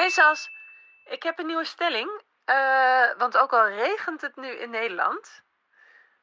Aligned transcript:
Hey 0.00 0.10
Sas, 0.10 0.48
ik 1.04 1.22
heb 1.22 1.38
een 1.38 1.46
nieuwe 1.46 1.64
stelling. 1.64 2.22
Eh, 2.44 2.54
want 3.18 3.36
ook 3.36 3.52
al 3.52 3.68
regent 3.68 4.20
het 4.20 4.36
nu 4.36 4.48
in 4.48 4.70
Nederland. 4.70 5.42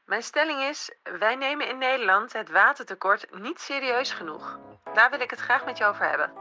Mijn 0.06 0.24
stelling 0.24 0.62
is: 0.62 0.92
wij 1.20 1.36
nemen 1.36 1.70
in 1.70 1.78
Nederland 1.78 2.34
het 2.34 2.52
watertekort 2.52 3.26
niet 3.32 3.60
serieus 3.60 4.12
genoeg. 4.12 4.60
Daar 4.94 5.10
wil 5.10 5.20
ik 5.20 5.30
het 5.30 5.40
graag 5.40 5.66
met 5.66 5.78
je 5.78 5.86
over 5.86 6.10
hebben. 6.10 6.32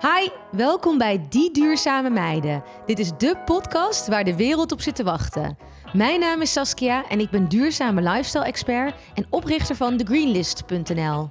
Hi, 0.00 0.28
welkom 0.50 0.98
bij 0.98 1.26
Die 1.28 1.50
Duurzame 1.50 2.10
Meiden. 2.10 2.64
Dit 2.86 2.98
is 2.98 3.16
de 3.16 3.36
podcast 3.44 4.08
waar 4.08 4.24
de 4.24 4.36
wereld 4.36 4.72
op 4.72 4.80
zit 4.80 4.96
te 4.96 5.04
wachten. 5.04 5.58
Mijn 5.92 6.20
naam 6.20 6.40
is 6.40 6.52
Saskia 6.52 7.08
en 7.08 7.20
ik 7.20 7.30
ben 7.30 7.48
duurzame 7.48 8.02
lifestyle-expert 8.02 8.94
en 9.14 9.26
oprichter 9.30 9.76
van 9.76 9.96
thegreenlist.nl. 9.96 11.30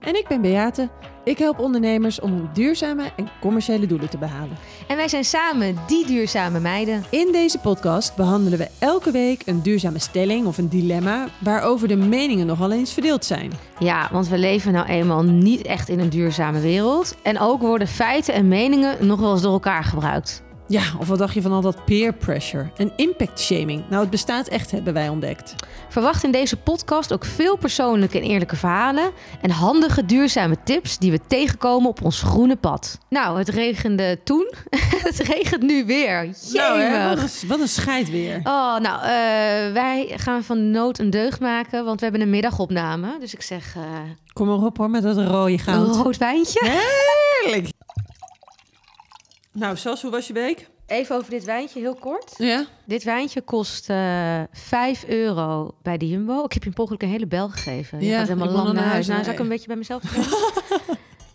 En 0.00 0.14
ik 0.16 0.28
ben 0.28 0.40
Beate. 0.40 0.90
Ik 1.24 1.38
help 1.38 1.58
ondernemers 1.58 2.20
om 2.20 2.50
duurzame 2.52 3.10
en 3.16 3.28
commerciële 3.40 3.86
doelen 3.86 4.10
te 4.10 4.18
behalen. 4.18 4.56
En 4.88 4.96
wij 4.96 5.08
zijn 5.08 5.24
samen 5.24 5.76
Die 5.86 6.06
Duurzame 6.06 6.60
Meiden. 6.60 7.04
In 7.10 7.32
deze 7.32 7.58
podcast 7.58 8.16
behandelen 8.16 8.58
we 8.58 8.68
elke 8.78 9.10
week 9.10 9.42
een 9.46 9.62
duurzame 9.62 9.98
stelling 9.98 10.46
of 10.46 10.58
een 10.58 10.68
dilemma 10.68 11.28
waarover 11.38 11.88
de 11.88 11.96
meningen 11.96 12.46
nogal 12.46 12.72
eens 12.72 12.92
verdeeld 12.92 13.24
zijn. 13.24 13.52
Ja, 13.78 14.08
want 14.12 14.28
we 14.28 14.38
leven 14.38 14.72
nou 14.72 14.86
eenmaal 14.86 15.22
niet 15.22 15.62
echt 15.62 15.88
in 15.88 15.98
een 15.98 16.08
duurzame 16.08 16.60
wereld. 16.60 17.16
En 17.22 17.38
ook 17.38 17.60
worden 17.60 17.88
feiten 17.88 18.34
en 18.34 18.48
meningen 18.48 19.06
nog 19.06 19.20
wel 19.20 19.32
eens 19.32 19.42
door 19.42 19.52
elkaar 19.52 19.84
gebruikt. 19.84 20.42
Ja, 20.72 20.82
of 20.98 21.08
wat 21.08 21.18
dacht 21.18 21.34
je 21.34 21.42
van 21.42 21.52
al 21.52 21.60
dat 21.60 21.84
peer 21.84 22.12
pressure 22.12 22.70
en 22.76 22.92
impact 22.96 23.40
shaming? 23.40 23.84
Nou, 23.88 24.00
het 24.00 24.10
bestaat 24.10 24.48
echt, 24.48 24.70
hebben 24.70 24.92
wij 24.92 25.08
ontdekt. 25.08 25.54
Verwacht 25.88 26.24
in 26.24 26.30
deze 26.30 26.56
podcast 26.56 27.12
ook 27.12 27.24
veel 27.24 27.56
persoonlijke 27.56 28.18
en 28.18 28.24
eerlijke 28.24 28.56
verhalen 28.56 29.10
en 29.40 29.50
handige 29.50 30.04
duurzame 30.06 30.56
tips 30.64 30.98
die 30.98 31.10
we 31.10 31.20
tegenkomen 31.26 31.88
op 31.88 32.02
ons 32.02 32.22
groene 32.22 32.56
pad. 32.56 32.98
Nou, 33.08 33.38
het 33.38 33.48
regende 33.48 34.18
toen. 34.24 34.52
het 35.08 35.18
regent 35.18 35.62
nu 35.62 35.84
weer. 35.86 36.34
Nou, 36.52 36.80
hè, 36.80 37.08
wat, 37.08 37.18
een, 37.18 37.48
wat 37.48 37.60
een 37.60 37.68
scheid 37.68 38.10
weer. 38.10 38.36
Oh, 38.36 38.78
nou, 38.78 39.02
eh, 39.02 39.72
wij 39.72 40.12
gaan 40.16 40.42
van 40.42 40.70
nood 40.70 40.98
een 40.98 41.10
deugd 41.10 41.40
maken, 41.40 41.84
want 41.84 41.98
we 41.98 42.02
hebben 42.06 42.22
een 42.22 42.30
middagopname. 42.30 43.16
Dus 43.20 43.34
ik 43.34 43.42
zeg, 43.42 43.76
eh, 43.76 43.82
Kom 44.32 44.46
maar 44.46 44.56
op 44.56 44.76
hoor, 44.76 44.90
met 44.90 45.02
dat 45.02 45.16
rode 45.16 45.52
een 45.52 45.58
goud. 45.58 45.96
rood 45.96 46.16
wijntje. 46.16 46.60
Heerlijk. 47.40 47.68
Nou, 49.52 49.76
Sas, 49.76 50.02
hoe 50.02 50.10
was 50.10 50.26
je 50.26 50.32
week? 50.32 50.70
Even 50.86 51.16
over 51.16 51.30
dit 51.30 51.44
wijntje, 51.44 51.80
heel 51.80 51.94
kort. 51.94 52.34
Ja? 52.38 52.66
Dit 52.84 53.02
wijntje 53.04 53.40
kost 53.40 53.90
eh 53.90 54.40
5 54.52 55.04
euro 55.08 55.74
bij 55.82 55.96
de 55.98 56.08
Jumbo. 56.08 56.44
Ik 56.44 56.52
heb 56.52 56.64
je 56.64 56.70
ongeluk 56.74 57.02
een 57.02 57.08
hele 57.08 57.26
bel 57.26 57.48
gegeven. 57.48 58.00
Je 58.00 58.06
Ja, 58.06 58.18
gaat 58.18 58.28
helemaal 58.28 58.64
nog 58.64 58.72
naar 58.72 58.84
huis. 58.84 59.06
Nou, 59.06 59.24
zal 59.24 59.32
ik 59.32 59.38
een 59.38 59.48
beetje 59.48 59.66
bij 59.66 59.76
mezelf? 59.76 60.02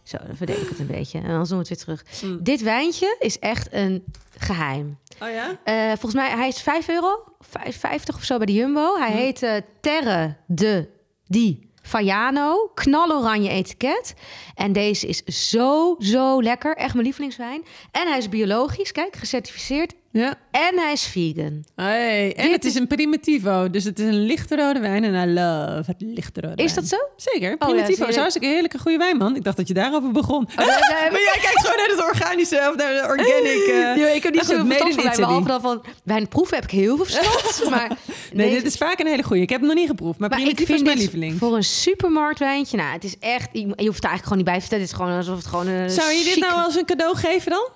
Zo, 0.03 0.17
dan 0.27 0.35
verdeel 0.35 0.61
ik 0.61 0.69
het 0.69 0.79
een 0.79 0.87
beetje. 0.87 1.17
En 1.19 1.27
dan 1.27 1.43
doen 1.43 1.47
we 1.49 1.55
het 1.57 1.67
weer 1.67 1.77
terug. 1.77 2.03
Mm. 2.23 2.43
Dit 2.43 2.61
wijntje 2.61 3.15
is 3.19 3.39
echt 3.39 3.73
een 3.73 4.03
geheim. 4.37 4.97
Oh 5.23 5.29
ja? 5.29 5.57
Eh, 5.63 5.87
volgens 5.87 6.13
mij, 6.13 6.29
hij 6.29 6.47
is 6.47 6.61
5 6.61 6.89
euro, 6.89 7.23
50 7.69 8.15
of 8.15 8.23
zo 8.23 8.37
bij 8.37 8.45
de 8.45 8.53
Jumbo. 8.53 8.95
Hij 8.97 9.11
Hm. 9.11 9.17
heet 9.17 9.43
eh, 9.43 9.55
Terre 9.81 10.35
de 10.45 10.89
Di 11.25 11.66
Faiano, 11.87 12.71
knaloranje 12.73 13.49
etiket. 13.49 14.13
En 14.55 14.71
deze 14.71 15.07
is 15.07 15.23
zo, 15.49 15.95
zo 15.99 16.41
lekker. 16.41 16.75
Echt 16.75 16.93
mijn 16.93 17.05
lievelingswijn. 17.05 17.65
En 17.91 18.07
hij 18.07 18.17
is 18.17 18.29
biologisch, 18.29 18.91
kijk, 18.91 19.15
gecertificeerd. 19.15 19.93
Ja. 20.17 20.35
En 20.51 20.79
hij 20.79 20.91
is 20.91 21.05
vegan. 21.05 21.65
Hey, 21.75 22.35
en 22.35 22.43
Dit 22.43 22.51
het 22.51 22.65
is 22.65 22.75
een 22.75 22.87
Primitivo, 22.87 23.69
dus 23.69 23.83
het 23.83 23.99
is 23.99 24.05
een 24.05 24.25
lichte 24.25 24.55
rode 24.55 24.79
wijn. 24.79 25.03
En 25.03 25.29
I 25.29 25.33
love 25.33 25.83
het 25.85 25.95
lichte 26.01 26.41
rode 26.41 26.63
Is 26.63 26.73
wijn. 26.73 26.75
dat 26.75 26.87
zo? 26.99 27.29
Zeker, 27.31 27.49
ja, 27.49 27.55
Primitivo 27.55 28.03
je. 28.03 28.09
is 28.09 28.15
hartstikke 28.15 28.47
heerlijke 28.47 28.79
goede 28.79 28.97
wijn, 28.97 29.17
man. 29.17 29.35
Ik 29.35 29.43
dacht 29.43 29.57
dat 29.57 29.67
je 29.67 29.73
daarover 29.73 30.11
begon. 30.11 30.47
daar 30.55 30.65
heb 31.03 31.11
maar 31.13 31.21
jij 31.21 31.37
kijkt 31.41 31.59
gewoon 31.59 31.77
naar 31.77 31.87
het 31.97 32.03
organische 32.05 32.55
of 32.71 32.75
naar 32.75 32.93
de 32.93 33.03
organic. 33.07 33.67
eh. 33.67 33.95
Ja, 33.97 34.07
ik 34.07 34.23
heb 34.23 34.33
niet 34.33 34.45
zo 34.45 34.65
verstand 34.65 34.93
van 34.93 35.03
wijn, 35.03 35.15
behalve 35.17 35.47
dan 35.47 35.61
van 35.61 35.83
wijnproeven 36.03 36.55
heb 36.55 36.63
ik 36.63 36.71
heel 36.71 36.95
veel 36.95 37.05
verstand. 37.05 37.69
maar 37.75 37.97
Nee, 38.33 38.49
dit 38.51 38.65
is 38.65 38.75
vaak 38.75 38.99
een 38.99 39.07
hele 39.07 39.23
goede. 39.23 39.41
Ik 39.41 39.49
heb 39.49 39.59
hem 39.59 39.67
nog 39.69 39.77
niet 39.77 39.89
geproefd, 39.89 40.19
maar, 40.19 40.29
maar 40.29 40.39
ik 40.39 40.45
Primitivo 40.45 40.73
is 40.73 40.81
mijn 40.81 40.97
lieveling. 40.97 41.37
voor 41.37 41.55
een 41.55 41.63
supermarktwijntje, 41.63 42.77
nou, 42.77 42.91
het 42.93 43.03
is 43.03 43.15
echt, 43.19 43.49
je 43.51 43.61
hoeft 43.65 43.77
het 43.77 43.85
eigenlijk 43.85 44.23
gewoon 44.23 44.37
niet 44.37 44.45
bij 44.45 44.53
te 44.55 44.61
vertellen. 44.61 44.83
Het 44.83 44.93
is 44.93 44.99
gewoon 44.99 45.17
alsof 45.17 45.35
het 45.37 45.45
gewoon 45.47 45.67
een 45.67 45.89
Zou 45.89 46.11
je 46.11 46.23
dit 46.23 46.39
nou 46.39 46.53
als 46.63 46.75
een 46.75 46.85
cadeau 46.85 47.15
geven 47.15 47.51
dan? 47.51 47.67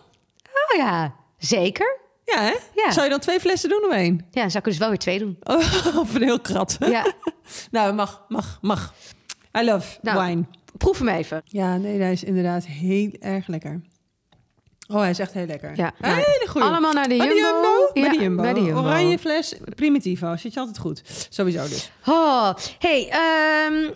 Oh 0.72 0.78
ja, 0.78 1.13
zeker. 1.38 2.00
Ja, 2.34 2.42
hè? 2.42 2.53
Ja. 2.75 2.92
Zou 2.92 3.03
je 3.03 3.09
dan 3.09 3.19
twee 3.19 3.40
flessen 3.40 3.69
doen 3.69 3.86
of 3.86 3.92
één? 3.94 4.28
Ja, 4.31 4.42
dan 4.42 4.52
zou 4.52 4.58
ik 4.58 4.66
er 4.66 4.69
dus 4.72 4.78
wel 4.78 4.90
weer 4.90 4.97
twee 4.97 5.19
doen. 5.19 5.38
Oh, 5.44 5.96
of 6.02 6.16
een 6.16 6.24
heel 6.24 6.40
krat. 6.40 6.78
Ja, 6.80 7.14
nou, 7.72 7.94
mag, 7.94 8.25
mag, 8.28 8.58
mag. 8.62 8.94
I 9.59 9.64
love 9.66 9.97
Nou. 10.02 10.25
wine. 10.25 10.44
proef 10.78 10.97
hem 11.00 11.08
even. 11.08 11.42
Ja, 11.46 11.78
nee, 11.78 12.00
hij 12.02 12.12
is 12.12 12.24
inderdaad 12.24 12.66
heel 12.66 13.12
erg 13.19 13.47
lekker. 13.47 13.81
Oh, 14.88 15.00
hij 15.00 15.09
is 15.09 15.19
echt 15.19 15.34
heel 15.34 15.46
lekker. 15.46 15.72
Ja, 15.75 15.92
nou, 16.00 16.14
hele 16.16 16.46
goede. 16.50 16.68
Allemaal 16.68 16.94
naar 16.94 17.08
de 17.08 17.18
Bij 17.18 17.28
Jumbo. 17.28 17.34
de 17.36 17.42
Jumbo? 17.44 17.90
Ja, 17.94 18.02
bij 18.08 18.09
de 18.18 18.24
Jumbo. 18.24 18.42
bij 18.42 18.53
de 18.53 18.62
Jumbo. 18.63 18.80
Oranje 18.81 19.19
fles, 19.19 19.56
Primitivo. 19.75 20.36
Zit 20.38 20.53
je 20.53 20.59
altijd 20.59 20.78
goed. 20.78 21.02
Sowieso 21.30 21.68
dus. 21.68 21.92
Oh, 22.06 22.53
hey, 22.80 23.09
ehm, 23.09 23.94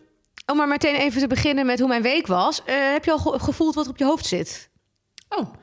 om 0.52 0.58
maar 0.58 0.68
meteen 0.68 0.96
even 0.96 1.22
te 1.22 1.28
beginnen 1.28 1.66
met 1.66 1.80
hoe 1.80 1.88
mijn 1.88 2.02
week 2.02 2.28
was. 2.28 2.64
Eh, 2.66 2.76
heb 2.92 3.06
je 3.06 3.12
al 3.12 3.18
ge- 3.18 3.40
gevoeld 3.40 3.76
wat 3.76 3.86
er 3.86 3.92
op 3.92 3.98
je 3.98 4.06
hoofd 4.06 4.26
zit? 4.26 4.70
Oh. 5.30 5.54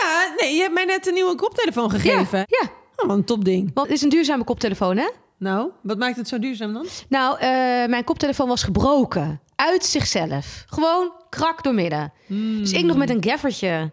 Ja, 0.00 0.34
nee, 0.36 0.54
je 0.54 0.60
hebt 0.60 0.74
mij 0.74 0.84
net 0.84 1.06
een 1.06 1.14
nieuwe 1.14 1.34
koptelefoon 1.34 1.90
gegeven. 1.90 2.38
Ja, 2.38 2.44
ja. 2.62 2.68
Oh, 2.96 3.06
wat 3.08 3.16
een 3.16 3.24
topding. 3.24 3.70
Want 3.74 3.86
het 3.86 3.96
is 3.96 4.02
een 4.02 4.08
duurzame 4.08 4.44
koptelefoon, 4.44 4.96
hè? 4.96 5.08
Nou, 5.38 5.70
wat 5.82 5.98
maakt 5.98 6.16
het 6.16 6.28
zo 6.28 6.38
duurzaam 6.38 6.72
dan? 6.72 6.86
Nou, 7.08 7.38
eh, 7.38 7.48
mijn 7.86 8.04
koptelefoon 8.04 8.48
was 8.48 8.62
gebroken. 8.62 9.40
Uit 9.56 9.84
zichzelf. 9.84 10.64
Gewoon 10.66 11.12
krak 11.28 11.62
doormidden. 11.62 12.12
Dus 12.58 12.72
ik 12.72 12.84
nog 12.84 12.96
met 12.96 13.10
een 13.10 13.24
gaffertje 13.24 13.90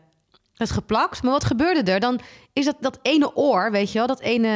het 0.53 0.71
geplakt. 0.71 1.23
Maar 1.23 1.31
wat 1.31 1.43
gebeurde 1.43 1.91
er? 1.91 1.99
Dan 1.99 2.19
is 2.53 2.65
dat, 2.65 2.75
dat 2.79 2.99
ene 3.01 3.35
oor, 3.35 3.71
weet 3.71 3.91
je 3.91 3.97
wel, 3.97 4.07
dat 4.07 4.19
ene... 4.19 4.47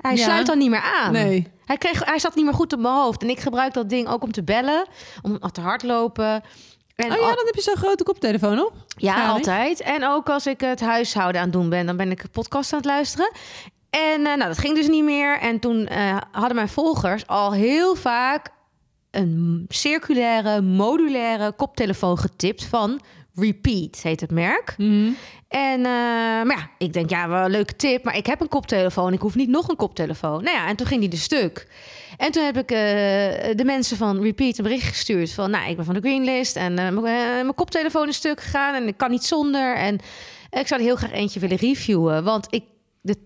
Hij 0.00 0.16
Ja. 0.16 0.24
sluit 0.24 0.46
dan 0.46 0.58
niet 0.58 0.70
meer 0.70 0.92
aan. 1.02 1.12
Nee. 1.12 1.46
Hij, 1.64 1.76
kreeg, 1.76 2.04
hij 2.04 2.18
zat 2.18 2.34
niet 2.34 2.44
meer 2.44 2.54
goed 2.54 2.72
op 2.72 2.78
mijn 2.80 2.94
hoofd. 2.94 3.22
En 3.22 3.28
ik 3.30 3.38
gebruik 3.40 3.74
dat 3.74 3.88
ding 3.88 4.08
ook 4.08 4.22
om 4.22 4.32
te 4.32 4.42
bellen, 4.44 4.86
om 5.22 5.38
te 5.52 5.60
hardlopen. 5.60 6.42
En 6.96 7.12
Oh 7.12 7.18
ja, 7.18 7.34
dan 7.34 7.46
heb 7.46 7.54
je 7.54 7.60
zo'n 7.60 7.76
grote 7.76 8.04
koptelefoon 8.04 8.58
op. 8.60 8.72
ja, 8.96 9.28
altijd. 9.28 9.80
En 9.80 10.04
ook 10.06 10.28
als 10.28 10.46
ik 10.46 10.60
het 10.60 10.80
huishouden 10.80 11.40
aan 11.40 11.46
het 11.46 11.56
doen 11.56 11.68
ben, 11.68 11.86
dan 11.86 11.96
ben 11.96 12.10
ik 12.10 12.22
een 12.22 12.30
podcast 12.30 12.72
aan 12.72 12.78
het 12.78 12.86
luisteren. 12.86 13.32
En 13.90 14.26
eh, 14.26 14.36
nou, 14.36 14.38
dat 14.38 14.58
ging 14.58 14.74
dus 14.74 14.88
niet 14.88 15.04
meer. 15.04 15.38
En 15.38 15.58
toen 15.58 15.86
eh, 15.86 16.16
hadden 16.32 16.54
mijn 16.54 16.68
volgers 16.68 17.26
al 17.26 17.52
heel 17.52 17.94
vaak 17.94 18.48
een 19.10 19.64
circulaire, 19.68 20.60
modulaire 20.60 21.52
koptelefoon 21.52 22.18
getipt 22.18 22.64
van 22.64 23.00
Repeat, 23.38 24.00
heet 24.02 24.20
het 24.20 24.30
merk. 24.30 24.74
En 25.48 25.76
eh, 25.78 25.82
maar 26.42 26.56
ja, 26.58 26.70
ik 26.78 26.92
denk, 26.92 27.10
ja, 27.10 27.28
wel 27.28 27.44
een 27.44 27.50
leuke 27.50 27.76
tip, 27.76 28.04
maar 28.04 28.16
ik 28.16 28.26
heb 28.26 28.40
een 28.40 28.48
koptelefoon. 28.48 29.12
Ik 29.12 29.20
hoef 29.20 29.34
niet 29.34 29.48
nog 29.48 29.68
een 29.68 29.76
koptelefoon. 29.76 30.42
Nou 30.44 30.56
ja, 30.56 30.68
en 30.68 30.76
toen 30.76 30.86
ging 30.86 31.00
die 31.00 31.08
de 31.08 31.16
stuk. 31.16 31.68
En 32.16 32.32
toen 32.32 32.44
heb 32.44 32.56
ik 32.56 32.70
eh, 32.70 32.76
de 33.56 33.62
mensen 33.64 33.96
van 33.96 34.22
Repeat 34.22 34.58
een 34.58 34.64
bericht 34.64 34.88
gestuurd 34.88 35.32
van, 35.32 35.50
nou, 35.50 35.70
ik 35.70 35.76
ben 35.76 35.84
van 35.84 35.94
de 35.94 36.00
Greenlist 36.00 36.56
en 36.56 36.78
eh, 36.78 36.88
mijn- 36.88 37.02
mijn 37.02 37.54
koptelefoon 37.54 38.08
is 38.08 38.16
stuk 38.16 38.40
gegaan 38.40 38.74
en 38.74 38.86
ik 38.86 38.96
kan 38.96 39.10
niet 39.10 39.24
zonder. 39.24 39.76
En 39.76 39.94
ik 40.50 40.66
zou 40.66 40.80
er 40.80 40.86
heel 40.86 40.96
graag 40.96 41.12
eentje 41.12 41.40
willen 41.40 41.56
reviewen, 41.56 42.24
want 42.24 42.46
ik, 42.50 42.64
de 43.00 43.16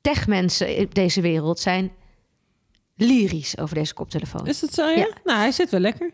techmensen 0.00 0.76
in 0.76 0.88
deze 0.92 1.20
wereld 1.20 1.58
zijn 1.60 1.92
lyrisch 2.96 3.58
over 3.58 3.74
deze 3.74 3.94
koptelefoon. 3.94 4.46
Is 4.46 4.60
dat 4.60 4.74
zo, 4.74 4.88
ja? 4.88 4.96
Ja. 4.96 5.08
Nou, 5.24 5.38
hij 5.38 5.52
zit 5.52 5.70
wel 5.70 5.80
lekker. 5.80 6.10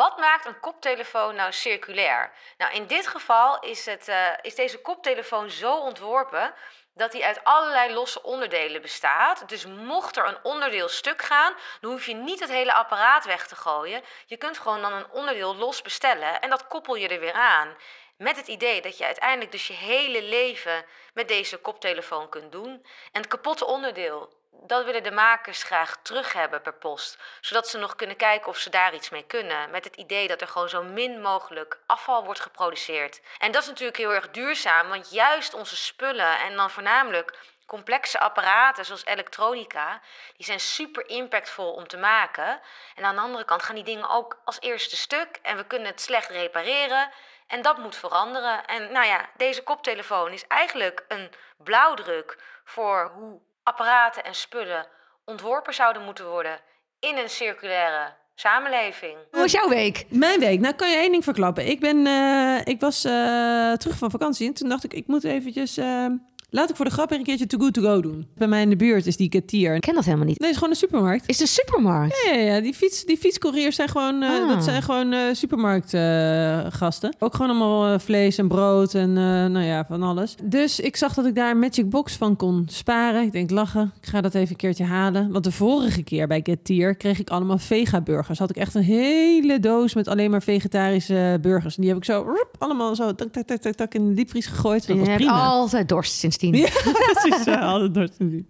Wat 0.00 0.18
maakt 0.18 0.46
een 0.46 0.60
koptelefoon 0.60 1.34
nou 1.34 1.52
circulair? 1.52 2.32
Nou, 2.56 2.72
in 2.72 2.86
dit 2.86 3.06
geval 3.06 3.60
is, 3.60 3.86
het, 3.86 4.08
eh, 4.08 4.26
is 4.42 4.54
deze 4.54 4.80
koptelefoon 4.80 5.50
zo 5.50 5.76
ontworpen 5.76 6.54
dat 6.94 7.12
hij 7.12 7.22
uit 7.22 7.44
allerlei 7.44 7.92
losse 7.92 8.22
onderdelen 8.22 8.82
bestaat. 8.82 9.48
Dus 9.48 9.66
mocht 9.66 10.16
er 10.16 10.26
een 10.26 10.38
onderdeel 10.42 10.88
stuk 10.88 11.22
gaan, 11.22 11.54
dan 11.80 11.90
hoef 11.90 12.06
je 12.06 12.14
niet 12.14 12.40
het 12.40 12.48
hele 12.48 12.72
apparaat 12.72 13.24
weg 13.24 13.46
te 13.46 13.56
gooien. 13.56 14.02
Je 14.26 14.36
kunt 14.36 14.58
gewoon 14.58 14.82
dan 14.82 14.92
een 14.92 15.10
onderdeel 15.10 15.56
los 15.56 15.82
bestellen 15.82 16.40
en 16.40 16.50
dat 16.50 16.66
koppel 16.66 16.94
je 16.94 17.08
er 17.08 17.20
weer 17.20 17.32
aan. 17.32 17.76
Met 18.16 18.36
het 18.36 18.48
idee 18.48 18.80
dat 18.80 18.98
je 18.98 19.04
uiteindelijk 19.04 19.52
dus 19.52 19.66
je 19.66 19.72
hele 19.72 20.22
leven 20.22 20.84
met 21.14 21.28
deze 21.28 21.56
koptelefoon 21.56 22.28
kunt 22.28 22.52
doen. 22.52 22.86
En 23.12 23.20
het 23.20 23.26
kapotte 23.26 23.64
onderdeel, 23.64 24.32
dat 24.50 24.84
willen 24.84 25.02
de 25.02 25.10
makers 25.10 25.62
graag 25.62 25.98
terug 26.02 26.32
hebben 26.32 26.62
per 26.62 26.74
post. 26.74 27.18
Zodat 27.40 27.68
ze 27.68 27.78
nog 27.78 27.96
kunnen 27.96 28.16
kijken 28.16 28.48
of 28.48 28.58
ze 28.58 28.70
daar 28.70 28.94
iets 28.94 29.10
mee 29.10 29.24
kunnen. 29.24 29.70
Met 29.70 29.84
het 29.84 29.96
idee 29.96 30.28
dat 30.28 30.40
er 30.40 30.48
gewoon 30.48 30.68
zo 30.68 30.82
min 30.82 31.20
mogelijk 31.20 31.78
afval 31.86 32.24
wordt 32.24 32.40
geproduceerd. 32.40 33.20
En 33.38 33.52
dat 33.52 33.62
is 33.62 33.68
natuurlijk 33.68 33.98
heel 33.98 34.14
erg 34.14 34.30
duurzaam, 34.30 34.88
want 34.88 35.10
juist 35.10 35.54
onze 35.54 35.76
spullen 35.76 36.38
en 36.38 36.56
dan 36.56 36.70
voornamelijk 36.70 37.38
complexe 37.66 38.20
apparaten 38.20 38.84
zoals 38.84 39.04
elektronica, 39.04 40.00
die 40.36 40.46
zijn 40.46 40.60
super 40.60 41.08
impactvol 41.08 41.72
om 41.72 41.86
te 41.86 41.96
maken. 41.96 42.60
En 42.94 43.04
aan 43.04 43.14
de 43.14 43.20
andere 43.20 43.44
kant 43.44 43.62
gaan 43.62 43.74
die 43.74 43.84
dingen 43.84 44.08
ook 44.08 44.40
als 44.44 44.60
eerste 44.60 44.96
stuk 44.96 45.38
en 45.42 45.56
we 45.56 45.64
kunnen 45.66 45.88
het 45.88 46.00
slecht 46.00 46.28
repareren. 46.28 47.10
En 47.46 47.62
dat 47.62 47.78
moet 47.78 47.96
veranderen. 47.96 48.64
En 48.66 48.92
nou 48.92 49.06
ja, 49.06 49.28
deze 49.36 49.62
koptelefoon 49.62 50.32
is 50.32 50.46
eigenlijk 50.46 51.04
een 51.08 51.30
blauwdruk 51.56 52.38
voor 52.64 53.10
hoe 53.14 53.40
apparaten 53.70 54.24
en 54.24 54.34
spullen 54.34 54.86
ontworpen 55.24 55.74
zouden 55.74 56.02
moeten 56.04 56.26
worden 56.28 56.60
in 57.00 57.16
een 57.16 57.28
circulaire 57.30 58.12
samenleving. 58.34 59.16
Hoe 59.30 59.40
was 59.40 59.52
jouw 59.52 59.68
week? 59.68 60.06
Mijn 60.08 60.40
week, 60.40 60.60
nou 60.60 60.74
kan 60.74 60.90
je 60.90 60.96
één 60.96 61.10
ding 61.10 61.24
verklappen. 61.24 61.66
Ik, 61.66 61.80
ben, 61.80 62.06
eh, 62.06 62.60
ik 62.64 62.80
was 62.80 63.04
eh, 63.04 63.72
terug 63.72 63.96
van 63.98 64.10
vakantie 64.10 64.46
en 64.46 64.54
toen 64.54 64.68
dacht 64.68 64.84
ik, 64.84 64.92
ik 64.94 65.06
moet 65.06 65.24
eventjes... 65.24 65.76
eh, 65.76 66.06
laat 66.50 66.70
ik 66.70 66.76
voor 66.76 66.84
de 66.84 66.90
grap 66.90 67.10
een 67.10 67.22
keertje 67.22 67.46
Too 67.46 67.60
Good 67.60 67.72
To 67.74 67.82
Go 67.82 68.00
doen. 68.00 68.26
Bij 68.36 68.48
mij 68.48 68.62
in 68.62 68.70
de 68.70 68.76
buurt 68.76 69.06
is 69.06 69.16
die 69.16 69.30
Getier. 69.30 69.74
Ik 69.74 69.80
ken 69.80 69.94
dat 69.94 70.04
helemaal 70.04 70.26
niet. 70.26 70.38
Nee, 70.38 70.48
het 70.48 70.56
is 70.56 70.62
gewoon 70.64 70.70
een 70.74 70.88
supermarkt. 70.88 71.28
Is 71.28 71.36
de 71.38 71.46
supermarkt? 71.46 72.22
Ja, 72.24 72.32
ja, 72.34 72.54
ja, 72.54 72.60
die, 72.60 72.74
fiets, 72.74 73.04
die 73.04 73.16
fietscouriers 73.16 73.76
zijn 73.76 73.88
gewoon, 73.88 74.22
eh, 74.22 74.28
Ah. 74.30 74.48
dat 74.48 74.64
zijn 74.64 74.82
gewoon 74.82 75.12
eh, 75.12 75.20
supermarktgasten. 75.32 77.14
Ook 77.18 77.34
gewoon 77.34 77.50
allemaal 77.50 77.92
eh, 77.92 77.98
vlees 77.98 78.38
en 78.38 78.48
brood 78.48 78.94
en 78.94 79.12
nou 79.52 79.64
ja, 79.64 79.84
van 79.88 80.02
alles. 80.02 80.34
Dus 80.42 80.80
ik 80.80 80.96
zag 80.96 81.14
dat 81.14 81.26
ik 81.26 81.34
daar 81.34 81.50
een 81.50 81.58
Magic 81.58 81.90
Box 81.90 82.12
van 82.16 82.36
kon 82.36 82.64
sparen. 82.70 83.22
Ik 83.22 83.32
denk, 83.32 83.50
lachen, 83.50 83.92
ik 84.00 84.08
ga 84.08 84.20
dat 84.20 84.34
even 84.34 84.50
een 84.50 84.56
keertje 84.56 84.84
halen. 84.84 85.32
Want 85.32 85.44
de 85.44 85.52
vorige 85.52 86.02
keer 86.02 86.26
bij 86.26 86.40
Get 86.42 86.64
Tier 86.64 86.94
kreeg 86.94 87.18
ik 87.18 87.30
allemaal 87.30 87.58
vega-burgers. 87.58 88.38
Had 88.38 88.50
ik 88.50 88.56
echt 88.56 88.74
een 88.74 88.82
hele 88.82 89.60
doos 89.60 89.94
met 89.94 90.08
alleen 90.08 90.30
maar 90.30 90.42
vegetarische 90.42 91.38
burgers. 91.40 91.76
En 91.76 91.80
die 91.82 91.90
heb 91.90 92.00
ik 92.00 92.04
zo, 92.04 92.26
allemaal 92.58 92.94
zo, 92.94 93.14
tak, 93.14 93.32
tak, 93.32 93.46
tak, 93.46 93.60
tak, 93.60 93.74
tak, 93.74 93.94
in 93.94 94.08
de 94.08 94.14
diepvries 94.14 94.46
gegooid. 94.46 94.86
Dat 94.86 94.98
was 94.98 95.08
prima. 95.08 95.32
altijd 95.32 95.88
dorst 95.88 96.18
Ja, 96.40 96.68
precies. 97.12 97.46
Altijd 97.46 97.94
dorst 97.94 98.18
nu. 98.18 98.46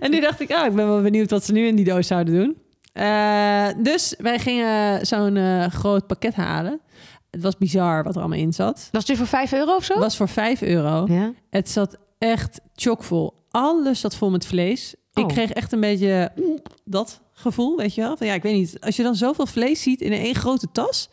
En 0.00 0.10
nu 0.10 0.20
dacht 0.20 0.40
ik, 0.40 0.52
ah, 0.52 0.66
ik 0.66 0.74
ben 0.74 0.86
wel 0.86 1.02
benieuwd 1.02 1.30
wat 1.30 1.44
ze 1.44 1.52
nu 1.52 1.66
in 1.66 1.76
die 1.76 1.84
doos 1.84 2.06
zouden 2.06 2.34
doen. 2.34 2.56
Eh, 2.92 3.66
dus 3.82 4.14
wij 4.18 4.38
gingen 4.38 5.06
zo'n 5.06 5.36
eh, 5.36 5.66
groot 5.66 6.06
pakket 6.06 6.34
halen. 6.34 6.80
Het 7.30 7.42
was 7.42 7.56
bizar 7.56 8.02
wat 8.04 8.14
er 8.14 8.20
allemaal 8.20 8.38
in 8.38 8.52
zat. 8.52 8.88
Is 8.92 9.04
dus 9.04 9.18
voor 9.18 9.26
5 9.26 9.52
euro 9.52 9.74
of 9.76 9.84
zo? 9.84 9.92
Het 9.92 10.02
was 10.02 10.16
voor 10.16 10.28
5 10.28 10.62
euro. 10.62 11.04
Ja. 11.08 11.32
Het 11.50 11.70
zat 11.70 11.96
echt 12.18 12.60
chockvol. 12.74 13.32
Alles 13.50 14.00
zat 14.00 14.16
vol 14.16 14.30
met 14.30 14.46
vlees. 14.46 14.94
Ik 15.14 15.22
Oh. 15.24 15.28
kreeg 15.28 15.50
echt 15.50 15.72
een 15.72 15.80
beetje 15.80 16.32
dat 16.84 17.20
gevoel, 17.32 17.76
weet 17.76 17.94
je 17.94 18.00
wel. 18.00 18.16
Van, 18.16 18.26
ja, 18.26 18.34
ik 18.34 18.42
weet 18.42 18.54
niet. 18.54 18.76
Als 18.80 18.96
je 18.96 19.02
dan 19.02 19.14
zoveel 19.14 19.46
vlees 19.46 19.82
ziet 19.82 20.00
in 20.00 20.12
één 20.12 20.34
grote 20.34 20.66
tas. 20.72 21.08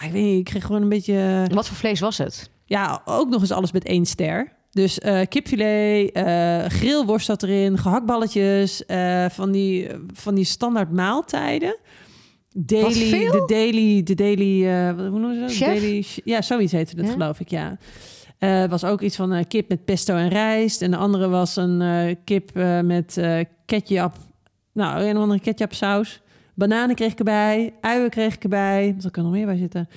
Ja, 0.00 0.06
ik 0.06 0.12
weet 0.12 0.22
niet, 0.22 0.38
ik 0.38 0.44
kreeg 0.44 0.64
gewoon 0.64 0.82
een 0.82 0.88
beetje... 0.88 1.46
Wat 1.54 1.66
voor 1.66 1.76
vlees 1.76 2.00
was 2.00 2.18
het? 2.18 2.50
Ja, 2.64 3.02
ook 3.04 3.28
nog 3.28 3.40
eens 3.40 3.50
alles 3.52 3.72
met 3.72 3.84
één 3.84 4.06
ster. 4.06 4.52
Dus 4.76 4.98
eh, 4.98 5.20
kipfilet, 5.28 6.12
eh 6.12 6.64
grillworst 6.64 7.26
zat 7.26 7.42
erin, 7.42 7.78
gehaktballetjes, 7.78 8.86
eh, 8.86 9.26
van, 9.28 9.50
die, 9.52 9.88
van 10.12 10.34
die 10.34 10.44
standaard 10.44 10.92
maaltijden. 10.92 11.76
Daily, 12.54 13.10
de 13.10 13.44
daily, 13.46 14.02
de 14.02 14.14
daily, 14.14 14.62
hoe 14.94 15.18
noemen 15.18 15.34
ze 15.34 15.40
dat? 15.40 15.52
Chef? 15.52 15.80
Daily, 15.80 16.04
ja, 16.24 16.42
zoiets 16.42 16.72
heette 16.72 16.96
het, 16.96 17.06
Ja? 17.06 17.12
geloof 17.12 17.40
ik, 17.40 17.48
ja. 17.48 17.78
Was 18.68 18.84
ook 18.84 19.00
iets 19.00 19.16
van 19.16 19.32
eh, 19.32 19.44
kip 19.48 19.68
met 19.68 19.84
pesto 19.84 20.14
en 20.16 20.28
rijst. 20.28 20.82
En 20.82 20.90
de 20.90 20.96
andere 20.96 21.28
was 21.28 21.56
een 21.56 22.16
kip 22.24 22.50
met 22.82 23.20
ketchup. 23.66 24.12
Nou, 24.72 25.04
een 25.04 25.16
of 25.16 25.22
andere 25.22 25.40
ketchup 25.40 25.74
saus. 25.74 26.20
Bananen 26.54 26.94
kreeg 26.94 27.12
ik 27.12 27.18
erbij. 27.18 27.74
Uien 27.80 28.10
kreeg 28.10 28.34
ik 28.34 28.42
erbij. 28.42 28.94
Wat 29.00 29.10
kan 29.10 29.24
er 29.24 29.28
nog 29.30 29.38
meer 29.38 29.46
bij 29.46 29.56
zitten? 29.56 29.88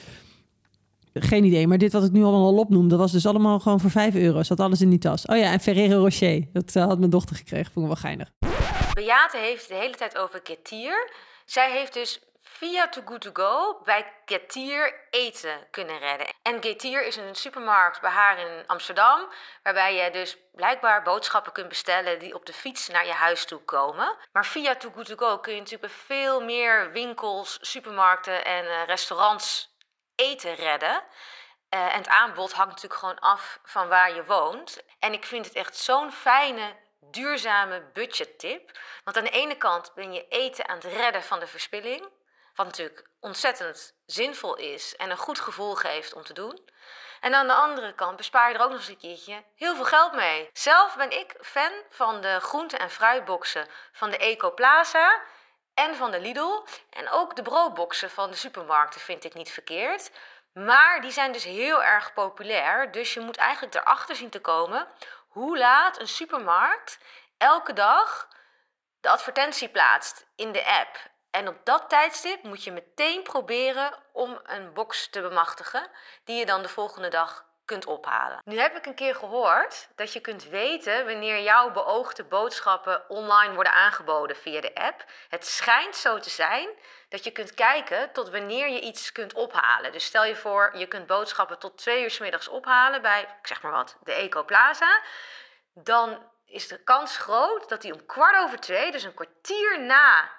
Geen 1.14 1.44
idee, 1.44 1.68
maar 1.68 1.78
dit 1.78 1.94
wat 1.94 2.04
ik 2.04 2.12
nu 2.12 2.24
allemaal 2.24 2.46
al 2.46 2.58
opnoem, 2.58 2.88
dat 2.88 3.00
was 3.00 3.12
dus 3.12 3.26
allemaal 3.26 3.60
gewoon 3.60 3.80
voor 3.80 3.90
5 3.90 4.16
euro. 4.16 4.44
Zat 4.44 4.60
alles 4.60 4.82
in 4.82 4.90
die 4.90 5.00
tas. 5.00 5.26
Oh 5.26 5.38
ja, 5.38 5.52
en 5.52 5.60
Ferrero 5.60 6.00
Rocher. 6.00 6.48
Dat 6.54 6.76
eh, 6.76 6.86
had 6.86 7.00
mijn 7.00 7.12
dochter 7.12 7.36
gekregen. 7.36 7.72
Vond 7.72 7.86
ik 7.86 7.92
wel 7.92 8.02
geinig. 8.02 8.32
Beate 8.94 9.38
heeft 9.38 9.68
de 9.68 9.76
hele 9.76 9.96
tijd 9.96 10.18
over 10.18 10.40
Getir. 10.44 11.12
Zij 11.46 11.72
heeft 11.72 11.94
dus 11.94 12.20
via 12.42 12.90
Too 12.90 13.04
Good 13.06 13.22
To 13.22 13.30
Go 13.34 13.82
bij 13.84 14.14
Getir 14.26 15.08
eten 15.10 15.68
kunnen 15.72 16.00
redden. 16.00 16.28
En 16.42 16.62
Getir 16.64 17.06
is 17.06 17.16
een 17.16 17.36
supermarkt 17.36 18.02
bij 18.02 18.10
haar 18.10 18.40
in 18.40 18.64
Amsterdam, 18.68 19.28
waarbij 19.64 19.96
je 19.96 20.12
dus 20.12 20.38
blijkbaar 20.52 21.04
boodschappen 21.04 21.52
kunt 21.52 21.68
bestellen 21.68 22.20
die 22.20 22.36
op 22.36 22.46
de 22.46 22.54
fiets 22.54 22.88
naar 22.88 23.06
je 23.06 23.12
huis 23.12 23.46
toe 23.46 23.60
komen. 23.60 24.16
Maar 24.32 24.46
via 24.46 24.76
Too 24.76 24.92
Good 24.96 25.06
To 25.06 25.16
Go 25.16 25.38
kun 25.38 25.54
je 25.54 25.60
natuurlijk 25.60 25.94
veel 25.94 26.42
meer 26.42 26.92
winkels, 26.92 27.58
supermarkten 27.62 28.46
en 28.46 28.66
eh, 28.66 28.86
restaurants 28.86 29.69
eten 30.20 30.56
redden. 30.56 31.04
Eh, 31.70 31.94
en 31.94 31.98
het 31.98 32.08
aanbod 32.08 32.54
hangt 32.54 32.72
natuurlijk 32.72 33.00
gewoon 33.00 33.20
af 33.20 33.60
van 33.64 33.88
waar 33.88 34.16
je 34.16 34.26
woont. 34.26 34.84
En 35.00 35.14
ik 35.14 35.26
vind 35.26 35.46
het 35.46 35.56
echt 35.56 35.78
zo'n 35.78 36.12
fijne, 36.12 36.76
duurzame 37.00 37.90
budgettip. 37.94 38.80
Want 39.04 39.18
aan 39.18 39.24
de 39.24 39.30
ene 39.30 39.58
kant 39.58 39.92
ben 39.96 40.14
je 40.14 40.28
eten 40.28 40.68
aan 40.68 40.76
het 40.76 40.86
redden 40.94 41.24
van 41.24 41.40
de 41.40 41.48
verspilling. 41.48 42.08
Wat 42.56 42.66
natuurlijk 42.66 43.10
ontzettend 43.20 43.94
zinvol 44.06 44.56
is 44.56 44.96
en 44.96 45.10
een 45.10 45.18
goed 45.18 45.40
gevoel 45.40 45.76
geeft 45.76 46.14
om 46.14 46.24
te 46.24 46.34
doen. 46.34 46.70
En 47.20 47.34
aan 47.34 47.48
de 47.48 47.54
andere 47.54 47.94
kant 47.94 48.18
bespaar 48.18 48.50
je 48.50 48.56
er 48.56 48.64
ook 48.64 48.70
nog 48.70 48.80
eens 48.80 48.88
een 48.88 48.98
keertje 48.98 49.44
heel 49.56 49.76
veel 49.76 49.86
geld 49.86 50.14
mee. 50.14 50.50
Zelf 50.54 50.96
ben 50.96 51.12
ik 51.20 51.36
fan 51.42 51.72
van 51.90 52.22
de 52.22 52.40
groente- 52.40 52.78
en 52.78 52.90
fruitboxen 52.90 53.68
van 53.92 54.10
de 54.10 54.18
Eco 54.18 54.54
Plaza 54.54 55.22
en 55.80 55.96
van 55.96 56.12
de 56.12 56.20
Lidl. 56.20 56.64
En 56.90 57.10
ook 57.10 57.36
de 57.36 57.42
broodboxen 57.42 58.10
van 58.10 58.30
de 58.30 58.36
supermarkten 58.36 59.02
vind 59.02 59.24
ik 59.24 59.34
niet 59.34 59.52
verkeerd. 59.52 60.12
Maar 60.54 61.02
die 61.02 61.12
zijn 61.12 61.32
dus 61.32 61.44
heel 61.44 61.84
erg 61.84 62.14
populair. 62.14 62.92
Dus 62.92 63.14
je 63.14 63.20
moet 63.20 63.38
eigenlijk 63.38 63.76
erachter 63.76 64.16
zien 64.16 64.30
te 64.30 64.40
komen 64.42 64.88
hoe 65.28 65.58
laat 65.58 66.00
een 66.00 66.08
supermarkt 66.08 67.00
elke 67.38 67.74
dag 67.74 68.28
de 69.02 69.10
advertentie 69.10 69.70
plaatst 69.70 70.26
in 70.36 70.52
de 70.52 70.66
app. 70.66 70.98
En 71.32 71.48
op 71.48 71.56
dat 71.64 71.90
tijdstip 71.90 72.44
moet 72.44 72.64
je 72.64 72.72
meteen 72.72 73.24
proberen 73.24 73.94
om 74.12 74.40
een 74.44 74.74
box 74.74 75.10
te 75.10 75.22
bemachtigen 75.22 75.88
die 76.24 76.38
je 76.38 76.46
dan 76.46 76.62
de 76.62 76.70
volgende 76.70 77.10
dag 77.10 77.46
kunt 77.70 77.86
ophalen. 77.86 78.42
Nu 78.44 78.60
heb 78.60 78.76
ik 78.76 78.86
een 78.86 78.96
keer 78.96 79.16
gehoord 79.16 79.90
dat 79.96 80.14
je 80.14 80.20
kunt 80.20 80.44
weten 80.44 81.06
wanneer 81.06 81.42
jouw 81.42 81.72
beoogde 81.72 82.24
boodschappen 82.24 83.10
online 83.10 83.54
worden 83.54 83.74
aangeboden 83.74 84.36
via 84.36 84.62
de 84.62 84.76
app. 84.76 85.06
Het 85.30 85.46
schijnt 85.46 85.96
zo 85.96 86.20
te 86.20 86.30
zijn 86.30 86.70
dat 87.10 87.24
je 87.24 87.32
kunt 87.32 87.54
kijken 87.54 88.12
tot 88.12 88.30
wanneer 88.30 88.70
je 88.70 88.80
iets 88.80 89.12
kunt 89.12 89.34
ophalen. 89.34 89.92
Dus 89.92 90.06
stel 90.06 90.26
je 90.26 90.36
voor, 90.36 90.78
je 90.78 90.88
kunt 90.88 91.08
boodschappen 91.08 91.60
tot 91.60 91.78
twee 91.78 92.04
uur 92.04 92.12
's 92.12 92.20
middags 92.20 92.48
ophalen 92.48 93.02
bij, 93.02 93.22
ik 93.22 93.48
zeg 93.48 93.62
maar 93.62 93.72
wat, 93.72 93.98
de 94.04 94.14
Eco 94.14 94.44
Plaza. 94.44 95.02
Dan 95.74 96.30
is 96.46 96.68
de 96.68 96.84
kans 96.84 97.18
groot 97.18 97.70
dat 97.70 97.82
die 97.82 97.94
om 97.94 98.06
kwart 98.06 98.38
over 98.38 98.60
twee, 98.60 98.92
dus 98.92 99.04
een 99.04 99.14
kwartier 99.14 99.82
na 99.82 100.32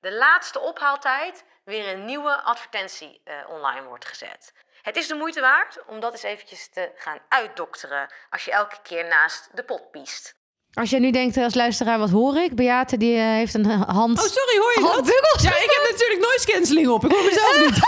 de 0.00 0.12
laatste 0.12 0.58
ophaaltijd, 0.58 1.44
weer 1.64 1.88
een 1.88 2.04
nieuwe 2.04 2.42
advertentie 2.42 3.20
eh, 3.24 3.48
online 3.48 3.86
wordt 3.86 4.04
gezet. 4.04 4.52
Het 4.82 4.96
is 4.96 5.08
de 5.08 5.14
moeite 5.14 5.40
waard 5.40 5.78
om 5.86 6.00
dat 6.00 6.12
eens 6.12 6.22
eventjes 6.22 6.68
te 6.68 6.90
gaan 6.94 7.18
uitdokteren 7.28 8.12
als 8.30 8.44
je 8.44 8.50
elke 8.50 8.76
keer 8.82 9.08
naast 9.08 9.48
de 9.54 9.64
pot 9.64 9.90
piest. 9.90 10.36
Als 10.72 10.90
jij 10.90 10.98
nu 10.98 11.10
denkt 11.10 11.36
eh, 11.36 11.44
als 11.44 11.54
luisteraar, 11.54 11.98
wat 11.98 12.10
hoor 12.10 12.36
ik? 12.36 12.54
Beate 12.54 12.96
die 12.96 13.16
eh, 13.16 13.22
heeft 13.22 13.54
een 13.54 13.70
eh, 13.70 13.88
hand... 13.88 14.18
Oh, 14.18 14.24
sorry, 14.24 14.58
hoor 14.58 14.72
je 14.74 14.80
dat? 14.80 15.42
Ja, 15.42 15.50
ik 15.50 15.80
heb 15.80 15.90
natuurlijk 15.90 16.20
noise 16.20 16.46
cancelling 16.46 16.88
op. 16.88 17.04
Ik 17.04 17.10
hoor 17.10 17.24
mezelf 17.24 17.60
niet. 17.64 17.80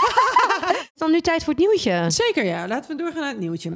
Dan 0.95 1.11
nu 1.11 1.21
tijd 1.21 1.43
voor 1.43 1.53
het 1.53 1.61
nieuwtje. 1.61 2.05
Zeker, 2.07 2.45
ja. 2.45 2.67
Laten 2.67 2.91
we 2.91 3.03
doorgaan 3.03 3.21
naar 3.21 3.29
het 3.29 3.39
nieuwtje. 3.39 3.69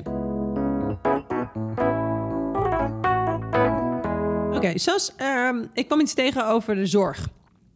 Oké, 4.56 4.78
Sas, 4.80 5.16
ehm, 5.16 5.66
ik 5.74 5.88
kwam 5.88 6.00
iets 6.00 6.14
tegen 6.14 6.48
over 6.48 6.76
de 6.76 6.86
zorg. 6.86 7.28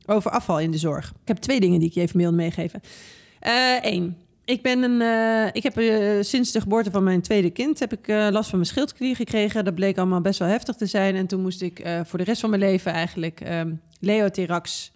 Over 0.05 0.31
afval 0.31 0.60
in 0.60 0.72
de 0.72 0.77
zorg. 0.77 1.05
Ik 1.22 1.27
heb 1.27 1.38
twee 1.38 1.60
dingen 1.60 1.79
die 1.79 1.89
ik 1.89 1.93
je 1.93 2.01
even 2.01 2.17
wilde 2.17 2.36
meegeven. 2.36 2.81
Eén, 3.81 4.28
ik, 4.50 4.62
ben 4.62 4.84
een, 4.84 5.01
eh, 5.01 5.50
ik 5.51 5.63
heb 5.63 5.77
eh, 5.77 6.22
sinds 6.22 6.51
de 6.51 6.62
geboorte 6.62 6.91
van 6.91 7.03
mijn 7.03 7.22
tweede 7.22 7.50
kind 7.50 7.79
heb 7.79 7.94
ik, 7.94 8.08
eh, 8.08 8.27
last 8.32 8.50
van 8.50 8.60
mijn 8.60 8.72
schildklier 8.72 9.15
gekregen. 9.15 9.65
Dat 9.65 9.75
bleek 9.75 9.98
allemaal 9.98 10.22
best 10.22 10.39
wel 10.39 10.48
heftig 10.48 10.75
te 10.75 10.86
zijn. 10.86 11.15
En 11.15 11.27
toen 11.27 11.41
moest 11.41 11.62
ik 11.62 11.88
voor 12.06 12.20
de 12.20 12.25
rest 12.25 12.41
van 12.41 12.50
mijn 12.50 12.62
leven 12.62 12.91
eigenlijk 12.91 13.41
ehm 13.41 13.74
Leotherax 14.00 14.91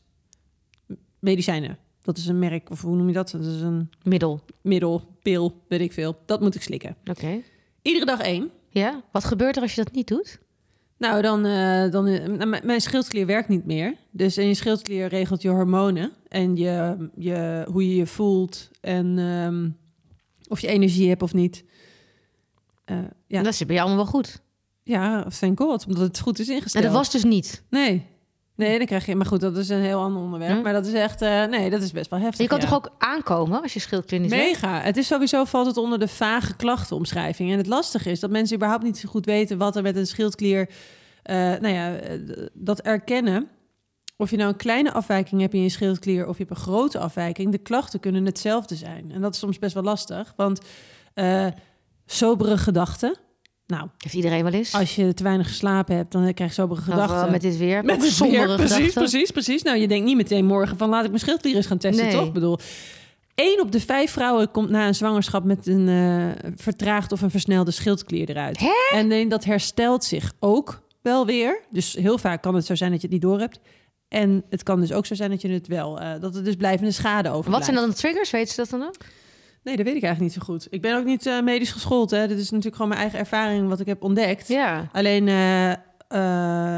medicijnen. 1.19 1.77
Dat 2.01 2.17
is 2.17 2.27
een 2.27 2.39
merk, 2.39 2.69
of 2.69 2.81
hoe 2.81 2.95
noem 2.95 3.07
je 3.07 3.13
dat? 3.13 3.31
Dat 3.31 3.45
is 3.45 3.61
een 3.61 3.89
Middel. 4.03 4.41
middel, 4.61 5.17
pil, 5.21 5.61
weet 5.67 5.81
ik 5.81 5.93
veel. 5.93 6.17
Dat 6.25 6.41
moet 6.41 6.55
ik 6.55 6.61
slikken. 6.61 6.95
Oké. 7.05 7.41
Iedere 7.81 8.05
dag 8.05 8.19
één. 8.19 8.51
Ja? 8.69 9.03
Wat 9.11 9.23
gebeurt 9.23 9.55
er 9.55 9.61
als 9.61 9.75
je 9.75 9.83
dat 9.83 9.93
niet 9.93 10.07
doet? 10.07 10.39
Nou, 11.03 11.21
dan, 11.21 11.45
eh, 11.45 11.91
dan 11.91 12.07
eh, 12.07 12.27
nou, 12.27 12.65
mijn 12.65 12.81
schildklier 12.81 13.25
werkt 13.25 13.49
niet 13.49 13.65
meer. 13.65 13.95
Dus 14.11 14.37
in 14.37 14.47
je 14.47 14.53
schildklier 14.53 15.07
regelt 15.07 15.41
je 15.41 15.49
hormonen 15.49 16.11
en 16.27 16.55
je, 16.55 17.09
je, 17.15 17.67
hoe 17.71 17.87
je 17.89 17.95
je 17.95 18.05
voelt 18.05 18.69
en 18.81 19.17
ehm, 19.17 19.69
of 20.47 20.59
je 20.59 20.67
energie 20.67 21.09
hebt 21.09 21.21
of 21.21 21.33
niet. 21.33 21.63
Eh, 22.85 22.97
ja, 23.27 23.41
Dat 23.41 23.55
zit 23.55 23.67
bij 23.67 23.75
jou 23.75 23.87
allemaal 23.87 24.05
wel 24.05 24.13
goed. 24.13 24.41
ja, 24.83 25.27
thank 25.39 25.59
god, 25.59 25.85
omdat 25.85 26.01
het 26.03 26.19
goed 26.19 26.39
is 26.39 26.49
En 26.49 26.55
ingesteld. 26.55 26.83
dat 26.83 26.93
was 26.93 27.11
dus 27.11 27.23
niet. 27.23 27.63
Nee. 27.69 28.05
Nee, 28.55 28.77
dan 28.77 28.87
krijg 28.87 29.05
je... 29.05 29.15
Maar 29.15 29.25
goed, 29.25 29.41
dat 29.41 29.57
is 29.57 29.69
een 29.69 29.81
heel 29.81 30.01
ander 30.01 30.21
onderwerp. 30.21 30.55
Hm? 30.55 30.61
Maar 30.61 30.73
dat 30.73 30.85
is 30.85 30.93
echt... 30.93 31.21
eh, 31.21 31.43
nee, 31.45 31.69
dat 31.69 31.81
is 31.81 31.91
best 31.91 32.09
wel 32.09 32.19
heftig. 32.19 32.39
Je 32.41 32.47
kan 32.47 32.59
ja. 32.59 32.65
toch 32.65 32.75
ook 32.75 32.89
aankomen 32.97 33.61
als 33.61 33.73
je 33.73 33.79
schildklier? 33.79 34.29
Mega. 34.29 34.81
Het 34.81 34.97
is 34.97 35.07
sowieso 35.07 35.43
valt 35.43 35.65
het 35.65 35.77
onder 35.77 35.99
de 35.99 36.07
vage 36.07 36.55
klachtenomschrijving. 36.55 37.51
En 37.51 37.57
het 37.57 37.67
lastige 37.67 38.11
is 38.11 38.19
dat 38.19 38.29
mensen 38.29 38.55
überhaupt 38.55 38.83
niet 38.83 38.97
zo 38.97 39.09
goed 39.09 39.25
weten 39.25 39.57
wat 39.57 39.75
er 39.75 39.81
met 39.81 39.95
een 39.95 40.07
schildklier. 40.07 40.69
eh, 41.23 41.35
nou 41.35 41.67
ja, 41.67 41.95
eh, 41.95 42.19
dat 42.53 42.79
erkennen. 42.81 43.47
Of 44.17 44.29
je 44.29 44.37
nou 44.37 44.49
een 44.49 44.55
kleine 44.57 44.91
afwijking 44.91 45.41
hebt 45.41 45.53
in 45.53 45.61
je 45.61 45.69
schildklier 45.69 46.27
of 46.27 46.37
je 46.37 46.43
hebt 46.43 46.57
een 46.57 46.63
grote 46.63 46.99
afwijking, 46.99 47.51
de 47.51 47.57
klachten 47.57 47.99
kunnen 47.99 48.25
hetzelfde 48.25 48.75
zijn. 48.75 49.11
En 49.11 49.21
dat 49.21 49.33
is 49.33 49.39
soms 49.39 49.59
best 49.59 49.73
wel 49.73 49.83
lastig, 49.83 50.33
want 50.35 50.61
sobere 52.05 52.57
gedachten. 52.57 53.17
Nou, 53.75 53.87
Heeft 53.97 54.15
iedereen 54.15 54.43
wel 54.43 54.51
eens? 54.51 54.73
als 54.73 54.95
je 54.95 55.13
te 55.13 55.23
weinig 55.23 55.47
geslapen 55.47 55.95
hebt, 55.95 56.11
dan 56.11 56.33
krijg 56.33 56.49
je 56.55 56.61
sobere 56.61 56.79
Of, 56.81 56.87
eh, 56.87 56.93
gedachten. 56.93 57.31
met 57.31 57.41
dit 57.41 57.57
weer. 57.57 57.83
Met 57.85 58.01
het 58.03 58.17
weer, 58.17 58.45
precies, 58.55 58.75
gedachten. 58.75 58.93
precies, 58.93 59.31
precies. 59.31 59.63
Nou, 59.63 59.77
je 59.77 59.87
denkt 59.87 60.05
niet 60.05 60.15
meteen 60.15 60.45
morgen 60.45 60.77
van 60.77 60.89
laat 60.89 61.01
ik 61.03 61.07
mijn 61.09 61.19
schildklier 61.21 61.55
eens 61.55 61.65
gaan 61.65 61.77
testen, 61.77 62.05
Nee. 62.05 62.13
toch? 62.15 62.25
Ik 62.27 62.33
bedoel, 62.33 62.57
één 63.35 63.61
op 63.61 63.71
de 63.71 63.79
vijf 63.79 64.11
vrouwen 64.11 64.51
komt 64.51 64.69
na 64.69 64.87
een 64.87 64.95
zwangerschap 64.95 65.43
met 65.43 65.67
een 65.67 65.87
eh, 65.87 66.51
vertraagd 66.55 67.11
of 67.11 67.21
een 67.21 67.29
versnelde 67.31 67.71
schildklier 67.71 68.29
eruit. 68.29 68.59
Hè? 68.59 68.97
En 68.97 69.29
dat 69.29 69.43
herstelt 69.43 70.03
zich 70.03 70.33
ook 70.39 70.81
wel 71.01 71.25
weer. 71.25 71.61
Dus 71.69 71.93
heel 71.93 72.17
vaak 72.17 72.41
kan 72.41 72.55
het 72.55 72.65
zo 72.65 72.75
zijn 72.75 72.91
dat 72.91 73.01
je 73.01 73.07
het 73.07 73.15
niet 73.15 73.25
door 73.25 73.39
hebt. 73.39 73.59
En 74.07 74.43
het 74.49 74.63
kan 74.63 74.79
dus 74.79 74.91
ook 74.93 75.05
zo 75.05 75.15
zijn 75.15 75.29
dat 75.29 75.41
je 75.41 75.49
het 75.49 75.67
wel, 75.67 75.99
eh, 75.99 76.11
dat 76.19 76.35
er 76.35 76.43
dus 76.43 76.55
blijvende 76.55 76.91
schade 76.91 77.29
over 77.29 77.51
Wat 77.51 77.63
zijn 77.63 77.75
dan 77.75 77.89
de 77.89 77.95
triggers? 77.95 78.31
Weet 78.31 78.49
ze 78.49 78.55
dat 78.55 78.69
dan 78.69 78.81
ook? 78.83 78.95
Nee, 79.63 79.75
dat 79.75 79.85
weet 79.85 79.95
ik 79.95 80.03
eigenlijk 80.03 80.33
niet 80.35 80.43
zo 80.43 80.53
goed. 80.53 80.67
Ik 80.69 80.81
ben 80.81 80.97
ook 80.97 81.05
niet 81.05 81.25
eh, 81.25 81.41
medisch 81.41 81.71
geschoold. 81.71 82.11
Hè. 82.11 82.27
Dit 82.27 82.37
is 82.37 82.49
natuurlijk 82.49 82.75
gewoon 82.75 82.87
mijn 82.87 83.01
eigen 83.01 83.19
ervaring 83.19 83.69
wat 83.69 83.79
ik 83.79 83.85
heb 83.85 84.03
ontdekt. 84.03 84.47
Ja. 84.47 84.89
Alleen, 84.91 85.27
eh, 85.27 85.71
eh, 85.71 85.77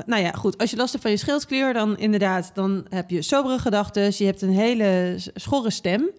nou 0.06 0.22
ja, 0.22 0.32
goed. 0.32 0.58
Als 0.58 0.70
je 0.72 0.78
last 0.78 0.92
hebt 0.92 1.04
van 1.04 1.12
je 1.12 1.18
schildklier, 1.18 1.74
dan 1.74 1.98
inderdaad, 1.98 2.52
dan 2.54 2.86
heb 2.90 3.10
je 3.10 3.22
sobere 3.22 3.60
gedachten. 3.60 4.04
Je 4.18 4.26
hebt 4.26 4.42
een 4.42 4.54
hele 4.54 5.16
schorre 5.34 5.70
stem, 5.72 6.10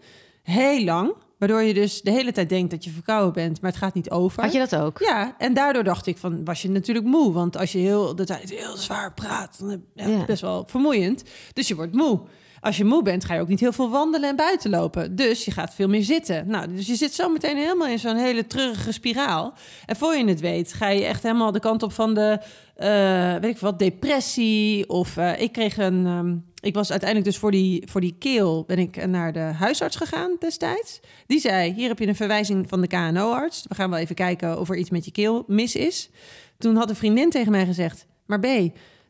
heel 0.42 0.84
lang, 0.84 1.14
waardoor 1.38 1.62
je 1.62 1.74
dus 1.74 2.02
de 2.02 2.10
hele 2.10 2.32
tijd 2.32 2.48
denkt 2.48 2.70
dat 2.70 2.84
je 2.84 2.90
verkouden 2.90 3.32
bent, 3.32 3.60
maar 3.60 3.70
het 3.70 3.80
gaat 3.80 3.94
niet 3.94 4.10
over. 4.10 4.42
Had 4.42 4.52
je 4.52 4.58
dat 4.58 4.76
ook? 4.76 4.98
Ja, 4.98 5.34
en 5.38 5.54
daardoor 5.54 5.84
dacht 5.84 6.06
ik 6.06 6.16
van, 6.18 6.44
was 6.44 6.62
je 6.62 6.70
natuurlijk 6.70 7.06
moe. 7.06 7.32
Want 7.32 7.56
als 7.56 7.72
je 7.72 7.78
heel 7.78 8.14
de 8.16 8.24
tijd 8.24 8.50
heel 8.50 8.76
zwaar 8.76 9.14
praat, 9.14 9.56
dan 9.58 9.68
heb 9.68 9.80
je 9.94 10.02
ja, 10.02 10.08
Ja. 10.08 10.16
het 10.16 10.26
best 10.26 10.42
wel 10.42 10.64
vermoeiend. 10.66 11.22
Dus 11.52 11.68
je 11.68 11.74
wordt 11.74 11.94
moe. 11.94 12.20
Als 12.66 12.76
je 12.76 12.84
moe 12.84 13.02
bent, 13.02 13.24
ga 13.24 13.34
je 13.34 13.40
ook 13.40 13.48
niet 13.48 13.60
heel 13.60 13.72
veel 13.72 13.90
wandelen 13.90 14.28
en 14.28 14.36
buiten 14.36 14.70
lopen. 14.70 15.16
Dus 15.16 15.44
je 15.44 15.50
gaat 15.50 15.74
veel 15.74 15.88
meer 15.88 16.02
zitten. 16.02 16.46
Nou, 16.48 16.74
dus 16.74 16.86
je 16.86 16.94
zit 16.94 17.14
zo 17.14 17.28
meteen 17.28 17.56
helemaal 17.56 17.88
in 17.88 17.98
zo'n 17.98 18.16
hele 18.16 18.46
treurige 18.46 18.92
spiraal. 18.92 19.54
En 19.86 19.96
voor 19.96 20.16
je 20.16 20.24
het 20.24 20.40
weet, 20.40 20.72
ga 20.72 20.88
je 20.88 21.04
echt 21.04 21.22
helemaal 21.22 21.52
de 21.52 21.60
kant 21.60 21.82
op 21.82 21.92
van 21.92 22.14
de, 22.14 22.38
eh, 22.74 23.34
weet 23.34 23.54
ik 23.54 23.58
wat, 23.58 23.78
depressie. 23.78 24.88
Of 24.88 25.16
eh, 25.16 25.40
ik 25.40 25.52
kreeg 25.52 25.78
een, 25.78 26.06
ehm, 26.06 26.36
ik 26.60 26.74
was 26.74 26.90
uiteindelijk 26.90 27.30
dus 27.30 27.38
voor 27.38 27.50
die, 27.50 27.82
voor 27.86 28.00
die 28.00 28.16
keel, 28.18 28.64
ben 28.66 28.78
ik 28.78 29.06
naar 29.06 29.32
de 29.32 29.38
huisarts 29.38 29.96
gegaan 29.96 30.36
destijds. 30.38 31.00
Die 31.26 31.40
zei, 31.40 31.72
hier 31.72 31.88
heb 31.88 31.98
je 31.98 32.06
een 32.06 32.16
verwijzing 32.16 32.68
van 32.68 32.80
de 32.80 32.86
KNO-arts. 32.86 33.64
We 33.68 33.74
gaan 33.74 33.90
wel 33.90 33.98
even 33.98 34.14
kijken 34.14 34.60
of 34.60 34.68
er 34.68 34.76
iets 34.76 34.90
met 34.90 35.04
je 35.04 35.12
keel 35.12 35.44
mis 35.46 35.74
is. 35.74 36.10
Toen 36.58 36.76
had 36.76 36.90
een 36.90 36.96
vriendin 36.96 37.30
tegen 37.30 37.52
mij 37.52 37.66
gezegd, 37.66 38.06
maar 38.26 38.40
B, 38.40 38.46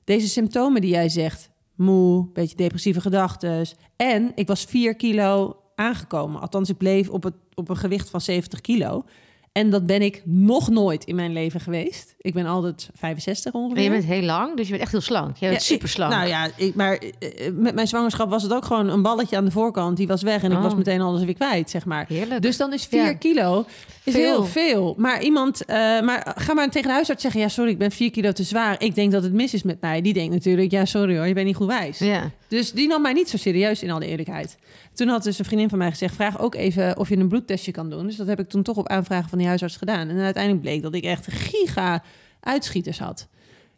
deze 0.05 0.29
symptomen 0.29 0.81
die 0.81 0.91
jij 0.91 1.09
zegt, 1.09 1.51
moe, 1.76 2.28
beetje 2.33 2.56
depressieve 2.56 3.00
gedachten. 3.00 3.66
En 3.97 4.33
ik 4.35 4.47
was 4.47 4.64
4 4.64 4.95
kilo 4.95 5.56
aangekomen. 5.75 6.40
Althans, 6.40 6.68
ik 6.68 6.76
bleef 6.76 7.09
op, 7.09 7.23
het, 7.23 7.35
op 7.54 7.68
een 7.68 7.76
gewicht 7.76 8.11
van 8.11 8.21
70 8.21 8.61
kilo. 8.61 9.04
En 9.57 9.71
dat 9.71 9.87
ben 9.87 10.03
ik 10.03 10.23
nog 10.25 10.69
nooit 10.71 11.05
in 11.05 11.15
mijn 11.15 11.33
leven 11.33 11.61
geweest. 11.61 12.15
Ik 12.21 12.35
ben 12.35 12.47
altijd 12.47 12.89
65 12.95 13.53
ongeveer. 13.53 13.77
En 13.77 13.83
je 13.83 13.91
bent 13.91 14.05
heel 14.05 14.23
lang, 14.23 14.57
dus 14.57 14.65
je 14.65 14.71
bent 14.71 14.83
echt 14.83 14.93
heel 14.93 15.01
slank. 15.01 15.37
Je 15.37 15.49
bent 15.49 15.53
Ja, 15.61 15.75
super 15.75 15.89
slank. 15.89 16.13
nou 16.13 16.29
ja, 16.29 16.49
ik, 16.57 16.75
maar 16.75 16.97
eh, 17.19 17.51
met 17.55 17.75
mijn 17.75 17.87
zwangerschap 17.89 18.31
was 18.31 18.43
het 18.43 18.53
ook 18.53 18.65
gewoon 18.65 18.89
een 18.89 19.03
balletje 19.03 19.37
aan 19.37 19.45
de 19.45 19.51
voorkant. 19.51 19.97
Die 19.97 20.07
was 20.07 20.23
weg 20.23 20.43
en 20.43 20.51
ik 20.51 20.57
Oh. 20.57 20.63
was 20.63 20.75
meteen 20.75 21.01
alles 21.01 21.25
weer 21.25 21.35
kwijt, 21.35 21.71
zeg 21.71 21.85
maar. 21.85 22.05
Heerlijk. 22.09 22.43
Dus 22.43 22.57
dan 22.57 22.73
is 22.73 22.85
4 22.85 23.03
Ja. 23.05 23.13
kilo 23.15 23.65
is 24.05 24.13
Veel. 24.13 24.23
heel 24.23 24.45
veel. 24.45 24.95
Maar 24.99 25.23
iemand, 25.23 25.65
eh, 25.65 25.77
maar 26.01 26.35
ga 26.39 26.55
maar 26.55 26.71
tegen 26.71 26.89
de 26.89 26.95
huisarts 26.95 27.23
zeggen: 27.23 27.41
ja, 27.41 27.49
sorry, 27.49 27.71
ik 27.71 27.79
ben 27.79 27.91
4 27.91 28.11
kilo 28.11 28.33
te 28.33 28.43
zwaar. 28.43 28.83
Ik 28.83 28.95
denk 28.95 29.13
dat 29.13 29.23
het 29.23 29.33
mis 29.33 29.55
is 29.55 29.63
met 29.63 29.81
mij. 29.81 30.01
Die 30.01 30.13
denkt 30.13 30.33
natuurlijk: 30.33 30.71
ja, 30.71 30.85
sorry 30.85 31.17
hoor, 31.17 31.27
je 31.27 31.35
bent 31.35 31.47
niet 31.47 31.57
goed 31.57 31.67
wijs. 31.67 31.99
ja. 31.99 32.31
Dus 32.49 32.73
die 32.73 32.88
nam 32.88 33.03
mij 33.03 33.12
niet 33.12 33.29
zo 33.29 33.37
serieus 33.37 33.83
in 33.83 33.91
alle 33.91 34.07
eerlijkheid. 34.07 34.59
Toen 34.95 35.09
had 35.09 35.23
dus 35.23 35.38
een 35.38 35.45
vriendin 35.45 35.69
van 35.69 35.79
mij 35.79 35.91
gezegd: 35.91 36.15
vraag 36.15 36.41
ook 36.41 36.55
even 36.55 36.99
of 36.99 37.09
je 37.09 37.17
een 37.17 37.29
bloedtestje 37.29 37.73
kan 37.73 37.91
doen. 37.91 38.07
Dus 38.07 38.17
dat 38.17 38.26
heb 38.26 38.41
ik 38.41 38.49
toen 38.49 38.62
toch 38.62 38.76
op 38.76 38.88
aanvragen 38.88 39.29
van 39.29 39.38
die 39.38 39.47
huisarts 39.47 39.76
gedaan. 39.76 40.09
En 40.09 40.19
uiteindelijk 40.19 40.62
bleek 40.62 40.83
dat 40.83 40.95
ik 40.95 41.05
echt 41.05 41.26
giga 41.26 42.03
uitschieters 42.41 42.99
had. 42.99 43.29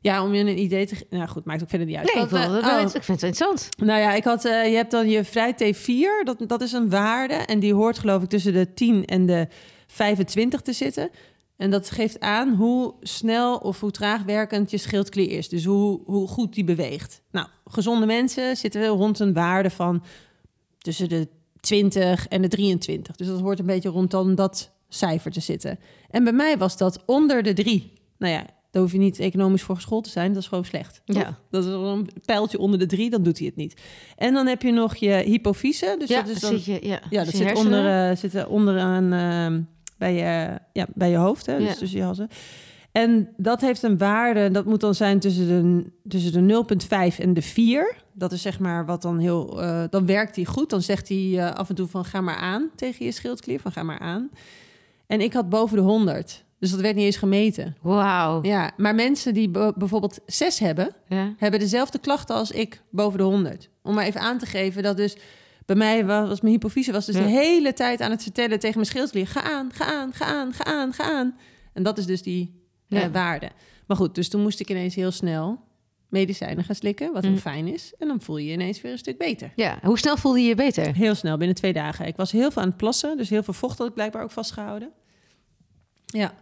Ja, 0.01 0.25
om 0.25 0.35
je 0.35 0.41
een 0.41 0.59
idee 0.59 0.87
te... 0.87 1.07
Nou 1.11 1.29
goed, 1.29 1.45
maakt 1.45 1.63
ook 1.63 1.69
verder 1.69 1.87
niet 1.87 1.97
uit. 1.97 2.15
Nee, 2.15 2.25
ik, 2.25 2.31
had, 2.31 2.51
wil, 2.51 2.61
eh, 2.61 2.77
oh. 2.77 2.81
ik 2.81 2.91
vind 2.91 3.21
het 3.21 3.23
interessant. 3.23 3.69
Nou 3.77 4.01
ja, 4.01 4.15
ik 4.15 4.25
had, 4.25 4.45
eh, 4.45 4.69
je 4.69 4.77
hebt 4.77 4.91
dan 4.91 5.09
je 5.09 5.25
vrij 5.25 5.53
T4, 5.53 6.25
dat, 6.25 6.49
dat 6.49 6.61
is 6.61 6.73
een 6.73 6.91
waarde. 6.91 7.35
En 7.35 7.59
die 7.59 7.75
hoort 7.75 7.99
geloof 7.99 8.23
ik 8.23 8.29
tussen 8.29 8.53
de 8.53 8.75
10 8.75 9.05
en 9.05 9.27
de 9.27 9.49
25 9.87 10.61
te 10.61 10.73
zitten. 10.73 11.11
En 11.59 11.71
dat 11.71 11.91
geeft 11.91 12.21
aan 12.21 12.55
hoe 12.55 12.95
snel 13.01 13.57
of 13.57 13.81
hoe 13.81 13.91
traag 13.91 14.23
werkend 14.23 14.71
je 14.71 14.79
schildklier 14.79 15.31
is. 15.31 15.49
Dus 15.49 15.65
hoe, 15.65 16.01
hoe 16.05 16.29
goed 16.29 16.55
die 16.55 16.65
beweegt. 16.65 17.23
Nou, 17.31 17.47
gezonde 17.65 18.07
mensen 18.07 18.57
zitten 18.57 18.81
wel 18.81 18.97
rond 18.97 19.19
een 19.19 19.33
waarde 19.33 19.71
van 19.71 20.03
tussen 20.79 21.09
de 21.09 21.29
20 21.61 22.29
en 22.29 22.43
de 22.43 22.49
23. 22.49 23.17
Dus 23.17 23.27
dat 23.27 23.41
hoort 23.41 23.59
een 23.59 23.67
beetje 23.67 23.89
rond 23.89 24.11
dan 24.11 24.35
dat 24.35 24.71
cijfer 24.89 25.31
te 25.31 25.41
zitten. 25.41 25.79
En 26.11 26.25
bij 26.25 26.33
mij 26.33 26.59
was 26.59 26.77
dat 26.77 27.03
onder 27.07 27.43
de 27.43 27.53
3. 27.53 27.93
Nou 28.19 28.33
ja, 28.33 28.47
daar 28.71 28.83
hoef 28.83 28.93
je 28.93 28.99
niet 28.99 29.19
economisch 29.19 29.63
voor 29.63 29.75
geschoold 29.75 30.05
te 30.05 30.11
zijn. 30.11 30.33
Dat 30.33 30.43
is 30.43 30.49
gewoon 30.49 30.65
slecht. 30.65 31.03
toch? 31.05 31.17
Ja. 31.17 31.39
Dat 31.51 31.65
is 31.65 31.71
een 31.71 32.09
pijltje 32.25 32.59
onder 32.59 32.79
de 32.79 32.87
3, 32.87 33.11
dan 33.11 33.23
doet 33.23 33.39
hij 33.39 33.47
het 33.47 33.57
niet. 33.57 33.81
En 34.17 34.35
dan 34.35 34.47
heb 34.47 34.63
je 34.63 34.73
nog 34.73 34.97
je 34.97 35.23
hypofyse. 35.25 35.97
Dus 35.99 36.09
ja, 36.09 36.23
dat 36.23 36.35
is 36.35 36.41
dan 36.41 36.51
zit 36.51 36.65
je, 36.65 36.87
ja, 36.87 37.01
ja, 37.11 37.25
dat 37.25 37.35
zit, 37.35 37.55
onder, 37.55 38.11
eh, 38.11 38.17
zit 38.17 38.35
er 38.35 38.49
onderaan 38.49 39.13
bij, 39.99 40.15
je, 40.15 40.59
ja, 40.73 40.87
bij 40.95 41.11
je 41.11 41.17
hoofd, 41.17 41.47
hè, 41.47 41.59
dus 41.59 41.79
tussen 41.79 41.99
je 41.99 42.05
halsen. 42.05 42.29
En 42.93 43.29
dat 43.37 43.61
heeft 43.61 43.83
een 43.83 43.99
waarde, 43.99 44.51
dat 44.51 44.65
moet 44.65 44.81
dan 44.81 44.95
zijn 44.95 45.19
tussen 45.19 45.47
de, 45.47 45.91
tussen 46.09 46.47
de 46.49 46.65
0,5 47.13 47.19
en 47.19 47.35
de 47.35 47.43
4. 47.43 47.97
Dat 48.13 48.33
is 48.33 48.43
zeg 48.43 48.59
maar 48.59 48.87
wat 48.87 49.03
dan 49.03 49.19
heel, 49.19 49.63
eh, 49.63 49.85
dan 49.91 50.07
werkt 50.07 50.37
hij 50.37 50.45
goed. 50.45 50.71
Dan 50.71 50.83
zegt 50.83 51.09
hij 51.09 51.39
eh, 51.39 51.51
af 51.55 51.69
en 51.69 51.75
toe 51.75 51.87
van 51.87 52.05
ga 52.05 52.21
maar 52.21 52.37
aan 52.37 52.71
tegen 52.75 53.05
je 53.05 53.13
schildklier, 53.13 53.61
van 53.61 53.73
ga 53.73 53.83
maar 53.83 53.99
aan. 53.99 54.31
En 55.07 55.21
ik 55.21 55.33
had 55.33 55.49
boven 55.49 55.77
de 55.77 55.83
100, 55.83 56.45
dus 56.59 56.71
dat 56.71 56.81
werd 56.81 56.95
niet 56.97 57.05
eens 57.05 57.17
gemeten. 57.17 57.77
Wauw. 57.83 58.43
Ja, 58.43 58.71
maar 58.77 58.95
mensen 58.95 59.35
die 59.35 59.51
bijvoorbeeld 59.51 60.19
6 60.27 60.59
hebben, 60.59 60.95
Ja. 61.09 61.35
hebben 61.37 61.61
dezelfde 61.61 61.99
klachten 61.99 62.37
als 62.37 62.51
ik 62.51 62.83
boven 62.91 63.19
de 63.19 63.25
100. 63.25 63.69
Om 63.83 63.95
maar 63.95 64.05
even 64.05 64.21
aan 64.21 64.39
te 64.39 64.47
geven 64.47 64.83
dat 64.83 64.97
dus 64.97 65.17
bij 65.69 65.77
mij 65.77 66.05
was, 66.07 66.29
was 66.29 66.41
mijn 66.41 66.53
hypofyse 66.55 66.93
was 66.93 67.07
dus 67.07 67.15
Ja. 67.17 67.23
de 67.23 67.29
hele 67.29 67.73
tijd 67.73 68.01
aan 68.01 68.11
het 68.11 68.23
vertellen 68.23 68.59
tegen 68.59 68.75
mijn 68.77 68.87
schildklier: 68.91 69.27
ga 69.27 69.43
aan, 69.43 69.71
ga 69.73 69.85
aan, 69.85 70.13
ga 70.13 70.25
aan, 70.25 70.53
ga 70.53 70.65
aan, 70.65 70.93
ga 70.93 71.05
aan. 71.05 71.37
En 71.73 71.83
dat 71.83 71.99
is 71.99 72.07
dus 72.07 72.23
die 72.23 72.63
eh, 72.89 73.07
waarde. 73.13 73.51
Maar 73.87 73.97
goed, 73.97 74.15
dus 74.15 74.29
toen 74.29 74.43
moest 74.43 74.61
ik 74.61 74.71
ineens 74.71 74.95
heel 74.95 75.11
snel 75.11 75.61
medicijnen 76.09 76.65
gaan 76.65 76.75
slikken, 76.75 77.13
wat 77.13 77.25
Mm. 77.25 77.37
fijn 77.39 77.67
is. 77.67 77.93
En 77.99 78.09
dan 78.09 78.21
voel 78.21 78.37
je 78.37 78.47
je 78.47 78.53
ineens 78.53 78.81
weer 78.81 78.93
een 78.93 78.99
stuk 78.99 79.19
beter. 79.19 79.53
ja. 79.57 79.79
Hoe 79.83 79.99
snel 79.99 80.17
voelde 80.17 80.41
je 80.41 80.49
je 80.49 80.55
beter? 80.55 80.95
Heel 80.95 81.15
snel, 81.15 81.37
binnen 81.37 81.57
twee 81.57 81.73
dagen. 81.73 82.07
Ik 82.07 82.17
was 82.17 82.33
heel 82.33 82.51
veel 82.51 82.63
aan 82.63 82.69
het 82.69 82.77
plassen, 82.77 83.17
dus 83.17 83.29
heel 83.31 83.43
veel 83.43 83.55
vocht 83.55 83.79
had 83.79 83.87
ik 83.89 83.95
blijkbaar 83.95 84.23
ook 84.23 84.31
vastgehouden. 84.31 84.91
Ja. 86.07 86.35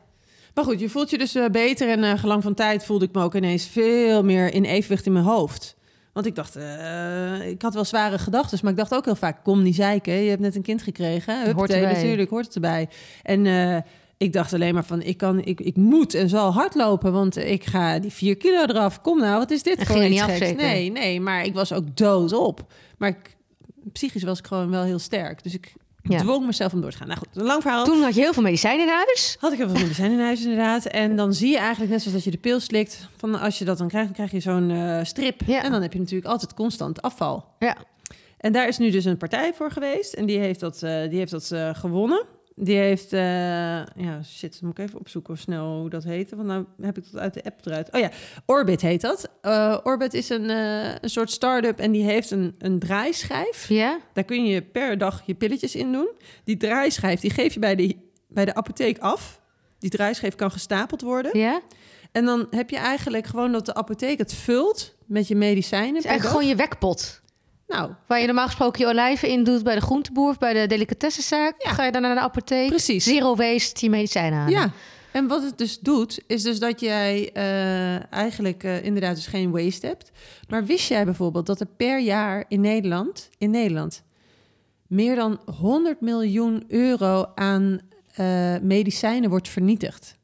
Maar 0.54 0.64
goed, 0.64 0.80
je 0.80 0.88
voelt 0.88 1.10
je 1.10 1.18
dus 1.18 1.34
eh, 1.34 1.48
beter 1.48 1.88
en 1.88 1.98
uh, 2.02 2.18
gelang 2.18 2.42
van 2.42 2.54
tijd 2.54 2.84
voelde 2.84 3.04
ik 3.04 3.12
me 3.12 3.22
ook 3.22 3.34
ineens 3.34 3.66
veel 3.66 4.24
meer 4.24 4.52
in 4.54 4.64
evenwicht 4.64 5.06
in 5.06 5.12
mijn 5.12 5.24
hoofd. 5.24 5.75
Want 6.16 6.28
ik 6.28 6.34
dacht, 6.34 6.56
eh, 6.56 7.48
ik 7.48 7.62
had 7.62 7.74
wel 7.74 7.84
zware 7.84 8.18
gedachten, 8.18 8.58
maar 8.62 8.72
ik 8.72 8.78
dacht 8.78 8.94
ook 8.94 9.04
heel 9.04 9.14
vaak, 9.14 9.44
kom 9.44 9.62
niet 9.62 9.74
zeiken, 9.74 10.12
je 10.14 10.28
hebt 10.28 10.40
net 10.40 10.56
een 10.56 10.62
kind 10.62 10.82
gekregen. 10.82 11.52
Hoort 11.52 11.70
erbij. 11.70 11.92
Natuurlijk, 11.92 12.30
hoort 12.30 12.44
het 12.44 12.54
erbij. 12.54 12.88
En 13.22 13.46
eh, 13.46 13.76
ik 14.16 14.32
dacht 14.32 14.52
alleen 14.52 14.74
maar 14.74 14.84
van, 14.84 15.02
ik, 15.02 15.16
kan, 15.16 15.44
ik, 15.44 15.60
ik 15.60 15.76
moet 15.76 16.14
en 16.14 16.28
zal 16.28 16.52
hardlopen, 16.52 17.12
want 17.12 17.36
ik 17.36 17.64
ga 17.64 17.98
die 17.98 18.12
vier 18.12 18.36
kilo 18.36 18.62
eraf. 18.62 19.00
Kom 19.00 19.18
nou, 19.18 19.38
wat 19.38 19.50
is 19.50 19.62
dit 19.62 19.78
je 19.78 20.08
iets 20.08 20.08
niet 20.08 20.20
geks? 20.20 20.52
Nee, 20.62 20.90
nee, 20.90 21.20
maar 21.20 21.44
ik 21.44 21.54
was 21.54 21.72
ook 21.72 21.96
doodop. 21.96 22.72
Maar 22.98 23.08
ik, 23.08 23.36
psychisch 23.92 24.22
was 24.22 24.38
ik 24.38 24.46
gewoon 24.46 24.70
wel 24.70 24.82
heel 24.82 24.98
sterk. 24.98 25.42
Dus 25.42 25.54
ik 25.54 25.74
Ja. 26.08 26.18
dwong 26.18 26.46
mezelf 26.46 26.72
om 26.72 26.80
door 26.80 26.90
te 26.90 26.96
gaan. 26.96 27.06
Nou 27.06 27.18
goed, 27.18 27.28
een 27.34 27.44
lang 27.44 27.62
verhaal. 27.62 27.84
Toen 27.84 28.02
had 28.02 28.14
je 28.14 28.20
heel 28.20 28.32
veel 28.32 28.42
medicijnen 28.42 28.86
in 28.86 28.92
huis. 28.92 29.36
Had 29.40 29.52
ik 29.52 29.58
heel 29.58 29.68
veel 29.68 29.80
medicijn 29.80 30.12
in 30.12 30.20
huis 30.20 30.42
inderdaad. 30.42 30.86
En 30.86 31.16
dan 31.16 31.34
zie 31.34 31.50
je 31.50 31.58
eigenlijk, 31.58 31.90
net 31.90 32.00
zoals 32.00 32.16
dat 32.16 32.24
je 32.24 32.30
de 32.30 32.38
pil 32.38 32.60
slikt... 32.60 33.08
Van 33.16 33.40
als 33.40 33.58
je 33.58 33.64
dat 33.64 33.78
dan 33.78 33.88
krijgt, 33.88 34.06
dan 34.06 34.16
krijg 34.16 34.30
je 34.30 34.50
zo'n 34.50 34.70
eh, 34.70 35.04
strip. 35.04 35.40
Ja. 35.46 35.62
En 35.62 35.70
dan 35.70 35.82
heb 35.82 35.92
je 35.92 35.98
natuurlijk 35.98 36.30
altijd 36.30 36.54
constant 36.54 37.02
afval. 37.02 37.44
Ja. 37.58 37.76
En 38.38 38.52
daar 38.52 38.68
is 38.68 38.78
nu 38.78 38.90
dus 38.90 39.04
een 39.04 39.16
partij 39.16 39.54
voor 39.54 39.70
geweest. 39.70 40.12
En 40.12 40.26
die 40.26 40.38
heeft 40.38 40.60
dat, 40.60 40.82
eh, 40.82 41.08
die 41.08 41.18
heeft 41.18 41.30
dat 41.30 41.50
eh, 41.50 41.74
gewonnen. 41.74 42.24
Die 42.58 42.76
heeft... 42.76 43.12
eh, 43.12 43.20
ja, 43.96 44.22
shit, 44.24 44.58
moet 44.62 44.78
ik 44.78 44.84
even 44.86 44.98
opzoeken 44.98 45.32
hoe 45.32 45.42
snel 45.42 45.78
hoe 45.80 45.90
dat 45.90 46.04
heette. 46.04 46.36
Want 46.36 46.48
nou 46.48 46.64
heb 46.80 46.98
ik 46.98 47.04
dat 47.12 47.20
uit 47.20 47.34
de 47.34 47.44
app 47.44 47.66
eruit. 47.66 47.92
Oh 47.92 48.00
ja, 48.00 48.10
Orbit 48.46 48.80
heet 48.80 49.00
dat. 49.00 49.30
Eh, 49.40 49.78
Orbit 49.82 50.14
is 50.14 50.28
een, 50.28 50.50
eh, 50.50 50.94
een 51.00 51.10
soort 51.10 51.30
start-up 51.30 51.78
en 51.78 51.92
die 51.92 52.04
heeft 52.04 52.30
een, 52.30 52.54
een 52.58 52.78
draaischijf. 52.78 53.68
Ja? 53.68 53.98
Daar 54.12 54.24
kun 54.24 54.46
je 54.46 54.62
per 54.62 54.98
dag 54.98 55.22
je 55.26 55.34
pilletjes 55.34 55.74
in 55.74 55.92
doen. 55.92 56.08
Die 56.44 56.56
draaischijf 56.56 57.20
die 57.20 57.30
geef 57.30 57.54
je 57.54 57.60
bij 57.60 57.74
de, 57.74 57.96
bij 58.28 58.44
de 58.44 58.54
apotheek 58.54 58.98
af. 58.98 59.40
Die 59.78 59.90
draaischijf 59.90 60.34
kan 60.34 60.50
gestapeld 60.50 61.00
worden. 61.00 61.38
Ja? 61.38 61.60
En 62.12 62.24
dan 62.24 62.46
heb 62.50 62.70
je 62.70 62.76
eigenlijk 62.76 63.26
gewoon 63.26 63.52
dat 63.52 63.66
de 63.66 63.74
apotheek 63.74 64.18
het 64.18 64.34
vult 64.34 64.94
met 65.06 65.28
je 65.28 65.36
medicijnen. 65.36 65.94
Het 65.94 66.04
is 66.04 66.10
eigenlijk 66.10 66.22
dag. 66.22 66.42
gewoon 66.42 66.48
je 66.48 66.68
wekpot. 66.68 67.20
Nou, 67.66 67.90
Waar 68.06 68.20
je 68.20 68.26
normaal 68.26 68.46
gesproken 68.46 68.80
je 68.84 68.90
olijven 68.90 69.28
in 69.28 69.44
doet 69.44 69.62
bij 69.64 69.74
de 69.74 69.80
groenteboer 69.80 70.28
of 70.28 70.38
bij 70.38 70.52
de 70.52 70.66
delicatessenzaak. 70.66 71.54
Ja. 71.58 71.70
Ga 71.70 71.84
je 71.84 71.92
dan 71.92 72.02
naar 72.02 72.14
de 72.14 72.20
apotheek. 72.20 72.68
precies. 72.68 73.04
Zero 73.04 73.36
waste 73.36 73.84
je 73.84 73.90
medicijnen 73.90 74.38
halen. 74.38 74.52
Ja. 74.52 74.70
En 75.12 75.26
wat 75.26 75.42
het 75.42 75.58
dus 75.58 75.78
doet, 75.78 76.20
is 76.26 76.42
dus 76.42 76.58
dat 76.58 76.80
jij 76.80 77.30
eh, 77.32 78.12
eigenlijk 78.12 78.64
eh, 78.64 78.84
inderdaad 78.84 79.14
dus 79.14 79.26
geen 79.26 79.50
waste 79.50 79.86
hebt. 79.86 80.10
Maar 80.48 80.64
wist 80.64 80.88
jij 80.88 81.04
bijvoorbeeld 81.04 81.46
dat 81.46 81.60
er 81.60 81.66
per 81.76 82.00
jaar 82.00 82.44
in 82.48 82.60
Nederland, 82.60 83.30
in 83.38 83.50
Nederland, 83.50 84.02
meer 84.86 85.16
dan 85.16 85.40
100 85.58 86.00
miljoen 86.00 86.64
euro 86.68 87.26
aan 87.34 87.78
eh, 88.14 88.54
medicijnen 88.62 89.30
wordt 89.30 89.48
vernietigd? 89.48 90.14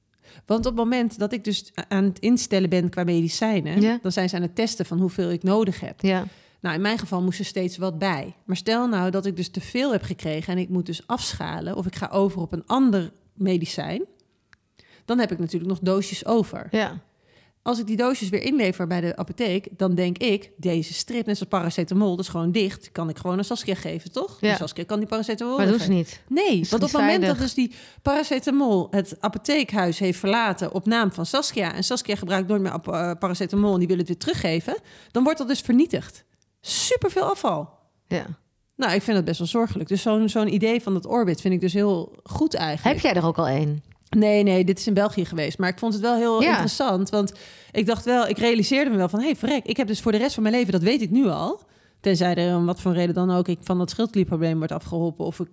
Want 0.46 0.66
op 0.66 0.72
het 0.76 0.84
moment 0.84 1.18
dat 1.18 1.32
ik 1.32 1.44
dus 1.44 1.70
aan 1.88 2.04
het 2.04 2.18
instellen 2.18 2.68
ben 2.68 2.88
qua 2.90 3.04
medicijnen, 3.04 3.80
Ja. 3.80 3.98
dan 4.02 4.12
zijn 4.12 4.28
ze 4.28 4.36
aan 4.36 4.42
het 4.42 4.54
testen 4.54 4.86
van 4.86 4.98
hoeveel 4.98 5.30
ik 5.30 5.42
nodig 5.42 5.80
heb. 5.80 6.00
Ja. 6.00 6.24
Nou, 6.62 6.74
in 6.74 6.80
mijn 6.80 6.98
geval 6.98 7.22
moest 7.22 7.38
er 7.38 7.44
steeds 7.44 7.76
wat 7.76 7.98
bij. 7.98 8.36
Maar 8.44 8.56
stel 8.56 8.86
nou 8.88 9.10
dat 9.10 9.26
ik 9.26 9.36
dus 9.36 9.48
te 9.48 9.60
veel 9.60 9.92
heb 9.92 10.02
gekregen 10.02 10.52
en 10.52 10.58
ik 10.58 10.68
moet 10.68 10.86
dus 10.86 11.06
afschalen 11.06 11.76
of 11.76 11.86
ik 11.86 11.96
ga 11.96 12.08
over 12.12 12.40
op 12.40 12.52
een 12.52 12.66
ander 12.66 13.12
medicijn, 13.34 14.04
dan 15.04 15.18
heb 15.18 15.32
ik 15.32 15.38
natuurlijk 15.38 15.70
nog 15.70 15.78
doosjes 15.78 16.26
over. 16.26 16.68
ja. 16.70 17.00
Als 17.64 17.78
ik 17.78 17.86
die 17.86 17.96
doosjes 17.96 18.28
weer 18.28 18.42
inlever 18.42 18.86
bij 18.86 19.00
de 19.00 19.16
apotheek, 19.16 19.68
dan 19.76 19.94
denk 19.94 20.18
ik, 20.18 20.50
deze 20.56 20.94
strip, 20.94 21.26
net 21.26 21.36
zoals 21.36 21.52
paracetamol, 21.52 22.16
dat 22.16 22.24
is 22.24 22.30
gewoon 22.30 22.52
dicht. 22.52 22.92
Kan 22.92 23.08
ik 23.08 23.18
gewoon 23.18 23.38
aan 23.38 23.44
Saskia 23.44 23.74
geven, 23.74 24.12
toch? 24.12 24.40
Ja. 24.40 24.48
Dus 24.48 24.58
Saskia 24.58 24.84
kan 24.84 24.98
die 24.98 25.08
paracetamol 25.08 25.56
Maar 25.56 25.66
dat 25.66 25.74
doen 25.74 25.84
ze 25.84 25.92
niet. 25.92 26.22
Nee, 26.28 26.60
Is 26.60 26.70
want 26.70 26.82
op 26.82 26.92
het 26.92 27.00
moment 27.00 27.26
dat 27.26 27.38
dus 27.38 27.54
die 27.54 27.72
paracetamol 28.02 28.88
het 28.90 29.16
apotheekhuis 29.20 29.98
heeft 29.98 30.18
verlaten 30.18 30.72
op 30.72 30.86
naam 30.86 31.12
van 31.12 31.26
Saskia... 31.26 31.74
en 31.74 31.84
Saskia 31.84 32.16
gebruikt 32.16 32.48
nooit 32.48 32.62
meer 32.62 32.72
eh, 32.72 33.10
paracetamol 33.18 33.72
en 33.72 33.78
die 33.78 33.88
wil 33.88 33.98
het 33.98 34.08
weer 34.08 34.18
teruggeven... 34.18 34.76
dan 35.10 35.22
wordt 35.22 35.38
dat 35.38 35.48
dus 35.48 35.60
vernietigd. 35.60 36.24
Superveel 36.66 37.22
afval. 37.24 37.68
Ja. 38.06 38.26
Nou, 38.76 38.92
ik 38.92 39.02
vind 39.02 39.16
dat 39.16 39.24
best 39.24 39.38
wel 39.38 39.48
zorgelijk. 39.48 39.88
Dus 39.88 40.02
zo'n 40.02 40.28
zo'n 40.28 40.54
idee 40.54 40.82
van 40.82 40.94
dat 40.94 41.06
Orbit 41.06 41.40
vind 41.40 41.54
ik 41.54 41.60
dus 41.60 41.72
heel 41.72 42.12
goed 42.24 42.54
eigenlijk. 42.54 42.96
Heb 42.96 43.12
jij 43.12 43.22
er 43.22 43.28
ook 43.28 43.38
al 43.38 43.48
één? 43.48 43.82
Nee, 44.16 44.42
nee, 44.42 44.64
dit 44.64 44.78
is 44.78 44.86
in 44.86 44.94
België 44.94 45.24
geweest. 45.24 45.58
Maar 45.58 45.68
ik 45.68 45.78
vond 45.78 45.92
het 45.92 46.02
wel 46.02 46.16
heel 46.16 46.42
Ja. 46.42 46.50
interessant. 46.50 47.10
Want 47.10 47.32
ik 47.72 47.86
dacht 47.86 48.04
wel, 48.04 48.26
ik 48.28 48.38
realiseerde 48.38 48.90
me 48.90 48.96
wel 48.96 49.08
van... 49.08 49.18
hé, 49.18 49.24
hey, 49.24 49.36
verrek, 49.36 49.64
ik 49.64 49.76
heb 49.76 49.86
dus 49.86 50.00
voor 50.00 50.12
de 50.12 50.18
rest 50.18 50.34
van 50.34 50.42
mijn 50.42 50.54
leven, 50.54 50.72
dat 50.72 50.82
weet 50.82 51.02
ik 51.02 51.10
nu 51.10 51.26
al... 51.26 51.60
tenzij 52.00 52.34
er 52.34 52.56
om 52.56 52.66
wat 52.66 52.80
voor 52.80 52.92
reden 52.92 53.14
dan 53.14 53.30
ook... 53.30 53.48
ik 53.48 53.58
van 53.62 53.78
dat 53.78 53.90
schildklierprobleem 53.90 54.58
wordt 54.58 54.72
afgeholpen... 54.72 55.24
of 55.24 55.40
ik, 55.40 55.48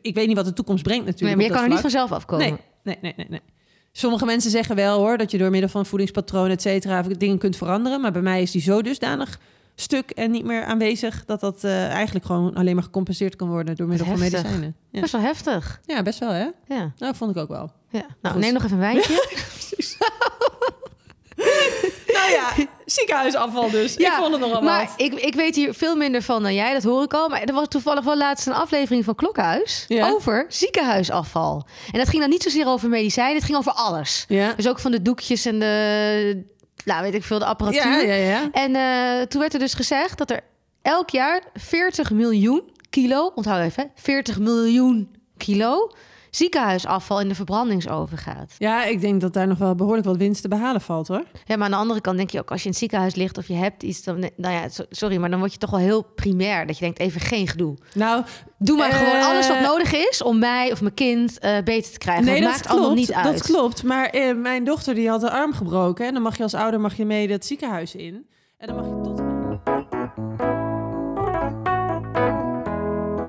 ik 0.00 0.14
weet 0.14 0.26
niet 0.26 0.36
wat 0.36 0.44
de 0.44 0.52
toekomst 0.52 0.82
brengt 0.82 1.04
Nee, 1.04 1.12
natuurlijk. 1.12 1.40
maar 1.40 1.48
je 1.48 1.54
kan 1.54 1.62
er 1.62 1.70
niet 1.70 1.80
vanzelf 1.80 2.12
afkomen. 2.12 2.46
Nee, 2.46 2.56
nee, 2.82 2.98
nee, 3.00 3.14
nee, 3.16 3.26
nee. 3.28 3.40
Sommige 3.92 4.24
mensen 4.24 4.50
zeggen 4.50 4.76
wel 4.76 4.98
hoor... 4.98 5.18
dat 5.18 5.30
je 5.30 5.38
door 5.38 5.50
middel 5.50 5.70
van 5.70 5.86
voedingspatroon, 5.86 6.50
et 6.50 6.62
cetera... 6.62 7.02
dingen 7.02 7.38
kunt 7.38 7.56
veranderen. 7.56 8.00
Maar 8.00 8.12
bij 8.12 8.22
mij 8.22 8.42
is 8.42 8.50
die 8.50 8.62
zo 8.62 8.82
dusdanig 8.82 9.40
stuk 9.80 10.10
en 10.10 10.30
niet 10.30 10.44
meer 10.44 10.64
aanwezig... 10.64 11.24
dat 11.24 11.40
dat 11.40 11.64
eh, 11.64 11.88
eigenlijk 11.90 12.26
gewoon 12.26 12.54
alleen 12.54 12.74
maar 12.74 12.84
gecompenseerd 12.84 13.36
kan 13.36 13.48
worden... 13.48 13.76
door 13.76 13.86
middel 13.88 14.06
van 14.06 14.18
medicijnen. 14.18 14.76
Ja. 14.90 15.00
Best 15.00 15.12
wel 15.12 15.20
heftig. 15.22 15.80
ja, 15.84 16.02
best 16.02 16.18
wel 16.18 16.30
hè? 16.30 16.46
Ja. 16.66 16.92
Nou, 16.96 17.14
vond 17.14 17.30
ik 17.30 17.36
ook 17.42 17.48
wel. 17.48 17.72
ja. 17.90 18.06
Nou, 18.22 18.34
Goed. 18.34 18.44
neem 18.44 18.52
nog 18.52 18.62
even 18.64 18.74
een 18.76 18.82
wijntje. 18.82 19.26
Nou 22.12 22.30
ja, 22.30 22.52
ziekenhuisafval 22.84 23.70
dus. 23.70 23.94
Ja, 23.94 24.12
ik 24.16 24.18
vond 24.22 24.32
het 24.32 24.40
nogal 24.40 24.62
maar 24.62 24.84
wat. 24.86 24.92
ik, 24.96 25.14
ik 25.14 25.34
weet 25.34 25.54
hier 25.54 25.74
veel 25.74 25.96
minder 25.96 26.22
van 26.22 26.42
dan 26.42 26.54
jij, 26.54 26.72
dat 26.72 26.82
hoor 26.82 27.02
ik 27.02 27.14
al. 27.14 27.28
Maar 27.28 27.42
er 27.42 27.54
was 27.54 27.68
toevallig 27.68 28.04
wel 28.04 28.16
laatst 28.16 28.46
een 28.46 28.52
aflevering 28.52 29.04
van 29.04 29.14
Klokhuis 29.14 29.84
Ja. 29.88 30.08
over 30.10 30.46
ziekenhuisafval. 30.48 31.66
En 31.92 31.98
dat 31.98 32.08
ging 32.08 32.20
dan 32.20 32.30
niet 32.30 32.42
zozeer 32.42 32.66
over 32.66 32.88
medicijnen, 32.88 33.34
het 33.34 33.44
ging 33.44 33.58
over 33.58 33.72
alles. 33.72 34.24
Ja. 34.28 34.52
Dus 34.56 34.68
ook 34.68 34.78
van 34.78 34.90
de 34.90 35.02
doekjes 35.02 35.44
en 35.44 35.58
de, 35.58 36.44
nou 36.88 37.02
weet 37.02 37.14
ik 37.14 37.24
veel, 37.24 37.38
de 37.38 37.44
apparatuur. 37.44 38.06
Ja, 38.06 38.14
ja, 38.14 38.14
ja. 38.14 38.48
En 38.52 38.74
eh, 38.74 39.26
toen 39.26 39.40
werd 39.40 39.52
er 39.52 39.58
dus 39.58 39.74
gezegd 39.74 40.18
dat 40.18 40.30
er 40.30 40.40
elk 40.82 41.10
jaar 41.10 41.42
40 41.54 42.10
miljoen 42.10 42.62
kilo, 42.90 43.32
onthoud 43.34 43.64
even, 43.64 43.82
hè, 43.82 43.88
40 44.02 44.38
miljoen 44.38 45.16
kilo 45.36 45.90
ziekenhuisafval 46.30 47.20
in 47.20 47.28
de 47.28 47.34
verbrandingsoven 47.34 48.18
gaat. 48.18 48.54
Ja, 48.58 48.84
ik 48.84 49.00
denk 49.00 49.20
dat 49.20 49.32
daar 49.32 49.46
nog 49.46 49.58
wel 49.58 49.74
behoorlijk 49.74 50.06
wat 50.06 50.16
winst 50.16 50.42
te 50.42 50.48
behalen 50.48 50.80
valt, 50.80 51.08
hoor. 51.08 51.24
Ja, 51.44 51.56
maar 51.56 51.64
aan 51.64 51.70
de 51.70 51.76
andere 51.76 52.00
kant 52.00 52.16
denk 52.16 52.30
je 52.30 52.38
ook, 52.40 52.50
als 52.50 52.58
je 52.58 52.64
in 52.64 52.70
het 52.70 52.78
ziekenhuis 52.80 53.14
ligt 53.14 53.38
of 53.38 53.48
je 53.48 53.54
hebt 53.54 53.82
iets, 53.82 54.02
dan, 54.02 54.18
nou 54.36 54.54
ja, 54.54 54.68
so- 54.68 54.84
sorry, 54.90 55.16
maar 55.16 55.30
dan 55.30 55.38
word 55.38 55.52
je 55.52 55.58
toch 55.58 55.70
wel 55.70 55.80
heel 55.80 56.02
primair. 56.14 56.66
Dat 56.66 56.78
je 56.78 56.84
denkt, 56.84 56.98
even 56.98 57.20
geen 57.20 57.48
gedoe. 57.48 57.76
Nou, 57.94 58.24
Doe 58.58 58.76
maar 58.76 58.90
Eh, 58.90 58.96
gewoon 58.96 59.22
alles 59.22 59.48
wat 59.48 59.60
nodig 59.60 59.94
is 59.94 60.22
om 60.22 60.38
mij 60.38 60.72
of 60.72 60.80
mijn 60.80 60.94
kind 60.94 61.38
eh, 61.38 61.56
beter 61.64 61.92
te 61.92 61.98
krijgen. 61.98 62.24
nee, 62.24 62.40
dat 62.40 62.50
maakt 62.50 62.60
klopt. 62.60 62.76
allemaal 62.78 62.94
niet 62.96 63.12
uit. 63.12 63.24
Dat 63.24 63.42
klopt. 63.42 63.82
Maar 63.82 64.06
eh, 64.06 64.34
mijn 64.36 64.64
dochter 64.64 64.94
die 64.94 65.08
had 65.08 65.20
de 65.20 65.30
arm 65.30 65.52
gebroken. 65.52 66.06
En 66.06 66.12
dan 66.12 66.22
mag 66.22 66.36
je 66.36 66.42
als 66.42 66.54
ouder 66.54 66.80
mag 66.80 66.96
je 66.96 67.04
mee 67.04 67.30
het 67.30 67.46
ziekenhuis 67.46 67.94
in. 67.94 68.26
En 68.58 68.66
dan 68.66 68.76
mag 68.76 68.84
je 68.86 69.00
tot... 69.02 69.27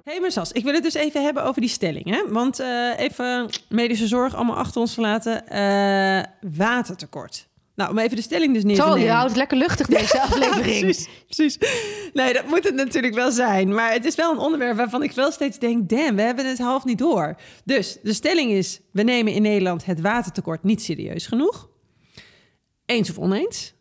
hey, 0.09 0.19
maar 0.19 0.31
Sas, 0.31 0.51
ik 0.51 0.63
wil 0.63 0.73
het 0.73 0.83
dus 0.83 0.93
even 0.93 1.23
hebben 1.23 1.43
over 1.43 1.61
die 1.61 1.69
stelling. 1.69 2.09
Hè? 2.09 2.23
Want 2.27 2.59
eh, 2.59 2.99
even 2.99 3.49
medische 3.69 4.07
zorg 4.07 4.35
allemaal 4.35 4.55
achter 4.55 4.81
ons 4.81 4.93
te 4.93 5.01
laten. 5.01 5.47
Eh, 5.47 6.23
watertekort. 6.57 7.47
Nou, 7.75 7.91
om 7.91 7.97
even 7.97 8.15
de 8.15 8.21
stelling 8.21 8.53
dus 8.53 8.63
neer 8.63 8.75
te 8.75 8.81
Zo, 8.81 8.97
je 8.97 9.09
houdt 9.09 9.35
lekker 9.35 9.57
luchtig 9.57 9.87
deze 9.97 10.21
aflevering. 10.21 10.79
precies, 10.79 11.09
precies. 11.25 11.57
Nee, 12.13 12.33
dat 12.33 12.47
moet 12.47 12.63
het 12.63 12.75
natuurlijk 12.75 13.15
wel 13.15 13.31
zijn. 13.31 13.73
Maar 13.73 13.91
het 13.91 14.05
is 14.05 14.15
wel 14.15 14.31
een 14.31 14.37
onderwerp 14.37 14.77
waarvan 14.77 15.03
ik 15.03 15.11
wel 15.11 15.31
steeds 15.31 15.59
denk... 15.59 15.89
damn, 15.89 16.15
we 16.15 16.21
hebben 16.21 16.45
het 16.45 16.57
half 16.57 16.85
niet 16.85 16.97
door. 16.97 17.35
Dus 17.63 17.97
de 18.03 18.13
stelling 18.13 18.51
is... 18.51 18.79
we 18.91 19.03
nemen 19.03 19.33
in 19.33 19.41
Nederland 19.41 19.85
het 19.85 20.01
watertekort 20.01 20.63
niet 20.63 20.81
serieus 20.81 21.27
genoeg. 21.27 21.69
Eens 22.85 23.09
of 23.09 23.17
oneens? 23.17 23.73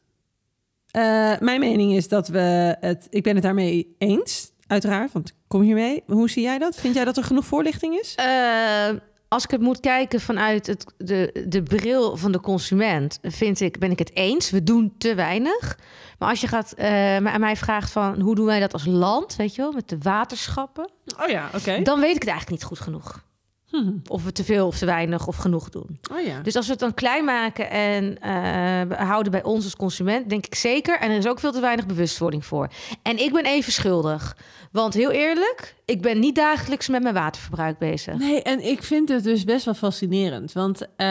Eh, 0.91 1.39
mijn 1.39 1.61
mening 1.61 1.93
is 1.93 2.09
dat 2.09 2.29
we 2.29 2.77
het... 2.81 3.07
Ik 3.11 3.23
ben 3.23 3.35
het 3.35 3.43
daarmee 3.43 3.95
eens, 3.99 4.53
uiteraard. 4.69 5.13
Want 5.13 5.29
ik 5.29 5.35
kom 5.49 5.61
hiermee. 5.61 6.03
Hoe 6.07 6.31
zie 6.31 6.43
jij 6.43 6.59
dat? 6.59 6.77
Vind 6.77 6.95
jij 6.95 7.05
dat 7.05 7.17
er 7.17 7.25
genoeg 7.25 7.45
voorlichting 7.47 7.99
is? 7.99 8.15
Eh, 8.15 8.89
als 9.29 9.45
ik 9.45 9.51
het 9.51 9.61
moet 9.61 9.81
kijken 9.81 10.21
vanuit 10.21 10.67
het, 10.67 10.85
de, 10.97 11.45
de 11.49 11.63
bril 11.63 12.17
van 12.17 12.33
de 12.33 12.41
consument, 12.41 13.19
vind 13.23 13.61
ik, 13.61 13.79
ben 13.79 13.91
ik 13.91 13.99
het 13.99 14.15
eens. 14.17 14.51
We 14.51 14.63
doen 14.63 14.95
te 14.99 15.15
weinig. 15.15 15.79
Maar 16.19 16.29
als 16.29 16.41
je 16.41 16.47
gaat 16.47 16.73
eh, 16.73 16.87
mij- 16.91 17.27
aan 17.27 17.41
mij 17.41 17.57
vraagt 17.57 17.91
van 17.91 18.21
hoe 18.21 18.35
doen 18.35 18.47
wij 18.47 18.61
dat 18.61 18.73
als 18.73 18.85
land, 18.87 19.37
weet 19.37 19.55
je 19.55 19.63
wel, 19.63 19.73
met 19.73 19.89
de 19.89 19.99
waterschappen, 20.03 20.91
Oh 21.23 21.29
ja, 21.29 21.51
oké. 21.55 21.83
dan 21.83 22.01
weet 22.01 22.15
ik 22.15 22.21
het 22.23 22.29
eigenlijk 22.31 22.51
niet 22.61 22.65
goed 22.65 22.81
genoeg. 22.81 23.27
Hm. 23.71 23.93
Of 24.07 24.25
we 24.25 24.33
te 24.33 24.45
veel 24.45 24.67
of 24.67 24.79
te 24.79 24.87
weinig 24.87 25.27
of 25.27 25.37
genoeg 25.37 25.69
doen. 25.69 25.99
Oh 26.13 26.21
ja. 26.21 26.41
Dus 26.41 26.57
als 26.57 26.67
we 26.67 26.71
het 26.71 26.81
dan 26.81 26.95
klein 26.95 27.25
maken 27.25 27.71
en 27.71 28.21
eh, 28.21 28.99
houden 29.09 29.33
bij 29.33 29.43
ons 29.43 29.65
als 29.65 29.77
consument, 29.77 30.29
denk 30.29 30.47
ik 30.47 30.55
zeker. 30.55 30.99
En 30.99 31.11
er 31.11 31.17
is 31.17 31.27
ook 31.27 31.41
veel 31.41 31.53
te 31.53 31.61
weinig 31.61 31.87
bewustwording 31.87 32.45
voor. 32.45 32.69
En 33.03 33.19
ik 33.19 33.33
ben 33.33 33.45
even 33.45 33.73
schuldig. 33.73 34.37
Want 34.73 34.95
heel 34.95 35.11
eerlijk, 35.11 35.75
ik 35.91 36.03
ben 36.03 36.19
niet 36.19 36.35
dagelijks 36.35 36.89
met 36.89 37.03
mijn 37.03 37.15
waterverbruik 37.15 37.79
bezig. 37.79 38.19
Nee, 38.19 38.43
en 38.43 38.65
ik 38.69 38.83
vind 38.83 39.09
het 39.09 39.25
dus 39.25 39.45
best 39.45 39.65
wel 39.65 39.75
fascinerend. 39.75 40.53
Want, 40.53 40.83
eh, 40.97 41.07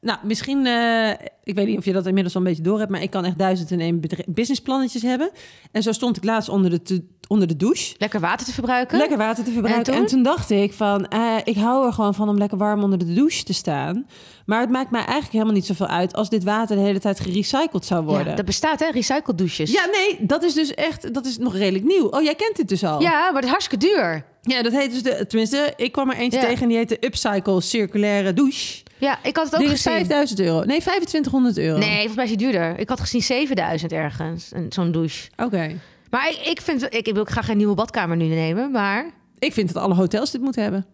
nou, 0.00 0.18
misschien, 0.22 0.66
eh, 0.66 1.10
ik 1.44 1.54
weet 1.54 1.66
niet 1.66 1.78
of 1.78 1.84
je 1.84 1.92
dat 1.92 2.06
inmiddels 2.06 2.34
al 2.34 2.40
een 2.40 2.46
beetje 2.46 2.62
door 2.62 2.78
hebt, 2.78 2.90
maar 2.90 3.02
ik 3.02 3.10
kan 3.10 3.24
echt 3.24 3.38
duizend 3.38 3.70
en 3.70 3.80
één 3.80 4.00
businessplannetjes 4.26 5.02
hebben. 5.02 5.30
En 5.72 5.82
zo 5.82 5.92
stond 5.92 6.16
ik 6.16 6.24
laatst 6.24 6.48
onder 6.48 6.70
de, 6.70 6.82
te- 6.82 7.04
onder 7.28 7.48
de 7.48 7.56
douche. 7.56 7.94
Lekker 7.98 8.20
water 8.20 8.46
te 8.46 8.52
verbruiken. 8.52 8.98
Lekker 8.98 9.18
water 9.18 9.44
te 9.44 9.50
verbruiken. 9.50 9.92
En 9.92 9.98
En 10.00 10.06
toen? 10.06 10.14
toen, 10.14 10.22
dacht 10.22 10.50
ik 10.50 10.72
van, 10.72 11.08
eh, 11.08 11.36
ik 11.44 11.56
hou 11.56 11.86
er 11.86 11.92
gewoon 11.92 12.14
van 12.14 12.28
om 12.28 12.38
lekker 12.38 12.58
warm 12.58 12.82
onder 12.82 12.98
de 12.98 13.12
douche 13.14 13.44
te 13.44 13.52
staan. 13.54 14.06
Maar 14.48 14.60
het 14.60 14.70
maakt 14.70 14.90
mij 14.90 15.00
eigenlijk 15.00 15.32
helemaal 15.32 15.54
niet 15.54 15.66
zoveel 15.66 15.86
uit 15.86 16.14
als 16.14 16.28
dit 16.28 16.44
water 16.44 16.76
de 16.76 16.82
hele 16.82 16.98
tijd 16.98 17.20
gerecycled 17.20 17.84
zou 17.84 18.04
worden. 18.04 18.26
Ja, 18.28 18.34
dat 18.34 18.44
bestaat, 18.44 18.80
hè? 18.80 18.90
Recycled 18.90 19.38
douches. 19.38 19.72
Ja, 19.72 19.84
nee, 19.92 20.26
dat 20.26 20.42
is 20.42 20.54
dus 20.54 20.74
echt, 20.74 21.14
dat 21.14 21.26
is 21.26 21.38
nog 21.38 21.56
redelijk 21.56 21.84
nieuw. 21.84 22.06
Oh, 22.06 22.22
jij 22.22 22.34
kent 22.34 22.56
dit 22.56 22.68
dus 22.68 22.84
al? 22.84 23.00
Ja, 23.00 23.20
maar 23.24 23.34
het 23.34 23.44
is 23.44 23.50
hartstikke 23.50 23.86
duur. 23.86 24.24
Ja, 24.42 24.62
dat 24.62 24.72
heet 24.72 24.90
dus 24.92 25.02
de, 25.02 25.26
tenminste, 25.26 25.72
ik 25.76 25.92
kwam 25.92 26.10
er 26.10 26.16
eentje 26.16 26.38
Ja. 26.40 26.46
tegen 26.46 26.62
en 26.62 26.68
die 26.68 26.76
heet 26.76 26.88
de 26.88 26.96
Upcycle 27.06 27.60
Circulaire 27.60 28.32
Douche. 28.32 28.82
Ja, 28.98 29.18
ik 29.22 29.36
had 29.36 29.44
het 29.44 29.54
ook 29.54 29.60
Die 29.60 29.70
is 29.70 29.82
gezien. 29.82 29.92
5000 29.98 30.40
euro. 30.40 30.56
Nee, 30.64 30.80
2500 30.80 31.58
euro. 31.58 31.78
Nee, 31.78 31.94
volgens 31.94 32.14
mij 32.14 32.24
is 32.24 32.30
die 32.30 32.38
duurder. 32.38 32.78
Ik 32.78 32.88
had 32.88 33.00
gezien 33.00 33.22
7000 33.22 33.92
ergens, 33.92 34.50
een- 34.52 34.66
zo'n 34.72 34.92
douche. 34.92 35.28
Oké. 35.36 35.70
Maar 36.10 36.28
ik, 36.28 36.46
ik 36.46 36.60
vind, 36.60 36.82
ik, 36.94 37.06
ik 37.06 37.14
wil 37.14 37.24
graag 37.24 37.44
geen 37.46 37.56
nieuwe 37.56 37.74
badkamer 37.74 38.16
nu 38.16 38.24
nemen, 38.26 38.70
maar 38.70 39.10
Ik 39.38 39.52
vind 39.52 39.72
dat 39.72 39.82
alle 39.82 39.94
hotels 39.94 40.30
dit 40.30 40.40
moeten 40.40 40.62
hebben. 40.62 40.86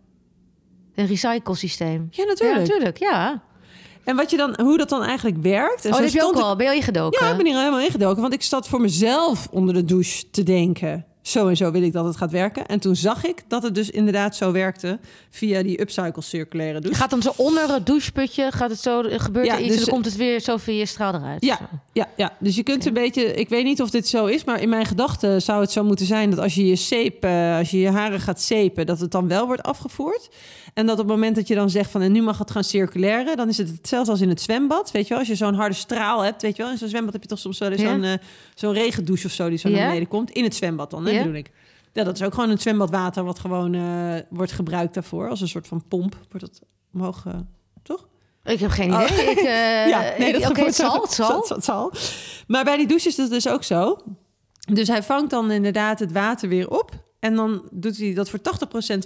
Een 0.95 1.07
recyclesysteem. 1.07 2.09
Ja, 2.11 2.25
natuurlijk. 2.25 2.59
Ja, 2.59 2.67
natuurlijk, 2.73 2.99
ja. 2.99 3.43
En 4.05 4.17
wat 4.17 4.31
je 4.31 4.37
dan, 4.37 4.61
hoe 4.63 4.79
dat 4.79 4.89
dan 4.89 5.03
eigenlijk 5.03 5.37
werkt. 5.43 5.85
En 5.85 5.91
Oh, 5.91 5.97
dat 5.97 6.05
heb 6.05 6.15
je 6.15 6.27
ook 6.27 6.35
ik- 6.37 6.43
al. 6.43 6.57
Ben 6.57 6.65
je 6.67 6.71
al 6.73 6.79
ingedoken? 6.79 7.25
Ja, 7.25 7.31
ik 7.31 7.37
ben 7.37 7.47
hier 7.47 7.55
al 7.55 7.61
helemaal 7.61 7.85
ingedoken. 7.85 8.23
Want 8.23 8.35
ik 8.35 8.43
zat 8.43 8.69
voor 8.69 8.81
mezelf 8.81 9.49
onder 9.51 9.75
de 9.75 9.85
douche 9.85 10.31
te 10.31 10.43
denken. 10.43 11.05
Zo 11.23 11.49
en 11.49 11.57
zo 11.57 11.71
wil 11.71 11.83
ik 11.83 11.93
dat 11.93 12.05
het 12.05 12.17
gaat 12.17 12.31
werken. 12.31 12.67
En 12.67 12.81
toen 12.81 12.97
zag 12.97 13.25
ik 13.27 13.43
dat 13.49 13.63
het 13.63 13.75
dus 13.75 13.91
inderdaad 13.91 14.37
zo 14.37 14.53
werkte 14.53 14.99
via 15.31 15.63
die 15.63 15.81
upcycle 15.81 16.23
circulaire 16.23 16.81
douche. 16.81 17.01
Gaat 17.01 17.11
dan 17.11 17.23
zo 17.23 17.33
onder 17.37 17.73
het 17.73 17.87
doucheputje, 17.87 18.53
gaat 18.53 18.71
het 18.71 18.81
zo, 18.81 19.03
gebeurt 19.07 19.47
Ja, 19.47 19.55
er 19.55 19.61
iets 19.61 19.69
dus- 19.69 19.77
en 19.79 19.85
dan 19.85 19.95
komt 19.95 20.05
het 20.05 20.17
weer 20.17 20.41
zo 20.41 20.57
via 20.57 20.75
je 20.79 20.87
straal 20.87 21.15
eruit. 21.15 21.45
Ja, 21.45 21.59
ja, 21.93 22.09
ja, 22.17 22.33
dus 22.41 22.57
je 22.57 22.63
kunt 22.63 22.87
een 22.87 22.93
beetje... 22.93 23.35
Ik 23.35 23.49
weet 23.49 23.65
niet 23.65 23.83
of 23.83 23.91
dit 23.91 24.09
zo 24.09 24.27
is, 24.27 24.45
maar 24.45 24.61
in 24.61 24.69
mijn 24.69 24.87
gedachten 24.87 25.43
zou 25.43 25.61
het 25.61 25.71
zo 25.73 25.85
moeten 25.85 26.07
zijn... 26.07 26.31
dat 26.31 26.39
als 26.39 26.55
je 26.55 26.67
je 26.67 26.77
zeep, 26.77 27.25
eh, 27.25 27.57
als 27.57 27.71
je 27.71 27.79
je 27.79 27.91
haren 27.91 28.21
gaat 28.21 28.41
zeepen... 28.41 28.87
dat 28.87 29.01
het 29.01 29.11
dan 29.11 29.29
wel 29.29 29.47
wordt 29.47 29.63
afgevoerd. 29.63 30.29
En 30.75 30.87
dat 30.87 30.99
op 30.99 31.07
het 31.07 31.15
moment 31.17 31.37
dat 31.37 31.49
je 31.49 31.55
dan 31.55 31.71
zegt 31.71 31.91
van... 31.91 32.01
en 32.01 32.13
nu 32.13 32.23
mag 32.23 32.39
het 32.39 32.51
gaan 32.51 32.65
circuleren... 32.65 33.37
dan 33.37 33.49
is 33.49 33.59
het 33.59 33.69
hetzelfde 33.69 34.11
als 34.11 34.21
in 34.21 34.29
het 34.29 34.41
zwembad. 34.41 34.91
Weet 34.91 35.03
je 35.03 35.09
wel, 35.09 35.19
als 35.19 35.29
je 35.29 35.35
zo'n 35.35 35.55
harde 35.55 35.75
straal 35.75 36.21
hebt... 36.21 36.43
weet 36.43 36.57
je 36.57 36.63
wel, 36.63 36.71
in 36.73 36.79
zo'n 36.79 36.89
zwembad 36.89 37.13
heb 37.13 37.23
je 37.23 37.29
toch 37.29 37.39
soms 37.39 37.59
wel 37.59 37.71
eens 37.71 37.81
Ja. 37.81 37.89
zo'n, 37.91 38.03
eh, 38.05 38.13
zo'n 38.55 38.73
regendouche 38.73 39.27
of 39.27 39.33
zo... 39.33 39.49
die 39.49 39.59
zo 39.59 39.69
naar 39.69 39.87
beneden 39.87 40.09
komt. 40.09 40.31
In 40.31 40.45
het 40.45 40.55
zwembad 40.55 40.91
dan, 40.91 41.07
hè, 41.07 41.19
bedoel 41.19 41.35
ik. 41.35 41.51
Ja, 41.93 42.05
dat 42.05 42.15
is 42.15 42.23
ook 42.23 42.35
gewoon 42.35 42.51
een 42.51 42.59
zwembadwater... 42.59 43.25
wat 43.25 43.39
gewoon 43.39 43.75
eh, 43.75 44.15
wordt 44.31 44.53
gebruikt 44.53 44.95
daarvoor. 44.95 45.29
Als 45.29 45.41
een 45.41 45.49
soort 45.49 45.67
van 45.69 45.85
pomp 45.89 46.17
wordt 46.31 46.47
dat 46.47 46.61
omhoog... 46.95 47.23
eh, 47.27 47.35
toch? 47.83 48.07
Ik 48.45 48.59
heb 48.61 48.71
geen 48.71 48.95
Oh. 48.95 49.03
idee. 49.11 49.31
Ik, 49.31 49.39
eh, 49.59 49.89
ja, 49.89 50.15
nee, 50.19 50.33
dat 50.33 50.41
Oké, 50.41 50.47
gebeurt 50.47 50.67
het 50.67 50.75
zal, 50.75 51.01
het 51.03 51.13
zal. 51.13 51.45
Het 51.49 51.65
zal. 51.65 51.93
Maar 52.47 52.65
bij 52.65 52.77
die 52.77 52.87
douche 52.87 53.09
is 53.09 53.17
dat 53.17 53.31
dus 53.31 53.49
ook 53.49 53.63
zo. 53.65 53.99
Dus 54.73 54.89
hij 54.89 55.03
vangt 55.03 55.31
dan 55.31 55.51
inderdaad 55.51 55.99
het 55.99 56.13
water 56.13 56.49
weer 56.49 56.71
op. 56.71 56.91
En 57.25 57.35
dan 57.35 57.63
doet 57.71 57.99
hij 57.99 58.15
dat 58.15 58.31
voor 58.31 58.39
80% 58.39 58.43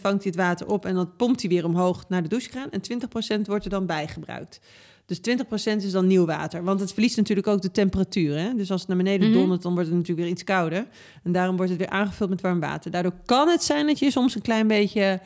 vangt 0.00 0.02
hij 0.02 0.33
het 0.33 0.37
water 0.37 0.66
op 0.66 0.87
en 0.87 0.94
dat 0.94 1.16
pompt 1.16 1.40
hij 1.40 1.50
weer 1.50 1.64
omhoog 1.64 2.04
naar 2.09 2.22
de 2.22 2.28
douchekraan. 2.28 2.70
En 2.70 2.81
20% 2.81 3.40
wordt 3.46 3.64
er 3.64 3.70
dan 3.70 3.87
bijgebruikt. 3.87 4.61
Dus 5.07 5.18
20% 5.18 5.85
is 5.85 5.90
dan 5.90 6.07
nieuw 6.07 6.24
water. 6.26 6.64
Want 6.64 6.81
het 6.81 6.92
verliest 6.92 7.16
natuurlijk 7.16 7.46
ook 7.46 7.62
de 7.62 7.70
temperatuur. 7.70 8.38
Hè? 8.38 8.54
Dus 8.54 8.70
als 8.70 8.81
het 8.81 8.88
naar 8.88 8.96
beneden 8.96 9.28
Mhm. 9.28 9.38
dondert, 9.38 9.62
dan 9.62 9.72
wordt 9.72 9.88
het 9.88 9.96
natuurlijk 9.96 10.26
weer 10.26 10.37
iets 10.37 10.44
kouder. 10.44 10.87
En 11.22 11.33
daarom 11.33 11.57
wordt 11.57 11.70
het 11.70 11.81
weer 11.81 11.90
aangevuld 11.90 12.31
met 12.31 12.40
warm 12.40 12.61
water. 12.61 12.90
Daardoor 12.90 13.14
kan 13.24 13.48
het 13.48 13.62
zijn 13.62 13.87
dat 13.87 13.98
je 13.98 14.11
soms 14.11 14.35
een 14.35 14.42
klein 14.42 14.66
beetje 14.66 15.20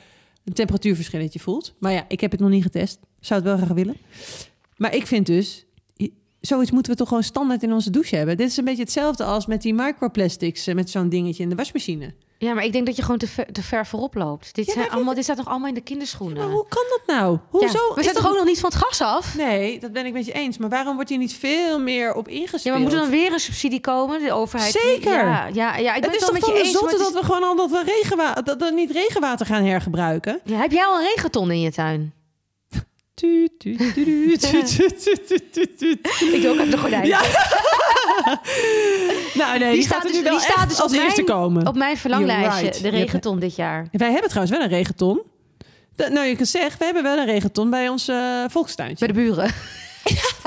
een 0.45 0.53
temperatuurverschilletje 0.53 1.39
voelt. 1.39 1.75
Maar 1.79 1.93
ja, 1.93 2.05
ik 2.09 2.21
heb 2.21 2.31
het 2.31 2.41
nog 2.41 2.51
niet 2.51 2.63
getest. 2.63 2.99
Zou 3.21 3.41
het 3.41 3.49
wel 3.49 3.59
graag 3.59 3.77
willen. 3.77 3.97
Maar 4.77 4.95
ik 4.95 5.07
vind 5.07 5.27
dus, 5.27 5.65
zoiets 6.41 6.71
moeten 6.71 6.93
we 6.93 6.99
toch 6.99 7.09
gewoon 7.09 7.23
standaard 7.23 7.63
in 7.63 7.73
onze 7.73 7.91
douche 7.91 8.17
hebben. 8.17 8.37
Dit 8.37 8.49
is 8.49 8.57
een 8.57 8.65
beetje 8.65 8.83
hetzelfde 8.83 9.25
als 9.25 9.47
met 9.47 9.63
die 9.63 9.75
microplastics, 9.75 10.67
eh, 10.67 10.75
met 10.75 10.91
zo'n 10.91 11.09
dingetje 11.09 11.43
in 11.43 11.49
de 11.49 11.55
wasmachine. 11.55 12.15
Ja, 12.43 12.55
maar 12.55 12.65
ik 12.65 12.73
denk 12.73 12.87
dat 12.87 12.97
je 12.97 13.03
gewoon 13.03 13.19
te 13.19 13.27
ver, 13.29 13.53
te 13.53 13.63
ver 13.63 13.87
voorop 13.87 14.15
loopt. 14.15 14.55
Dit, 14.55 14.67
Ja, 14.67 14.73
zijn 14.73 14.91
allemaal, 14.91 15.15
dit 15.15 15.25
staat 15.25 15.37
toch 15.37 15.49
allemaal 15.49 15.69
in 15.69 15.75
de 15.75 15.81
kinderschoenen? 15.81 16.37
Maar 16.37 16.53
hoe 16.53 16.67
kan 16.69 16.83
dat 16.89 17.17
nou? 17.17 17.33
Ja, 17.33 17.39
Hoezo? 17.51 17.95
we 17.95 18.03
zijn 18.03 18.15
toch 18.15 18.29
ook 18.29 18.37
nog 18.37 18.45
niet 18.45 18.61
van 18.61 18.71
het 18.71 18.79
gas 18.79 19.01
af? 19.01 19.37
Nee, 19.37 19.81
dat 19.81 19.93
ben 19.93 20.07
ik 20.07 20.13
met 20.13 20.27
je 20.27 20.33
eens. 20.33 20.59
Maar 20.59 20.69
waarom 20.69 20.95
wordt 20.95 21.11
hier 21.11 21.19
niet 21.19 21.35
veel 21.35 21.79
meer 21.79 22.15
op 22.15 22.29
ingespeeld? 22.29 22.63
Ja, 22.63 22.71
maar 22.71 22.81
moet 22.81 22.93
er 22.93 22.99
dan 22.99 23.11
weer 23.11 23.33
een 23.33 23.41
subsidie 23.41 23.81
komen? 23.81 24.23
De 24.23 24.33
overheid. 24.33 24.73
Zeker. 24.73 25.13
Ja, 25.13 25.47
ja, 25.53 25.77
ja 25.77 25.95
ik 25.95 26.01
ben 26.01 26.11
het 26.11 26.21
is 26.21 26.27
toch 26.27 26.33
met 26.33 26.45
van 26.45 26.55
je 26.55 26.63
eens. 26.63 26.73
dat 26.73 27.13
we 27.13 27.23
gewoon 27.23 27.43
al 27.45 27.57
dat 27.57 27.71
we, 27.71 27.83
regenwa 27.87 28.33
dat 28.33 28.59
we 28.59 28.71
niet 28.75 28.91
regenwater 28.91 29.47
gaan 29.47 29.65
hergebruiken. 29.65 30.41
Ja, 30.45 30.57
heb 30.59 30.73
jij 30.73 30.85
al 30.85 30.99
een 30.99 31.07
regenton 31.15 31.51
in 31.51 31.61
je 31.61 31.73
tuin? 31.73 32.13
Ik 33.23 33.79
doe 36.43 36.49
ook 36.49 36.59
even 36.59 36.71
de 36.71 36.79
gordijn. 36.79 37.07
Ja. 37.07 37.21
Nou 39.35 39.59
nee, 39.59 39.73
die, 39.75 39.83
staat 39.83 40.03
dus- 40.03 40.13
nu 40.13 40.23
wel 40.23 40.33
die 40.33 40.41
staat 40.41 40.57
echt 40.57 40.69
dus 40.69 40.81
als 40.81 40.93
eerste 40.93 41.23
mijn- 41.23 41.39
komen. 41.39 41.67
Op 41.67 41.75
mijn 41.75 41.97
verlanglijstje, 41.97 42.63
right. 42.65 42.83
de 42.83 42.89
regenton 42.89 43.39
dit 43.39 43.57
jaar. 43.57 43.87
Wij 43.93 44.11
hebben 44.11 44.29
trouwens 44.29 44.57
wel 44.57 44.65
een 44.67 44.73
regenton. 44.73 45.23
Nou, 45.97 46.27
je 46.27 46.37
kan 46.37 46.47
zeggen, 46.47 46.79
we 46.79 46.85
hebben 46.85 47.03
wel 47.03 47.19
een 47.19 47.27
regenton 47.27 47.71
bij 47.71 47.89
ons 47.89 48.09
eh, 48.09 48.45
volkstuintje. 48.49 49.07
Bij 49.07 49.15
de 49.15 49.21
buren. 49.23 49.51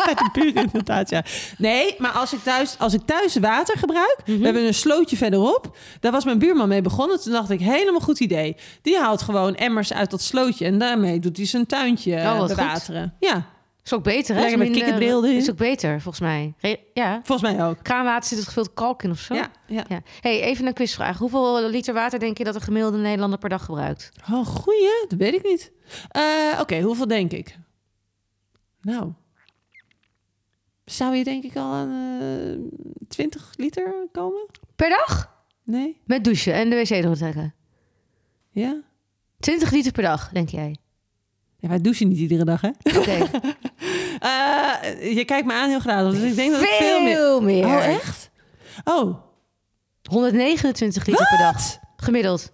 Bij 0.06 0.14
de 0.14 0.30
buurt 0.34 0.56
inderdaad, 0.56 1.10
ja. 1.10 1.24
Nee, 1.58 1.96
maar 1.98 2.12
als 2.12 2.34
ik 2.34 2.40
thuis, 2.44 2.76
als 2.80 2.94
ik 2.94 3.02
thuis 3.06 3.36
water 3.36 3.78
gebruik... 3.78 4.18
Mhm. 4.26 4.38
We 4.38 4.44
hebben 4.46 4.66
een 4.68 4.74
slootje 4.74 5.18
verderop. 5.18 5.78
Daar 6.00 6.12
was 6.12 6.26
mijn 6.26 6.40
buurman 6.40 6.68
mee 6.68 6.82
begonnen. 6.82 7.22
Toen 7.22 7.32
dacht 7.32 7.50
ik, 7.50 7.60
helemaal 7.60 8.00
goed 8.00 8.20
idee. 8.20 8.56
Die 8.82 8.98
haalt 8.98 9.22
gewoon 9.22 9.56
emmers 9.56 9.94
uit 9.94 10.12
dat 10.12 10.22
slootje... 10.22 10.66
en 10.66 10.78
daarmee 10.80 11.20
doet 11.20 11.38
hij 11.38 11.46
zijn 11.46 11.66
tuintje 11.66 12.12
Oh, 12.12 12.22
eh, 12.24 12.38
wat 12.40 12.48
goed. 12.48 12.56
bewateren. 12.56 13.14
Ja, 13.20 13.46
Is 13.84 13.94
ook 13.94 14.04
beter, 14.04 14.36
hè? 14.36 14.42
Lekker 14.42 14.58
met 14.58 14.76
erin. 15.02 15.36
Is 15.36 15.50
ook 15.50 15.58
beter, 15.58 16.02
volgens 16.02 16.20
mij. 16.20 16.54
Ja. 16.94 17.22
volgens 17.24 17.52
mij 17.52 17.66
ook. 17.66 17.78
Kraanwater 17.82 18.30
zit 18.30 18.38
er 18.38 18.46
gevuld 18.46 18.74
kalk 18.74 19.04
in 19.04 19.12
of 19.12 19.20
zo. 19.20 19.34
Ja, 19.34 19.48
ja. 19.68 19.84
Ja. 19.88 20.02
Hey, 20.22 20.42
even 20.42 20.66
een 20.68 20.74
quizvraag. 20.74 21.18
Hoeveel 21.18 21.70
liter 21.70 21.94
water 21.94 22.20
denk 22.20 22.38
je 22.38 22.44
dat 22.44 22.56
een 22.56 22.62
gemiddelde 22.62 22.98
Nederlander 22.98 23.40
per 23.40 23.50
dag 23.50 23.66
gebruikt? 23.66 24.12
Oh, 24.32 24.46
goeie. 24.46 25.06
Dat 25.08 25.20
weet 25.20 25.34
ik 25.34 25.44
niet. 25.44 25.72
Eh, 26.10 26.24
Oké, 26.60 26.82
hoeveel 26.82 27.08
denk 27.08 27.32
ik? 27.32 27.58
Nou... 28.82 29.12
Zou 30.86 31.16
je 31.16 31.24
denk 31.24 31.44
ik 31.44 31.56
al 31.56 31.74
aan 31.74 32.20
eh 32.22 32.80
20 33.08 33.54
liter 33.56 34.08
komen? 34.12 34.46
Per 34.76 34.90
dag? 34.90 35.34
Nee? 35.64 36.02
Met 36.06 36.24
douchen 36.24 36.54
en 36.54 36.70
de 36.70 36.76
wc 36.76 37.04
doortrekken. 37.04 37.54
Ja? 38.50 38.82
20 39.40 39.72
liter 39.72 39.92
per 39.92 40.04
dag, 40.04 40.30
denk 40.30 40.50
jij? 40.50 40.76
Ja, 41.60 41.68
wij 41.68 41.82
douchen 41.82 42.08
niet 42.08 42.18
iedere 42.18 42.46
dag, 42.46 42.62
hè? 42.62 42.70
Oké. 42.98 43.18
Eh, 44.20 45.16
je 45.16 45.26
kijkt 45.26 45.48
me 45.48 45.54
aan 45.54 45.70
heel 45.70 45.80
graag, 45.80 46.12
dus 46.12 46.22
ik 46.22 46.36
denk 46.36 46.52
dat 46.52 46.60
veel, 46.60 46.78
veel 46.78 47.02
meer... 47.42 47.44
meer. 47.44 47.66
Oh, 47.66 47.86
echt? 47.86 48.30
Oh, 48.84 49.18
129 50.10 51.06
liter 51.06 51.28
per 51.28 51.38
dag. 51.38 51.80
Gemiddeld. 51.96 52.52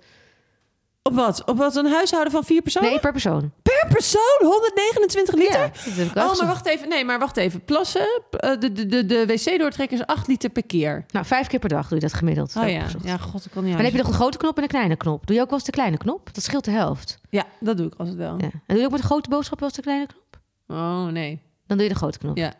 Op 1.03 1.13
wat? 1.13 1.45
Op 1.45 1.57
wat? 1.57 1.75
Een 1.75 1.85
huishouden 1.91 2.31
van 2.31 2.43
vier 2.43 2.61
personen? 2.61 2.89
Nee, 2.89 2.99
per 2.99 3.11
persoon. 3.11 3.51
Per 3.61 3.85
persoon? 3.89 4.37
129 4.39 5.35
liter? 5.35 5.71
Ja, 5.95 6.23
ook 6.23 6.29
Oh, 6.29 6.33
zo. 6.35 6.43
maar 6.43 6.53
wacht 6.53 6.65
even. 6.65 6.89
Nee, 6.89 7.05
maar 7.05 7.19
wacht 7.19 7.37
even. 7.37 7.65
Plassen, 7.65 8.21
eh, 8.31 8.59
de, 8.59 8.71
de, 8.71 8.85
de, 8.85 9.05
de 9.05 9.25
wc-doortrekker 9.25 9.97
is 9.99 10.05
8 10.05 10.27
liter 10.27 10.49
per 10.49 10.63
keer. 10.65 11.05
Nou, 11.11 11.25
vijf 11.25 11.47
keer 11.47 11.59
per 11.59 11.69
dag 11.69 11.87
doe 11.87 11.99
je 11.99 12.03
dat 12.07 12.13
gemiddeld. 12.13 12.55
Oh 12.55 12.69
ja, 12.69 12.85
ja, 13.03 13.17
god, 13.17 13.45
ik 13.45 13.51
kan 13.51 13.63
niet 13.63 13.73
Maar 13.73 13.81
dan 13.83 13.91
heb 13.91 13.91
je 13.91 13.97
nog 13.97 14.07
een 14.07 14.13
grote 14.13 14.37
knop 14.37 14.57
en 14.57 14.63
een 14.63 14.69
kleine 14.69 14.95
knop. 14.95 15.27
Doe 15.27 15.35
je 15.35 15.41
ook 15.41 15.49
wel 15.49 15.57
eens 15.57 15.67
de 15.67 15.71
kleine 15.73 15.97
knop? 15.97 16.29
Dat 16.33 16.43
scheelt 16.43 16.65
de 16.65 16.71
helft. 16.71 17.19
Ja, 17.29 17.45
dat 17.59 17.77
doe 17.77 17.85
ik 17.85 17.93
altijd 17.97 18.17
wel. 18.17 18.35
Ja. 18.37 18.43
En 18.43 18.61
doe 18.65 18.77
je 18.77 18.85
ook 18.85 18.91
met 18.91 18.99
de 19.01 19.05
grote 19.05 19.29
boodschap 19.29 19.59
wel 19.59 19.67
eens 19.67 19.77
de 19.77 19.83
kleine 19.83 20.05
knop? 20.07 20.39
Oh, 20.79 21.05
nee. 21.05 21.41
Dan 21.67 21.77
doe 21.77 21.87
je 21.87 21.93
de 21.93 21.99
grote 21.99 22.17
knop. 22.17 22.37
Ja. 22.37 22.53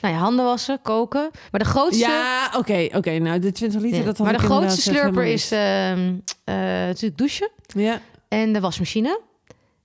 Nou 0.00 0.14
ja, 0.14 0.20
handen 0.20 0.44
wassen, 0.44 0.82
koken. 0.82 1.30
Maar 1.50 1.60
de 1.60 1.66
grootste, 1.66 2.06
Ja, 2.06 2.50
oké, 2.56 2.88
oké. 2.94 3.10
Nou, 3.10 3.38
de 3.38 3.52
20 3.52 3.80
liter, 3.80 3.98
Ja. 3.98 4.04
dat 4.04 4.16
had 4.18 4.26
maar 4.26 4.36
de 4.38 4.44
grootste 4.44 4.90
echt 4.90 4.98
slurper 4.98 5.24
is 5.24 5.50
ehm, 5.50 6.14
eh, 6.44 6.54
natuurlijk 6.54 7.16
douchen. 7.18 7.50
Ja. 7.66 8.00
en 8.28 8.52
de 8.52 8.60
wasmachine. 8.60 9.20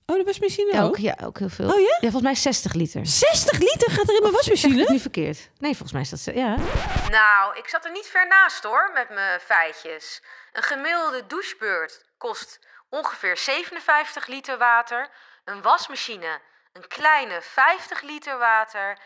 Oh, 0.06 0.16
de 0.16 0.24
wasmachine 0.24 0.72
Ja, 0.72 0.82
ook? 0.82 0.88
ook, 0.88 0.96
ja, 0.96 1.16
ook 1.24 1.38
heel 1.38 1.48
veel. 1.48 1.68
Oh 1.72 1.80
ja? 1.80 1.86
Ja, 1.86 1.98
volgens 2.00 2.22
mij 2.22 2.34
60 2.34 2.72
liter. 2.72 3.06
60 3.06 3.58
liter 3.58 3.90
gaat 3.90 4.08
er 4.08 4.14
in 4.14 4.22
mijn 4.22 4.32
Zeg 4.34 4.42
ik 4.44 4.50
wasmachine? 4.52 4.80
het 4.80 4.88
niet 4.88 5.00
verkeerd? 5.00 5.50
Nee, 5.58 5.70
volgens 5.70 5.92
mij 5.92 6.00
is 6.00 6.10
dat... 6.10 6.34
Ja. 6.34 6.56
Nou, 7.10 7.58
ik 7.58 7.68
zat 7.68 7.84
er 7.84 7.92
niet 7.92 8.06
ver 8.06 8.26
naast 8.26 8.62
hoor, 8.64 8.90
met 8.94 9.08
mijn 9.08 9.40
feitjes. 9.40 10.22
Een 10.52 10.62
gemiddelde 10.62 11.22
douchebeurt 11.26 12.04
kost 12.18 12.60
ongeveer 12.90 13.36
57 13.36 14.26
liter 14.26 14.58
water. 14.58 15.08
Een 15.44 15.62
wasmachine 15.62 16.38
een 16.72 16.88
kleine 16.88 17.38
50 17.42 18.02
liter 18.02 18.38
water. 18.38 18.98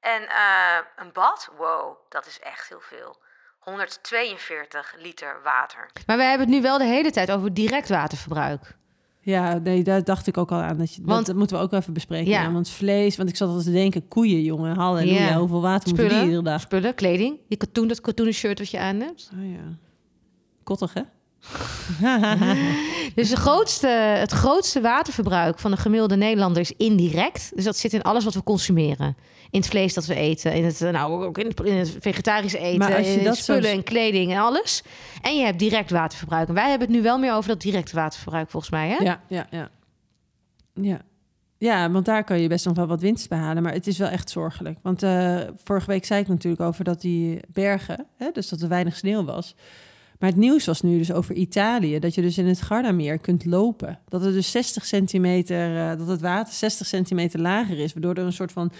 En 0.00 0.22
eh, 0.22 0.76
een 0.96 1.10
bad, 1.12 1.50
wow, 1.58 1.96
dat 2.08 2.26
is 2.26 2.40
echt 2.40 2.68
heel 2.68 2.80
veel. 2.80 3.16
142 3.58 4.94
liter 4.98 5.40
water. 5.44 5.90
Maar 6.06 6.16
we 6.16 6.22
hebben 6.22 6.46
het 6.46 6.56
nu 6.56 6.62
wel 6.62 6.78
de 6.78 6.84
hele 6.84 7.10
tijd 7.10 7.30
over 7.32 7.54
direct 7.54 7.88
waterverbruik. 7.88 8.76
Ja, 9.20 9.54
nee, 9.58 9.82
daar 9.82 10.04
dacht 10.04 10.26
ik 10.26 10.36
ook 10.36 10.50
al 10.50 10.58
aan. 10.60 10.78
Dat, 10.78 10.94
je, 10.94 11.02
Want- 11.04 11.26
dat 11.26 11.36
moeten 11.36 11.56
we 11.56 11.62
ook 11.62 11.72
even 11.72 11.92
bespreken. 11.92 12.30
Ja. 12.30 12.42
Ja. 12.42 12.52
want 12.52 12.70
vlees, 12.70 13.16
want 13.16 13.28
ik 13.28 13.36
zat 13.36 13.48
altijd 13.48 13.66
te 13.66 13.72
denken, 13.72 14.08
koeien, 14.08 14.42
jongen, 14.42 14.76
halleluja. 14.76 15.26
Ja. 15.26 15.36
Hoeveel 15.38 15.60
water 15.60 15.88
moeten 15.88 15.96
die 15.96 16.06
Spullen, 16.06 16.24
iedere 16.24 16.42
dag? 16.42 16.60
spullen, 16.60 16.94
kleding. 16.94 17.40
Je 17.48 17.56
katoen, 17.56 17.88
dat 17.88 18.00
katoenen 18.00 18.34
shirt 18.34 18.58
wat 18.58 18.70
je 18.70 18.78
aan 18.78 19.00
hebt. 19.00 19.30
Oh 19.34 19.50
ja. 19.52 19.76
Kottig, 20.64 20.94
hè? 20.94 21.02
Dus 23.14 23.30
de 23.30 23.36
grootste, 23.36 23.88
het 23.88 24.32
grootste 24.32 24.80
waterverbruik 24.80 25.58
van 25.58 25.70
de 25.70 25.76
gemiddelde 25.76 26.16
Nederlander 26.16 26.62
is 26.62 26.72
indirect. 26.76 27.50
Dus 27.54 27.64
dat 27.64 27.76
zit 27.76 27.92
in 27.92 28.02
alles 28.02 28.24
wat 28.24 28.34
we 28.34 28.42
consumeren. 28.42 29.16
In 29.50 29.60
het 29.60 29.68
vlees 29.68 29.94
dat 29.94 30.06
we 30.06 30.14
eten, 30.14 30.52
in 30.52 30.64
het, 30.64 30.80
nou, 30.80 31.24
ook 31.24 31.38
in 31.38 31.46
het, 31.46 31.60
in 31.60 31.76
het 31.76 31.96
vegetarische 32.00 32.58
eten, 32.58 33.04
in 33.04 33.24
dat 33.24 33.36
spullen 33.36 33.70
en 33.70 33.82
kleding 33.82 34.32
en 34.32 34.38
alles. 34.38 34.82
En 35.22 35.36
je 35.36 35.44
hebt 35.44 35.58
direct 35.58 35.90
waterverbruik. 35.90 36.48
En 36.48 36.54
wij 36.54 36.68
hebben 36.68 36.88
het 36.88 36.96
nu 36.96 37.02
wel 37.02 37.18
meer 37.18 37.32
over 37.32 37.48
dat 37.48 37.60
directe 37.60 37.94
waterverbruik 37.94 38.50
volgens 38.50 38.72
mij. 38.72 38.88
Hè? 38.88 39.04
Ja, 39.04 39.20
ja, 39.28 39.46
ja. 39.50 39.70
Ja. 40.74 41.00
Ja, 41.58 41.90
want 41.90 42.04
daar 42.04 42.24
kan 42.24 42.40
je 42.40 42.48
best 42.48 42.64
nog 42.64 42.76
wel 42.76 42.86
wat 42.86 43.00
winst 43.00 43.28
behalen. 43.28 43.62
Maar 43.62 43.72
het 43.72 43.86
is 43.86 43.98
wel 43.98 44.08
echt 44.08 44.30
zorgelijk. 44.30 44.78
Want 44.82 45.02
eh, 45.02 45.40
vorige 45.64 45.86
week 45.86 46.04
zei 46.04 46.20
ik 46.20 46.28
natuurlijk 46.28 46.62
over 46.62 46.84
dat 46.84 47.00
die 47.00 47.40
bergen, 47.48 48.06
hè, 48.16 48.30
dus 48.32 48.48
dat 48.48 48.60
er 48.60 48.68
weinig 48.68 48.96
sneeuw 48.96 49.24
was. 49.24 49.54
Maar 50.18 50.28
het 50.30 50.38
nieuws 50.38 50.64
was 50.66 50.82
nu 50.82 50.98
dus 50.98 51.12
over 51.12 51.34
Italië. 51.34 51.98
Dat 51.98 52.14
je 52.14 52.22
dus 52.22 52.38
in 52.38 52.46
het 52.46 52.60
Gardameer 52.62 53.18
kunt 53.18 53.44
lopen. 53.44 53.98
Dat 54.08 54.20
het 54.22 54.34
dus 54.34 54.50
60 54.50 54.86
centimeter, 54.86 55.90
eh, 55.90 55.98
dat 55.98 56.06
het 56.08 56.20
water 56.20 56.54
60 56.54 56.86
centimeter 56.86 57.40
lager 57.40 57.78
is. 57.78 57.92
Waardoor 57.92 58.14
er 58.14 58.24
een 58.24 58.32
soort 58.32 58.52
van 58.52 58.72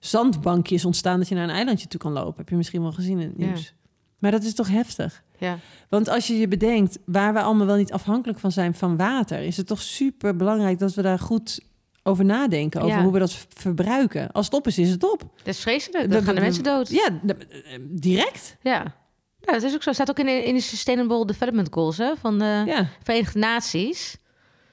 zandbankje 0.00 0.74
is 0.74 0.84
ontstaan 0.84 1.18
dat 1.18 1.28
je 1.28 1.34
naar 1.34 1.44
een 1.48 1.54
eilandje 1.54 1.88
toe 1.88 2.00
kan 2.00 2.12
lopen. 2.12 2.34
Heb 2.36 2.48
je 2.48 2.56
misschien 2.56 2.82
wel 2.82 2.92
gezien 2.92 3.18
in 3.20 3.26
het 3.28 3.34
Ja. 3.38 3.46
nieuws. 3.46 3.74
Maar 4.18 4.30
dat 4.30 4.42
is 4.42 4.54
toch 4.54 4.68
heftig? 4.68 5.22
Ja. 5.38 5.58
Want 5.88 6.08
als 6.08 6.26
je 6.26 6.34
je 6.38 6.48
bedenkt 6.48 6.98
waar 7.06 7.32
we 7.32 7.40
allemaal 7.40 7.66
wel 7.66 7.76
niet 7.76 7.92
afhankelijk 7.92 8.38
van 8.38 8.52
zijn 8.52 8.74
van 8.74 8.96
water, 8.96 9.40
is 9.40 9.56
het 9.56 9.66
toch 9.66 9.82
super 9.82 10.36
belangrijk 10.36 10.78
dat 10.78 10.94
we 10.94 11.02
daar 11.02 11.18
goed 11.18 11.60
over 12.02 12.24
nadenken. 12.24 12.80
Over 12.80 12.96
Ja. 12.96 13.02
hoe 13.02 13.12
we 13.12 13.18
dat 13.18 13.46
verbruiken. 13.48 14.32
Als 14.32 14.44
het 14.46 14.54
op 14.54 14.66
is, 14.66 14.78
is 14.78 14.90
het 14.90 15.12
op. 15.12 15.18
Dat 15.36 15.46
is 15.54 15.60
vreselijk. 15.60 16.10
Dan 16.10 16.22
gaan 16.22 16.34
de 16.34 16.40
mensen 16.40 16.62
dood. 16.62 16.88
Ja, 16.88 17.08
direct. 17.80 18.56
Ja. 18.62 18.94
Ja, 19.46 19.52
dat 19.52 19.62
is 19.62 19.74
ook 19.74 19.82
zo. 19.82 19.92
staat 19.92 20.10
ook 20.10 20.18
in 20.18 20.26
de, 20.26 20.44
in 20.44 20.54
de 20.54 20.60
Sustainable 20.60 21.26
Development 21.26 21.68
Goals 21.70 21.98
hè, 21.98 22.12
van 22.20 22.38
de 22.38 22.62
Ja. 22.66 22.86
Verenigde 23.02 23.38
Naties. 23.38 24.16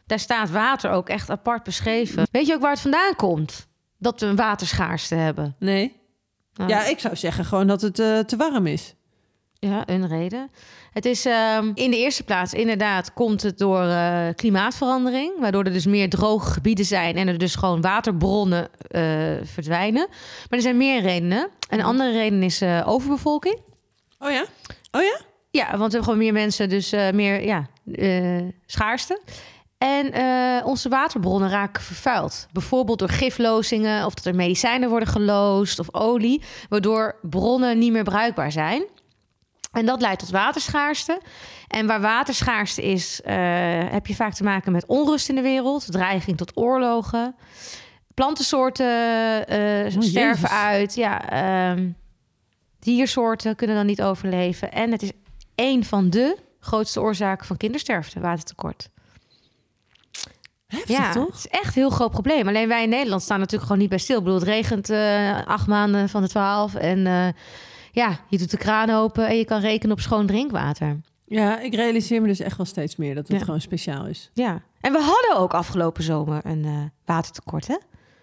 Daar 0.05 0.19
staat 0.19 0.49
water 0.49 0.91
ook 0.91 1.09
echt 1.09 1.29
apart 1.29 1.63
beschreven. 1.63 2.27
Weet 2.31 2.47
je 2.47 2.53
ook 2.53 2.61
waar 2.61 2.71
het 2.71 2.79
vandaan 2.79 3.15
komt? 3.15 3.67
Dat 3.97 4.19
we 4.19 4.25
een 4.25 4.35
waterschaarste 4.35 5.15
hebben. 5.15 5.55
Nee. 5.59 5.99
Nou, 6.53 6.69
Ja, 6.69 6.83
ik 6.85 6.99
zou 6.99 7.15
zeggen 7.15 7.45
gewoon 7.45 7.67
dat 7.67 7.81
het 7.81 7.99
eh, 7.99 8.19
te 8.19 8.35
warm 8.37 8.67
is. 8.67 8.95
Ja, 9.59 9.83
een 9.85 10.07
reden. 10.07 10.49
Het 10.91 11.05
is 11.05 11.25
ehm, 11.25 11.71
in 11.73 11.91
de 11.91 11.97
eerste 11.97 12.23
plaats 12.23 12.53
inderdaad 12.53 13.13
komt 13.13 13.41
het 13.41 13.57
door 13.57 13.83
eh, 13.83 14.27
klimaatverandering, 14.35 15.39
waardoor 15.39 15.63
er 15.63 15.73
dus 15.73 15.85
meer 15.85 16.09
droge 16.09 16.51
gebieden 16.51 16.85
zijn 16.85 17.15
en 17.15 17.27
er 17.27 17.37
dus 17.37 17.55
gewoon 17.55 17.81
waterbronnen 17.81 18.69
eh, 18.87 19.01
verdwijnen. 19.43 20.07
Maar 20.09 20.47
er 20.49 20.61
zijn 20.61 20.77
meer 20.77 21.01
redenen. 21.01 21.49
Een 21.69 21.83
andere 21.83 22.11
reden 22.11 22.43
is 22.43 22.61
overbevolking. 22.85 23.59
Oh 24.23 24.31
ja? 24.31 24.45
Oh 24.91 25.01
ja? 25.01 25.19
Ja, 25.51 25.65
want 25.65 25.77
we 25.77 25.81
hebben 25.81 26.03
gewoon 26.03 26.17
meer 26.17 26.33
mensen, 26.33 26.69
dus 26.69 26.91
eh, 26.91 27.11
meer 27.11 27.43
ja, 27.43 27.67
eh, 27.93 28.47
schaarste. 28.65 29.21
En 29.77 30.11
eh, 30.11 30.65
onze 30.65 30.89
waterbronnen 30.89 31.49
raken 31.49 31.83
vervuild. 31.83 32.47
Bijvoorbeeld 32.51 32.99
door 32.99 33.09
giflozingen 33.09 34.05
of 34.05 34.13
dat 34.13 34.25
er 34.25 34.35
medicijnen 34.35 34.89
worden 34.89 35.07
geloosd 35.07 35.79
of 35.79 35.93
olie, 35.93 36.41
waardoor 36.69 37.15
bronnen 37.21 37.77
niet 37.79 37.91
meer 37.91 38.03
bruikbaar 38.03 38.51
zijn. 38.51 38.83
En 39.71 39.85
dat 39.85 40.01
leidt 40.01 40.19
tot 40.19 40.29
waterschaarste. 40.29 41.21
En 41.67 41.87
waar 41.87 42.01
waterschaarste 42.01 42.81
is, 42.81 43.19
heb 43.91 44.07
je 44.07 44.15
vaak 44.15 44.33
te 44.33 44.43
maken 44.43 44.71
met 44.71 44.85
onrust 44.85 45.29
in 45.29 45.35
de 45.35 45.41
wereld, 45.41 45.91
dreiging 45.91 46.37
tot 46.37 46.57
oorlogen. 46.57 47.35
Plantensoorten 48.13 48.85
Oh, 49.39 50.01
sterven 50.01 50.41
Jezus. 50.41 50.49
uit. 50.49 50.95
Ja, 50.95 51.29
ehm, 51.29 51.89
diersoorten 52.81 53.55
kunnen 53.55 53.75
dan 53.75 53.85
niet 53.85 54.01
overleven. 54.01 54.71
En 54.71 54.91
het 54.91 55.01
is 55.01 55.11
een 55.55 55.85
van 55.85 56.09
de 56.09 56.37
grootste 56.59 57.01
oorzaken 57.01 57.45
van 57.47 57.57
kindersterfte, 57.57 58.19
watertekort. 58.19 58.89
Heftig, 60.67 60.97
ja, 60.97 61.11
toch? 61.11 61.25
het 61.25 61.35
is 61.35 61.47
echt 61.47 61.65
een 61.65 61.81
heel 61.81 61.89
groot 61.89 62.11
probleem. 62.11 62.47
Alleen 62.47 62.67
wij 62.67 62.83
in 62.83 62.89
Nederland 62.89 63.21
staan 63.21 63.37
natuurlijk 63.37 63.63
gewoon 63.65 63.79
niet 63.81 63.89
bij 63.89 63.97
stil. 63.97 64.17
Ik 64.17 64.23
bedoel, 64.23 64.39
het 64.39 64.47
regent 64.47 64.89
eh, 64.89 65.45
acht 65.47 65.67
maanden 65.67 66.09
van 66.09 66.21
de 66.21 66.27
twaalf. 66.27 66.75
En 66.75 67.07
eh, 67.07 67.27
ja, 67.91 68.19
je 68.29 68.37
doet 68.37 68.51
de 68.51 68.57
kraan 68.57 68.89
open 68.89 69.27
en 69.27 69.37
je 69.37 69.45
kan 69.45 69.59
rekenen 69.61 69.95
op 69.95 70.01
schoon 70.01 70.25
drinkwater. 70.27 70.99
Ja, 71.25 71.59
ik 71.59 71.75
realiseer 71.75 72.21
me 72.21 72.27
dus 72.27 72.39
echt 72.39 72.57
wel 72.57 72.65
steeds 72.65 72.95
meer 72.95 73.15
dat 73.15 73.27
het 73.27 73.37
Ja. 73.37 73.43
gewoon 73.45 73.61
speciaal 73.61 74.05
is. 74.05 74.29
Ja. 74.33 74.61
En 74.81 74.91
we 74.91 74.99
hadden 74.99 75.35
ook 75.37 75.53
afgelopen 75.53 76.03
zomer 76.03 76.41
een 76.45 76.65
eh, 76.65 76.77
watertekort, 77.05 77.67
hè? 77.67 77.75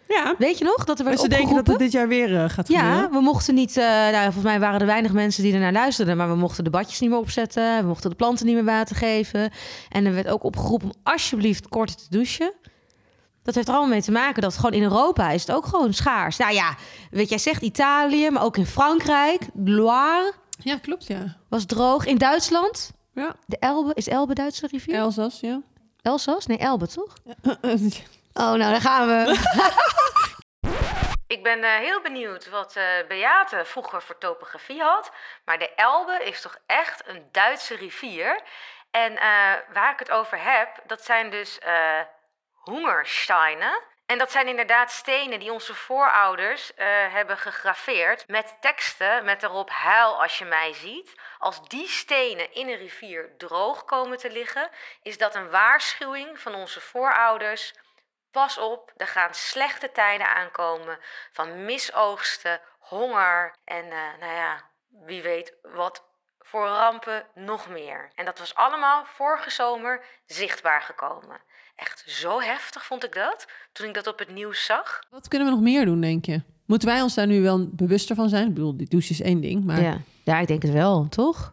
Ja, 0.09 0.35
Weet 0.39 0.59
je 0.59 0.65
nog? 0.65 0.85
Dat 0.85 0.99
er 0.99 1.05
werd 1.05 1.21
ze 1.21 1.29
denken 1.29 1.55
dat 1.55 1.67
het 1.67 1.79
dit 1.79 1.93
jaar 1.93 2.09
weer 2.09 2.37
eh, 2.43 2.49
gaat 2.51 2.69
Ja, 2.69 2.81
gebeuren. 2.81 3.11
we 3.11 3.21
mochten 3.21 3.55
niet... 3.55 3.77
eh, 3.77 3.85
nou, 3.85 4.23
volgens 4.23 4.45
mij 4.45 4.61
waren 4.61 4.81
er 4.81 4.87
weinig 4.87 5.13
mensen 5.13 5.43
die 5.43 5.53
ernaar 5.55 5.73
luisterden... 5.73 6.17
maar 6.17 6.29
we 6.29 6.35
mochten 6.35 6.65
de 6.65 6.71
badjes 6.71 7.01
niet 7.01 7.11
meer 7.11 7.19
opzetten. 7.19 7.81
We 7.81 7.87
mochten 7.87 8.11
de 8.11 8.17
planten 8.17 8.47
niet 8.47 8.55
meer 8.55 8.65
water 8.65 8.97
geven. 8.97 9.51
En 9.89 10.07
er 10.07 10.15
werd 10.15 10.29
ook 10.29 10.43
opgeroepen 10.45 10.89
om 10.89 10.95
alsjeblieft 11.03 11.69
korter 11.69 11.97
te 11.97 12.07
douchen. 12.09 12.53
Dat 13.43 13.55
heeft 13.55 13.69
er 13.69 13.75
allemaal 13.75 13.93
mee 13.93 14.03
te 14.03 14.11
maken 14.13 14.43
dat 14.43 14.55
gewoon 14.57 14.73
in 14.73 14.83
Europa 14.83 15.31
is 15.31 15.41
het 15.47 15.57
ook 15.57 15.67
gewoon 15.67 15.93
schaars. 15.95 16.37
Nou 16.37 16.53
ja, 16.53 16.75
weet 17.11 17.29
jij 17.29 17.39
zegt 17.39 17.63
Italië, 17.63 18.31
maar 18.31 18.43
ook 18.43 18.57
in 18.57 18.67
Frankrijk. 18.67 19.41
Loire 19.65 20.33
Ja, 20.59 20.77
klopt, 20.79 21.07
ja. 21.07 21.37
was 21.49 21.65
droog. 21.67 22.05
In 22.07 22.19
Duitsland, 22.19 22.91
Ja, 23.15 23.35
de 23.47 23.57
Elbe. 23.59 23.91
Is 23.95 24.09
Elbe 24.09 24.35
Duitse 24.35 24.67
rivier? 24.71 24.95
Elzas, 24.95 25.41
ja. 25.41 25.61
Elzas? 26.03 26.47
Nee, 26.47 26.59
Elbe, 26.59 26.87
toch? 26.89 27.15
Oh, 28.33 28.45
nou, 28.45 28.59
daar 28.59 28.81
gaan 28.81 29.07
we. 29.07 29.25
Ik 31.29 31.43
ben 31.43 31.65
eh, 31.65 31.75
heel 31.75 32.01
benieuwd 32.01 32.49
wat 32.49 32.77
eh, 32.77 32.85
Beate 33.09 33.65
vroeger 33.65 34.03
voor 34.03 34.19
topografie 34.19 34.83
had. 34.83 35.13
Maar 35.45 35.59
de 35.59 35.75
Elbe 35.75 36.25
is 36.25 36.41
toch 36.41 36.59
echt 36.67 37.09
een 37.09 37.29
Duitse 37.33 37.77
rivier. 37.77 38.41
En 38.91 39.17
eh, 39.17 39.53
waar 39.73 39.93
ik 39.93 39.99
het 39.99 40.11
over 40.11 40.43
heb, 40.43 40.69
dat 40.87 41.05
zijn 41.05 41.31
dus 41.31 41.59
Hungersteinen. 42.65 43.83
En 44.07 44.19
dat 44.19 44.31
zijn 44.31 44.49
inderdaad 44.49 44.91
stenen 44.91 45.41
die 45.41 45.53
onze 45.53 45.75
voorouders 45.75 46.73
hebben 47.11 47.39
gegraveerd 47.39 48.29
met 48.29 48.57
teksten 48.61 49.25
met 49.25 49.43
erop 49.43 49.71
huil 49.71 50.23
als 50.23 50.39
je 50.39 50.45
mij 50.45 50.73
ziet. 50.73 51.15
Als 51.39 51.69
die 51.69 51.89
stenen 51.89 52.55
in 52.55 52.69
een 52.69 52.77
rivier 52.77 53.35
droog 53.39 53.85
komen 53.85 54.19
te 54.19 54.31
liggen, 54.31 54.71
is 55.03 55.19
dat 55.19 55.35
een 55.35 55.51
waarschuwing 55.51 56.41
van 56.41 56.55
onze 56.55 56.81
voorouders 56.81 57.75
Pas 58.39 58.59
op, 58.59 58.93
er 58.97 59.07
gaan 59.07 59.29
slechte 59.33 59.91
tijden 59.93 60.35
aankomen 60.37 60.99
van 61.33 61.65
misoogsten, 61.65 62.61
honger 62.79 63.55
en 63.65 63.85
eh, 63.85 64.21
nou 64.21 64.33
ja, 64.33 64.65
wie 65.07 65.23
weet 65.23 65.53
wat 65.75 66.05
voor 66.39 66.67
rampen 66.67 67.23
nog 67.35 67.69
meer. 67.69 68.11
En 68.15 68.25
dat 68.25 68.39
was 68.39 68.55
allemaal 68.55 69.05
vorige 69.05 69.51
zomer 69.51 70.05
zichtbaar 70.27 70.83
gekomen. 70.83 71.37
Echt 71.77 72.05
zo 72.07 72.41
heftig 72.41 72.85
vond 72.85 73.05
ik 73.05 73.15
dat 73.15 73.47
toen 73.73 73.89
ik 73.89 73.95
dat 73.95 74.07
op 74.07 74.19
het 74.19 74.35
nieuws 74.35 74.65
zag. 74.65 74.99
Wat 75.11 75.29
kunnen 75.29 75.49
we 75.49 75.55
nog 75.55 75.63
meer 75.63 75.85
doen, 75.85 76.01
denk 76.01 76.25
je? 76.25 76.43
Moeten 76.67 76.89
wij 76.89 77.03
ons 77.03 77.15
daar 77.15 77.27
nu 77.27 77.43
wel 77.43 77.69
bewuster 77.71 78.17
van 78.17 78.29
zijn? 78.29 78.49
Ik 78.49 78.55
bedoel, 78.55 78.77
die 78.77 78.89
douche 78.89 79.11
is 79.13 79.21
één 79.21 79.41
ding, 79.41 79.65
maar 79.65 79.81
Ja. 79.81 79.99
ja, 80.25 80.39
ik 80.39 80.47
denk 80.47 80.63
het 80.63 80.73
wel, 80.73 81.09
toch? 81.09 81.51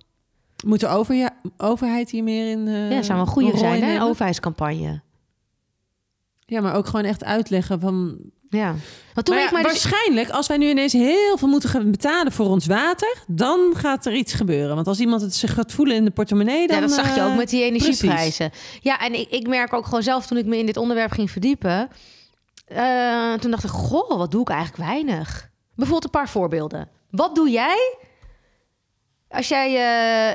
moet 0.66 0.80
de 0.80 0.88
over, 0.88 1.16
ja, 1.16 1.30
overheid 1.58 2.10
hier 2.10 2.24
meer 2.24 2.52
in 2.52 2.68
eh 2.68 2.92
Ja, 2.92 3.02
zou 3.02 3.18
wel 3.18 3.28
een 3.28 3.34
goede 3.34 3.58
zijn, 3.58 3.82
in 3.82 3.88
hè? 3.90 4.04
Overheidscampagne. 4.04 5.02
Ja, 6.46 6.62
maar 6.62 6.76
ook 6.76 6.86
gewoon 6.86 7.06
echt 7.06 7.24
uitleggen 7.24 7.80
van... 7.80 8.18
Ja. 8.50 8.76
Want 9.14 9.26
toen 9.26 9.36
Maar 9.36 9.44
ik 9.44 9.52
ja, 9.52 9.62
mij 9.62 9.72
dus... 9.72 9.84
waarschijnlijk, 9.84 10.30
als 10.30 10.48
wij 10.48 10.58
nu 10.58 10.70
ineens 10.70 10.94
heel 10.94 11.38
veel 11.38 11.48
moeten 11.48 11.70
gaan 11.70 11.92
betalen 11.92 12.32
voor 12.32 12.46
ons 12.48 12.66
water... 12.66 13.18
dan 13.28 13.74
gaat 13.76 14.06
er 14.06 14.14
iets 14.14 14.34
gebeuren. 14.34 14.76
Want 14.76 14.88
als 14.88 15.00
iemand 15.00 15.22
het 15.22 15.36
zich 15.36 15.54
gaat 15.54 15.72
voelen 15.72 15.96
in 15.96 16.06
de 16.06 16.12
portemonnee... 16.12 16.68
Dan, 16.68 16.76
ja, 16.76 16.82
dat 16.82 16.92
zag 16.92 17.16
je 17.16 17.22
eh, 17.22 17.28
ook 17.28 17.36
met 17.36 17.50
die 17.50 17.64
energieprijzen. 17.64 18.52
Ja, 18.82 19.00
en 19.00 19.14
ik, 19.20 19.30
ik 19.30 19.48
merk 19.48 19.74
ook 19.74 19.86
gewoon 19.86 20.04
zelf 20.04 20.26
toen 20.26 20.38
ik 20.38 20.46
me 20.46 20.58
in 20.58 20.66
dit 20.66 20.78
onderwerp 20.78 21.12
ging 21.12 21.32
verdiepen. 21.32 21.90
eh, 22.66 23.34
toen 23.34 23.52
dacht 23.52 23.64
ik, 23.64 23.70
goh, 23.70 24.18
wat 24.18 24.32
doe 24.32 24.42
ik 24.42 24.50
eigenlijk 24.50 24.90
weinig? 24.90 25.50
Bijvoorbeeld 25.76 26.04
een 26.04 26.20
paar 26.20 26.30
voorbeelden. 26.30 26.90
Wat 27.10 27.36
doe 27.36 27.50
jij 27.50 27.98
als 29.36 29.48
jij... 29.48 29.76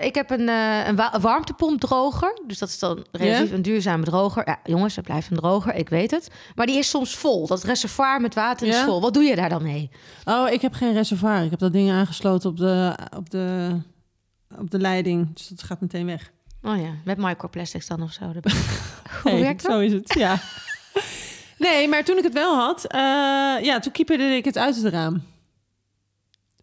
eh, 0.01 0.07
ik 0.07 0.15
heb 0.15 0.31
een, 0.31 0.49
eh, 0.49 0.87
een 0.87 0.97
wa- 0.97 1.21
warmtepompdroger. 1.21 2.41
Dus 2.47 2.59
dat 2.59 2.69
is 2.69 2.79
dan 2.79 3.07
relatief 3.13 3.53
een 3.53 3.63
duurzame 3.63 4.05
droger. 4.05 4.43
Ja, 4.47 4.59
jongens, 4.65 4.97
het 4.97 5.05
blijft 5.05 5.31
een 5.31 5.37
droger, 5.37 5.75
ik 5.75 5.89
weet 5.89 6.11
het. 6.11 6.29
Maar 6.55 6.67
die 6.67 6.79
is 6.79 6.89
soms 6.91 7.17
vol. 7.17 7.47
Dat 7.47 7.63
reservoir 7.65 8.21
met 8.21 8.35
water 8.35 8.67
is 8.67 8.79
vol. 8.79 9.01
Wat 9.01 9.15
doe 9.15 9.23
je 9.23 9.37
daar 9.37 9.49
dan 9.49 9.63
mee? 9.63 9.91
Oh, 10.25 10.51
ik 10.51 10.61
heb 10.61 10.73
geen 10.75 10.93
reservoir. 10.93 11.45
Ik 11.45 11.51
heb 11.51 11.59
dat 11.59 11.73
ding 11.73 11.91
aangesloten 11.91 12.51
op 12.51 12.57
de, 12.57 12.95
op 13.17 13.31
de, 13.31 13.71
op 14.59 14.71
de 14.71 14.79
leiding. 14.79 15.35
Dus 15.35 15.49
dat 15.49 15.63
gaat 15.63 15.81
meteen 15.81 16.07
weg. 16.07 16.31
Oh 16.63 16.77
ja, 16.81 16.91
met 17.05 17.19
microplastics 17.19 17.87
dan 17.87 18.03
of 18.03 18.13
zo. 18.13 18.25
Hoe 19.23 19.31
Hey, 19.31 19.41
werkt 19.41 19.63
dat? 19.63 19.73
Zo 19.73 19.79
is 19.79 19.93
het, 19.93 20.15
ja. 20.19 20.39
nee, 21.69 21.89
maar 21.89 22.05
toen 22.05 22.17
ik 22.19 22.25
het 22.25 22.33
wel 22.33 22.57
had... 22.57 22.85
eh, 22.87 22.99
ja, 23.63 23.79
toen 23.81 23.93
kieperde 23.93 24.25
ik 24.25 24.45
het 24.45 24.59
uit 24.59 24.77
het 24.83 24.93
raam. 24.93 25.23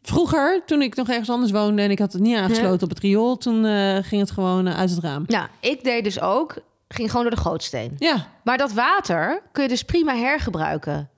Vroeger, 0.07 0.61
toen 0.65 0.81
ik 0.81 0.95
nog 0.95 1.09
ergens 1.09 1.29
anders 1.29 1.51
woonde... 1.51 1.81
en 1.81 1.91
ik 1.91 1.99
had 1.99 2.13
het 2.13 2.21
niet 2.21 2.35
aangesloten 2.37 2.83
op 2.83 2.89
het 2.89 2.99
riool... 2.99 3.37
toen 3.37 3.65
eh, 3.65 3.97
ging 4.01 4.21
het 4.21 4.31
gewoon 4.31 4.67
eh, 4.67 4.79
uit 4.79 4.89
het 4.89 4.99
raam. 4.99 5.23
Ja, 5.27 5.49
ik 5.59 5.83
deed 5.83 6.03
dus 6.03 6.19
ook... 6.19 6.55
Ging 6.87 7.09
gewoon 7.11 7.25
door 7.25 7.35
de 7.35 7.41
gootsteen. 7.41 7.95
Ja, 7.97 8.27
Maar 8.43 8.57
dat 8.57 8.71
water 8.73 9.41
kun 9.51 9.63
je 9.63 9.69
dus 9.69 9.83
prima 9.83 10.15
hergebruiken. 10.15 11.09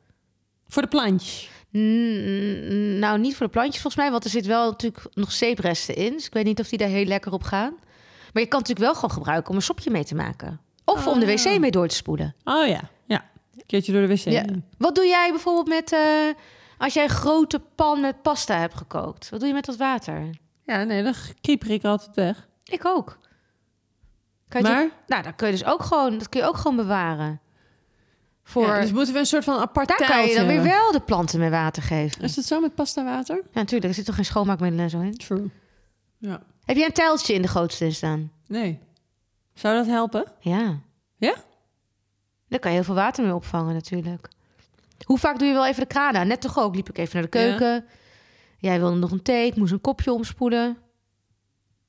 voor 0.67 0.81
de 0.81 0.87
plantjes. 0.87 1.49
Mm, 1.71 2.99
nou, 2.99 3.19
niet 3.19 3.35
voor 3.35 3.45
de 3.45 3.51
plantjes 3.51 3.81
volgens 3.81 4.01
mij, 4.03 4.11
want 4.11 4.23
er 4.23 4.29
zit 4.29 4.45
wel 4.45 4.69
natuurlijk 4.69 5.05
nog 5.13 5.31
zeepresten 5.31 5.95
in. 5.95 6.11
Dus 6.13 6.25
ik 6.25 6.33
weet 6.33 6.45
niet 6.45 6.59
of 6.59 6.67
die 6.69 6.77
daar 6.77 6.87
heel 6.87 7.05
lekker 7.05 7.31
op 7.31 7.43
gaan. 7.43 7.73
Maar 8.33 8.43
je 8.43 8.49
kan 8.49 8.59
het 8.59 8.67
natuurlijk 8.67 8.79
wel 8.79 8.93
gewoon 8.93 9.11
gebruiken 9.11 9.49
om 9.49 9.55
een 9.55 9.61
sopje 9.61 9.89
mee 9.89 10.03
te 10.03 10.15
maken. 10.15 10.59
Of 10.85 11.07
om 11.07 11.19
de 11.19 11.25
wc 11.25 11.59
mee 11.59 11.71
door 11.71 11.87
te 11.87 11.95
spoelen. 11.95 12.35
Oh 12.43 12.67
ja, 12.67 12.81
ja. 13.05 13.25
Een 13.55 13.63
keertje 13.65 13.91
door 13.91 14.01
de 14.01 14.07
wc. 14.07 14.23
Ja. 14.23 14.45
Wat 14.77 14.95
doe 14.95 15.05
jij 15.05 15.29
bijvoorbeeld 15.31 15.67
met... 15.67 15.91
eh, 15.91 15.99
als 16.79 16.93
jij 16.93 17.03
een 17.03 17.09
grote 17.09 17.59
pan 17.59 18.01
met 18.01 18.21
pasta 18.21 18.57
hebt 18.57 18.75
gekookt? 18.75 19.29
Wat 19.29 19.39
doe 19.39 19.47
je 19.47 19.55
met 19.55 19.65
dat 19.65 19.77
water? 19.77 20.29
Ja, 20.65 20.83
nee, 20.83 21.03
dan 21.03 21.13
kieper 21.41 21.69
ik 21.69 21.83
altijd 21.83 22.15
weg. 22.15 22.47
Ik 22.63 22.85
ook. 22.85 23.17
Kan 24.47 24.61
je 24.61 24.67
Maar? 24.67 24.89
nou, 25.07 25.23
dan 25.23 25.35
kun 25.35 25.47
je 25.47 25.53
dus 25.53 25.65
ook 25.65 25.83
gewoon, 25.83 26.17
dat 26.17 26.29
kun 26.29 26.39
je 26.39 26.47
ook 26.47 26.57
gewoon 26.57 26.75
bewaren. 26.77 27.41
Voor, 28.43 28.65
Ja, 28.65 28.81
dus 28.81 28.91
moeten 28.91 29.13
we 29.13 29.19
een 29.19 29.25
soort 29.25 29.43
van 29.43 29.59
apart 29.59 29.87
daar 29.87 30.07
kan 30.07 30.25
je 30.25 30.35
dan 30.35 30.47
weer 30.47 30.63
wel 30.63 30.91
de 30.91 30.99
planten 30.99 31.39
met 31.39 31.51
water 31.51 31.83
geven. 31.83 32.21
Is 32.21 32.35
het 32.35 32.45
zo 32.45 32.59
met 32.59 32.75
pasta 32.75 33.03
water? 33.03 33.35
Ja, 33.35 33.43
natuurlijk. 33.53 33.83
Er 33.85 33.93
zit 33.93 34.05
toch 34.05 34.15
geen 34.15 34.25
schoonmaakmiddelen 34.25 34.83
en 34.85 34.89
zo 34.89 34.99
in? 34.99 35.17
True. 35.17 35.49
Ja. 36.17 36.41
Heb 36.65 36.77
jij 36.77 36.85
een 36.85 36.93
tijltje 36.93 37.33
in 37.33 37.41
de 37.41 37.47
gootsteen 37.47 37.93
staan? 37.93 38.31
Nee. 38.47 38.79
Zou 39.53 39.75
dat 39.75 39.85
helpen? 39.85 40.25
Ja. 40.39 40.79
Ja? 41.17 41.35
Daar 42.47 42.59
kan 42.59 42.71
je 42.71 42.77
heel 42.77 42.85
veel 42.85 42.95
water 42.95 43.23
mee 43.23 43.33
opvangen 43.33 43.73
natuurlijk. 43.73 44.29
Hoe 45.05 45.17
vaak 45.17 45.39
doe 45.39 45.47
je 45.47 45.53
wel 45.53 45.67
even 45.67 45.81
de 45.81 45.87
kraan 45.87 46.15
aan? 46.15 46.27
Net 46.27 46.41
toch 46.41 46.59
ook? 46.59 46.75
Liep 46.75 46.89
ik 46.89 46.97
even 46.97 47.13
naar 47.13 47.23
de 47.23 47.29
keuken. 47.29 47.85
Jij 48.57 48.79
wilde 48.79 48.97
nog 48.97 49.11
een 49.11 49.21
thee. 49.21 49.47
Ik 49.47 49.55
moest 49.55 49.71
een 49.71 49.81
kopje 49.81 50.13
omspoelen. 50.13 50.77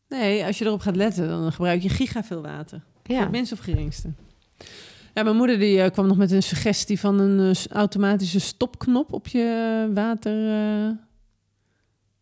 Nee, 0.09 0.45
als 0.45 0.59
je 0.59 0.65
erop 0.65 0.81
gaat 0.81 0.97
letten, 0.97 1.29
dan 1.29 1.53
gebruik 1.53 1.83
je 1.83 1.89
giga 1.89 2.23
veel 2.25 2.43
water. 2.43 2.83
Voor 3.03 3.15
Ja. 3.15 3.21
het 3.21 3.31
minst 3.31 3.53
of 3.53 3.59
geringste. 3.59 4.13
Ja, 5.15 5.23
mijn 5.23 5.37
moeder 5.37 5.59
die, 5.59 5.81
eh, 5.83 5.91
kwam 5.91 6.07
nog 6.07 6.17
met 6.17 6.31
een 6.31 6.43
suggestie 6.43 7.01
van 7.01 7.19
een 7.21 7.55
eh, 7.55 7.67
automatische 7.67 8.41
stopknop 8.41 9.13
op 9.13 9.27
je 9.29 9.91
water... 9.95 10.51
eh, 10.87 10.91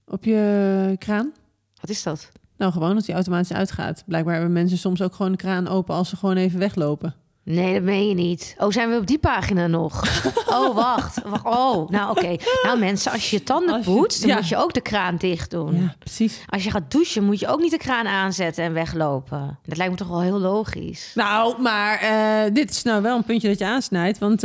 op 0.07 0.25
je 0.25 0.95
kraan. 0.99 1.33
Wat 1.81 1.91
is 1.91 2.03
dat? 2.03 2.29
Nou, 2.57 2.73
gewoon 2.73 2.95
dat 2.95 3.05
die 3.05 3.15
automatisch 3.15 3.53
uitgaat. 3.53 4.03
Blijkbaar 4.07 4.35
hebben 4.35 4.53
mensen 4.53 4.79
soms 4.79 5.03
ook 5.03 5.15
gewoon 5.15 5.33
de 5.33 5.39
kraan 5.39 5.69
open 5.69 5.95
als 5.95 6.09
ze 6.09 6.17
gewoon 6.17 6.37
even 6.37 6.59
weglopen. 6.59 7.15
Nee, 7.51 7.75
dat 7.75 7.83
meen 7.83 8.09
je 8.09 8.15
niet. 8.15 8.55
Oh, 8.59 8.71
zijn 8.71 8.91
we 8.91 8.97
op 8.97 9.07
die 9.07 9.19
pagina 9.19 9.67
nog? 9.67 10.03
Oh, 10.49 10.75
wacht. 10.75 11.23
wacht. 11.25 11.45
Oh, 11.45 11.89
nou 11.89 12.11
oké. 12.11 12.37
Nou 12.63 12.79
mensen, 12.79 13.13
als 13.13 13.31
je 13.31 13.37
je 13.37 13.43
tanden 13.43 13.79
je- 13.79 13.85
poetst, 13.85 14.21
dan 14.21 14.29
ja. 14.29 14.37
moet 14.37 14.49
je 14.49 14.57
ook 14.57 14.75
de 14.75 14.81
kraan 14.81 15.17
dicht 15.17 15.51
doen. 15.51 15.81
Ja, 15.81 15.95
precies. 15.99 16.41
Als 16.47 16.65
je 16.65 16.71
gaat 16.71 16.91
douchen, 16.91 17.25
moet 17.25 17.41
je 17.41 17.49
ook 17.49 17.61
niet 17.61 17.71
de 17.71 17.77
kraan 17.77 18.07
aanzetten 18.07 18.65
en 18.65 18.73
weglopen. 18.73 19.59
Dat 19.67 19.77
lijkt 19.77 19.93
me 19.93 19.99
toch 19.99 20.09
wel 20.09 20.21
heel 20.21 20.39
logisch. 20.39 21.13
Nou, 21.15 21.61
maar 21.63 21.99
eh, 22.01 22.53
dit 22.55 22.71
is 22.71 22.83
nou 22.83 23.03
wel 23.03 23.17
een 23.17 23.25
puntje 23.25 23.49
dat 23.49 23.59
je 23.59 23.65
aansnijdt. 23.67 24.19
Want 24.19 24.35
Of 24.35 24.41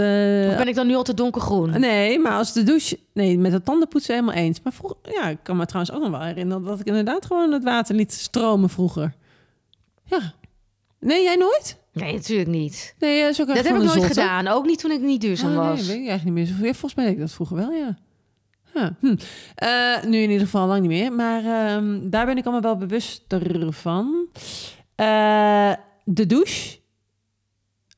ben 0.57 0.67
ik 0.67 0.75
dan 0.75 0.87
nu 0.87 0.95
al 0.95 1.03
te 1.03 1.13
donkergroen? 1.13 1.79
Nee, 1.79 2.19
maar 2.19 2.37
als 2.37 2.53
de 2.53 2.63
douche... 2.63 2.99
Nee, 3.13 3.37
met 3.37 3.51
het 3.51 3.65
tandenpoetsen 3.65 4.13
helemaal 4.15 4.35
eens. 4.35 4.59
Maar 4.63 4.73
vroeger... 4.73 4.97
Ja, 5.03 5.27
ik 5.27 5.37
kan 5.43 5.57
me 5.57 5.65
trouwens 5.65 5.95
ook 5.95 6.01
nog 6.01 6.11
wel 6.11 6.21
herinneren... 6.21 6.63
dat 6.63 6.79
ik 6.79 6.85
inderdaad 6.85 7.25
gewoon 7.25 7.51
het 7.51 7.63
water 7.63 7.95
liet 7.95 8.13
stromen 8.13 8.69
vroeger. 8.69 9.13
Ja. 10.05 10.33
Nee, 10.99 11.23
jij 11.23 11.35
nooit? 11.35 11.81
Nee, 11.93 12.13
natuurlijk 12.13 12.49
niet. 12.49 12.95
Nee, 12.99 13.21
dat 13.21 13.29
is 13.31 13.41
ook 13.41 13.47
Dat 13.47 13.55
heb 13.55 13.65
ik 13.65 13.71
nooit 13.73 13.89
zotte. 13.91 14.07
gedaan. 14.07 14.47
Ook 14.47 14.65
niet 14.65 14.79
toen 14.79 14.91
ik 14.91 15.01
niet 15.01 15.21
duurzaam 15.21 15.51
Oh, 15.55 15.59
nee, 15.59 15.67
was. 15.69 15.87
weet 15.87 16.01
ik 16.01 16.07
eigenlijk 16.07 16.37
niet 16.37 16.49
meer. 16.49 16.65
Ja, 16.65 16.71
volgens 16.73 16.95
mij 16.95 17.05
deed 17.05 17.13
ik 17.13 17.19
dat 17.19 17.31
vroeger 17.31 17.55
wel, 17.55 17.71
ja. 17.71 17.97
Hm. 18.99 19.15
Eh, 19.55 20.03
nu 20.03 20.17
in 20.17 20.29
ieder 20.29 20.45
geval 20.45 20.67
lang 20.67 20.81
niet 20.81 20.89
meer. 20.89 21.11
Maar 21.13 21.43
ehm, 21.45 22.09
daar 22.09 22.25
ben 22.25 22.37
ik 22.37 22.43
allemaal 22.43 22.61
wel 22.61 22.77
bewuster 22.87 23.73
van. 23.73 24.25
Eh, 24.95 25.73
de 26.03 26.25
douche. 26.25 26.77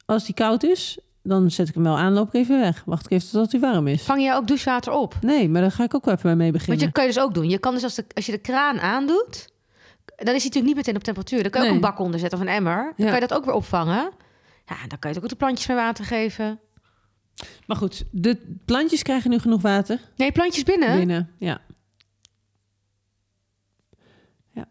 Als 0.06 0.26
die 0.26 0.36
koud 0.36 0.64
is, 0.64 0.98
dan 1.24 1.52
zet 1.52 1.68
ik 1.68 1.74
hem 1.74 1.84
wel 1.84 1.98
aan, 1.98 2.14
loop 2.14 2.28
ik 2.28 2.34
even 2.34 2.60
weg. 2.60 2.84
Wacht 2.86 3.06
ik 3.06 3.12
even 3.12 3.30
tot 3.30 3.52
hij 3.52 3.62
warm 3.62 3.88
is. 3.88 4.02
Vang 4.04 4.24
je 4.24 4.34
ook 4.34 4.48
douchewater 4.48 4.94
op? 4.94 5.16
Nee, 5.22 5.50
maar 5.50 5.62
daar 5.62 5.72
ga 5.72 5.84
ik 5.84 5.96
ook 5.96 6.06
wel 6.06 6.14
even 6.14 6.38
mee 6.38 6.52
beginnen. 6.52 6.78
Want 6.80 6.88
je 6.88 7.00
kan 7.00 7.04
je 7.08 7.14
dus 7.14 7.24
ook 7.24 7.34
doen. 7.34 7.50
Je 7.50 7.58
kan 7.58 7.74
dus 7.74 7.84
als, 7.84 7.96
de, 7.96 8.06
als 8.14 8.26
je 8.26 8.32
de 8.32 8.38
kraan 8.38 8.80
aandoet, 8.80 9.48
dan 10.06 10.16
is 10.18 10.26
hij 10.26 10.34
natuurlijk 10.34 10.66
niet 10.66 10.76
meteen 10.76 10.96
op 10.96 11.04
temperatuur. 11.04 11.42
Dan 11.42 11.52
kan 11.52 11.62
je 11.64 11.68
ook 11.70 11.76
een 11.76 11.82
bak 11.82 12.00
onder 12.00 12.20
zetten 12.20 12.40
of 12.40 12.46
een 12.46 12.52
emmer. 12.52 12.84
Dan 12.84 12.94
Ja. 12.98 13.06
kan 13.06 13.14
je 13.22 13.28
dat 13.28 13.34
ook 13.38 13.46
weer 13.46 13.54
opvangen. 13.54 14.12
Ja, 14.66 14.76
dan 14.88 15.00
kan 15.00 15.14
je 15.14 15.22
ook 15.22 15.30
de 15.30 15.36
plantjes 15.36 15.68
meer 15.68 15.78
water 15.78 16.06
geven. 16.06 16.60
Maar 17.68 17.78
goed, 17.78 18.04
de 18.12 18.58
plantjes 18.66 19.02
krijgen 19.02 19.30
nu 19.30 19.40
genoeg 19.40 19.62
water. 19.62 20.00
Nee, 20.16 20.32
plantjes 20.32 20.64
binnen. 20.64 20.98
Binnen, 20.98 21.30
ja. 21.40 21.62
ja. 24.54 24.66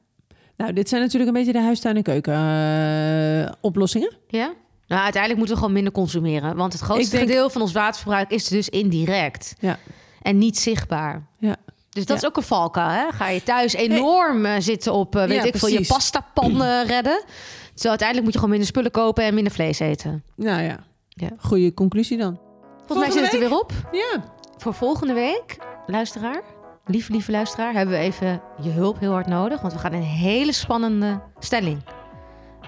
Nou, 0.57 0.73
dit 0.73 0.89
zijn 0.89 1.01
natuurlijk 1.03 1.31
een 1.31 1.37
beetje 1.37 1.53
de 1.53 1.61
huistuin- 1.65 1.97
en 1.97 2.03
keuken 2.03 2.35
eh, 2.35 3.53
oplossingen. 3.61 4.17
Ja? 4.29 4.55
Nou, 4.87 5.03
uiteindelijk 5.03 5.37
moeten 5.37 5.55
we 5.55 5.57
gewoon 5.61 5.73
minder 5.75 5.93
consumeren. 5.93 6.57
Want 6.57 6.73
het 6.73 6.83
grootste 6.83 7.17
denk- 7.17 7.29
gedeelte 7.29 7.53
van 7.53 7.63
ons 7.63 7.73
waterverbruik 7.73 8.31
is 8.31 8.49
dus 8.49 8.69
indirect. 8.69 9.55
Ja. 9.59 9.79
En 10.23 10.39
niet 10.39 10.59
zichtbaar. 10.59 11.27
Ja. 11.39 11.57
Dus 11.95 12.07
dat 12.07 12.21
Ja. 12.21 12.23
is 12.23 12.29
ook 12.29 12.37
een 12.37 12.43
valkuil, 12.43 12.89
hè? 12.89 13.11
Ga 13.13 13.29
je 13.29 13.43
thuis 13.43 13.73
enorm 13.75 14.45
eh, 14.45 14.55
zitten 14.59 14.93
op, 14.93 15.17
eh, 15.17 15.21
weet 15.27 15.37
Ja, 15.37 15.43
ik 15.45 15.57
veel, 15.57 15.69
je 15.69 15.75
precies. 15.75 15.93
pastapan 15.95 16.63
eh, 16.63 16.85
redden. 16.95 17.23
Terwijl 17.65 17.89
uiteindelijk 17.89 18.23
moet 18.23 18.33
je 18.33 18.35
gewoon 18.35 18.51
minder 18.51 18.67
spullen 18.69 18.91
kopen 18.91 19.25
en 19.25 19.35
minder 19.35 19.53
vlees 19.53 19.79
eten. 19.79 20.25
Nou 20.37 20.63
ja, 20.63 20.77
Ja. 21.09 21.29
goede 21.39 21.75
conclusie 21.75 22.19
dan. 22.19 22.39
Volgens 22.87 22.99
mij 22.99 23.11
zit 23.11 23.25
het 23.33 23.33
er 23.43 23.49
weer 23.49 23.59
op. 23.59 23.73
Ja. 23.93 24.25
Voor 24.57 24.75
volgende 24.75 25.13
week, 25.13 25.57
luisteraar, 25.87 26.41
lieve, 26.87 27.13
lieve 27.13 27.31
luisteraar, 27.31 27.73
hebben 27.75 27.95
we 27.95 28.01
even 28.01 28.41
je 28.63 28.71
hulp 28.71 28.99
heel 29.01 29.13
hard 29.13 29.27
nodig. 29.27 29.61
Want 29.61 29.73
we 29.73 29.79
gaan 29.79 29.93
een 29.93 30.03
hele 30.03 30.53
spannende 30.53 31.21
stelling 31.39 31.83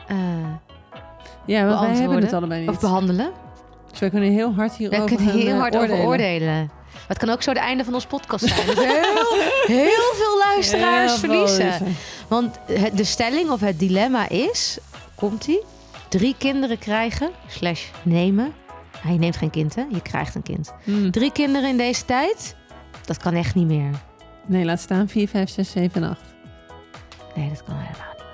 eh, 0.07 0.17
Ja, 1.47 1.65
wij 1.67 1.97
hebben 1.97 2.23
het 2.23 2.33
allebei 2.33 2.61
niet. 2.61 2.71
of 2.71 2.81
behandelen. 2.81 3.31
Dus 3.91 3.99
wij 4.01 4.11
kunnen 4.11 4.31
heel 4.33 4.55
hard 4.55 4.73
hierover 4.75 5.05
We 5.09 5.15
kunnen 5.17 5.35
heel 5.35 5.57
hard 5.57 5.75
oordelen. 5.75 5.97
over 5.99 6.09
oordelen. 6.11 6.71
Maar 6.97 7.17
het 7.17 7.19
kan 7.19 7.31
ook 7.31 7.43
zo 7.43 7.51
het 7.51 7.59
einde 7.59 7.85
van 7.85 7.95
ons 7.95 8.07
podcast 8.07 8.49
zijn. 8.49 8.67
Dat 8.67 8.77
heel, 8.77 9.35
heel 9.67 10.15
veel 10.15 10.39
luisteraars 10.39 11.11
Heel 11.11 11.19
verliezen. 11.21 11.97
Want 12.29 12.59
de 12.95 13.05
stelling 13.05 13.51
of 13.51 13.61
het 13.61 13.79
dilemma 13.79 14.29
is, 14.29 14.79
komt-ie, 15.15 15.63
drie 16.09 16.35
kinderen 16.39 16.79
krijgen, 16.79 17.31
slash 17.49 17.85
nemen. 18.03 18.53
Ja, 19.05 19.11
je 19.11 19.19
neemt 19.19 19.37
geen 19.37 19.51
kind, 19.51 19.75
hè? 19.75 19.85
Je 19.91 20.01
krijgt 20.03 20.35
een 20.35 20.43
kind. 20.43 20.73
Hmm. 20.85 21.11
Drie 21.11 21.33
kinderen 21.33 21.69
in 21.69 21.77
deze 21.77 22.05
tijd, 22.05 22.55
dat 23.05 23.17
kan 23.19 23.35
echt 23.35 23.55
niet 23.55 23.67
meer. 23.67 23.91
Nee, 24.47 24.65
laat 24.65 24.81
staan 24.81 25.09
4, 25.09 25.29
5, 25.29 25.51
6, 25.51 25.71
7 25.71 26.03
en 26.03 26.11
8. 26.11 26.21
Nee, 27.35 27.49
dat 27.49 27.63
kan 27.65 27.75
helemaal 27.75 28.15
niet. 28.17 28.25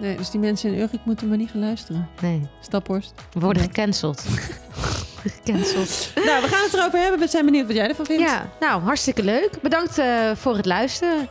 Nee, 0.00 0.16
dus 0.16 0.30
die 0.30 0.40
mensen 0.40 0.72
in 0.72 0.80
Urk 0.80 0.90
moeten 1.04 1.28
maar 1.28 1.36
niet 1.36 1.50
gaan 1.50 1.60
luisteren. 1.60 2.08
Nee, 2.20 2.48
Staphorst. 2.60 3.12
we 3.32 3.40
worden 3.40 3.62
Nee. 3.62 3.70
gecanceld. 3.74 4.24
gecanceld. 5.20 6.10
nou, 6.28 6.42
we 6.42 6.48
gaan 6.48 6.62
het 6.62 6.74
erover 6.74 6.98
hebben. 6.98 7.20
We 7.20 7.28
zijn 7.28 7.44
benieuwd 7.44 7.66
wat 7.66 7.76
jij 7.76 7.88
ervan 7.88 8.06
vindt. 8.06 8.22
Ja, 8.22 8.50
nou, 8.60 8.82
hartstikke 8.82 9.22
leuk. 9.22 9.50
Bedankt 9.62 9.98
eh, 9.98 10.30
voor 10.34 10.56
het 10.56 10.66
luisteren. 10.66 11.28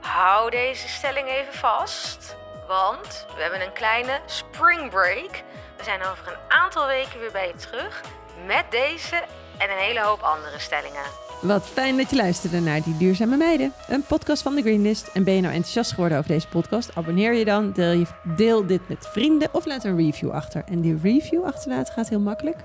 Hou 0.00 0.50
deze 0.50 0.88
stelling 0.88 1.28
even 1.28 1.52
vast, 1.52 2.36
want 2.68 3.26
we 3.36 3.42
hebben 3.42 3.60
een 3.60 3.72
kleine 3.72 4.20
spring 4.26 4.90
break. 4.90 5.42
We 5.76 5.84
zijn 5.84 6.00
over 6.00 6.26
een 6.26 6.52
aantal 6.60 6.86
weken 6.86 7.20
weer 7.20 7.32
bij 7.32 7.46
je 7.46 7.54
terug 7.54 8.02
met 8.46 8.64
deze 8.70 9.16
en 9.58 9.70
een 9.70 9.78
hele 9.78 10.00
hoop 10.00 10.20
andere 10.20 10.58
stellingen. 10.58 11.24
Wat 11.40 11.66
fijn 11.66 11.96
dat 11.96 12.10
je 12.10 12.16
luisterde 12.16 12.60
naar 12.60 12.82
Die 12.82 12.96
Duurzame 12.96 13.36
Meiden. 13.36 13.72
Een 13.88 14.02
podcast 14.02 14.42
van 14.42 14.54
de 14.54 14.60
Greenlist. 14.60 15.10
En 15.14 15.24
ben 15.24 15.34
je 15.34 15.40
nou 15.40 15.54
enthousiast 15.54 15.92
geworden 15.92 16.18
over 16.18 16.30
deze 16.30 16.48
podcast? 16.48 16.90
Abonneer 16.94 17.32
je 17.32 17.44
dan. 17.44 17.72
Deel, 17.72 17.92
je, 17.92 18.06
deel 18.36 18.66
dit 18.66 18.88
met 18.88 19.08
vrienden 19.12 19.48
of 19.52 19.66
laat 19.66 19.84
een 19.84 19.96
review 19.96 20.30
achter. 20.30 20.64
En 20.68 20.80
die 20.80 20.98
review 21.02 21.44
achterlaten 21.44 21.92
gaat 21.92 22.08
heel 22.08 22.20
makkelijk. 22.20 22.56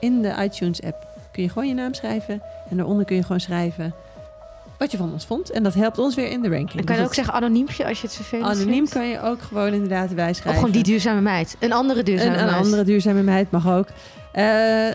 In 0.00 0.22
de 0.22 0.34
iTunes 0.42 0.82
app 0.82 1.06
kun 1.32 1.42
je 1.42 1.48
gewoon 1.48 1.68
je 1.68 1.74
naam 1.74 1.94
schrijven. 1.94 2.42
En 2.70 2.76
daaronder 2.76 3.04
kun 3.04 3.16
je 3.16 3.22
gewoon 3.22 3.40
schrijven 3.40 3.94
wat 4.78 4.90
je 4.90 4.96
van 4.96 5.12
ons 5.12 5.24
vond. 5.26 5.50
En 5.50 5.62
dat 5.62 5.74
helpt 5.74 5.98
ons 5.98 6.14
weer 6.14 6.30
in 6.30 6.42
de 6.42 6.48
ranking. 6.48 6.78
En 6.78 6.84
kan 6.84 6.94
je 6.94 7.00
Dus 7.00 7.10
ook 7.10 7.14
zeggen 7.16 7.34
anoniempje 7.34 7.86
als 7.86 8.00
je 8.00 8.06
het 8.06 8.16
vervelend 8.16 8.48
Anoniem 8.48 8.72
vindt? 8.74 8.90
kan 8.90 9.06
je 9.08 9.20
ook 9.22 9.42
gewoon 9.42 9.72
inderdaad 9.72 10.14
bijschrijven. 10.14 10.50
Of 10.50 10.56
gewoon 10.56 10.70
die 10.70 10.82
duurzame 10.82 11.20
meid. 11.20 11.56
Een 11.58 11.72
andere 11.72 12.02
duurzame 12.02 12.30
Een, 12.34 12.38
een 12.38 12.46
meid. 12.50 12.64
andere 12.64 12.84
duurzame 12.84 13.22
meid 13.22 13.50
mag 13.50 13.68
ook. 13.68 13.86
Eh, 14.32 14.44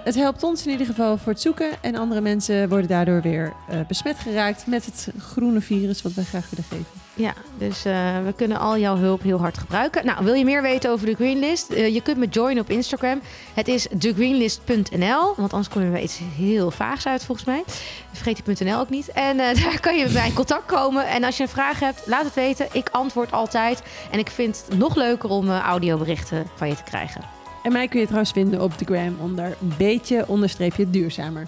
het 0.04 0.16
helpt 0.16 0.44
ons 0.44 0.66
in 0.66 0.72
ieder 0.72 0.86
geval 0.86 1.18
voor 1.18 1.32
het 1.32 1.42
zoeken. 1.42 1.70
En 1.82 1.96
andere 1.96 2.22
mensen 2.22 2.70
worden 2.70 2.88
daardoor 2.88 3.22
weer 3.22 3.54
eh, 3.70 3.80
besmet 3.88 4.20
geraakt 4.20 4.68
met 4.68 4.86
het 4.86 5.08
groene 5.20 5.62
virus 5.62 6.02
wat 6.02 6.13
wij 6.13 6.24
graag 6.24 6.50
willen 6.50 6.66
geven. 6.70 7.02
Ja, 7.15 7.34
dus 7.58 7.86
eh, 7.86 7.93
we 8.26 8.34
kunnen 8.36 8.60
al 8.60 8.78
jouw 8.78 8.97
hulp 8.97 9.21
heel 9.21 9.39
hard 9.39 9.58
gebruiken. 9.58 10.06
Nou, 10.06 10.23
wil 10.23 10.34
je 10.34 10.45
meer 10.45 10.62
weten 10.62 10.91
over 10.91 11.06
de 11.06 11.15
Greenlist? 11.15 11.69
Eh, 11.69 11.93
je 11.93 12.02
kunt 12.02 12.17
me 12.17 12.28
joinen 12.28 12.63
op 12.63 12.69
Instagram. 12.69 13.21
Het 13.54 13.67
is 13.67 13.88
thegreenlist.nl, 13.99 15.34
want 15.36 15.54
anders 15.54 15.69
komen 15.69 15.91
we 15.91 16.02
iets 16.02 16.19
heel 16.38 16.71
vaags 16.71 17.08
uit 17.08 17.23
volgens 17.23 17.47
mij. 17.47 17.63
Vergeet 18.12 18.45
die 18.45 18.65
.nl 18.65 18.80
ook 18.80 18.89
niet. 18.89 19.08
En 19.08 19.39
eh, 19.39 19.56
daar 19.63 19.80
kan 19.80 19.97
je 19.97 20.04
met 20.04 20.13
mij 20.13 20.28
in 20.28 20.34
contact 20.34 20.65
komen. 20.65 21.08
En 21.08 21.23
als 21.23 21.38
je 21.38 21.43
een 21.43 21.49
vraag 21.49 21.80
hebt, 21.80 22.02
laat 22.06 22.23
het 22.23 22.34
weten. 22.34 22.67
Ik 22.71 22.89
antwoord 22.91 23.32
altijd. 23.32 23.82
En 24.12 24.19
ik 24.19 24.30
vind 24.30 24.63
het 24.67 24.78
nog 24.78 24.95
leuker 24.95 25.30
om 25.30 25.49
audioberichten 25.49 26.47
van 26.56 26.67
je 26.67 26.76
te 26.76 26.84
krijgen. 26.84 27.21
En 27.63 27.71
mij 27.71 27.88
kun 27.88 27.99
je 27.99 28.06
trouwens 28.06 28.32
vinden 28.32 28.62
op 28.62 28.78
de 28.78 28.86
gram 28.86 29.17
onder 29.19 29.58
beetje 29.78 30.28
onderstreepje 30.28 30.89
duurzamer. 30.89 31.47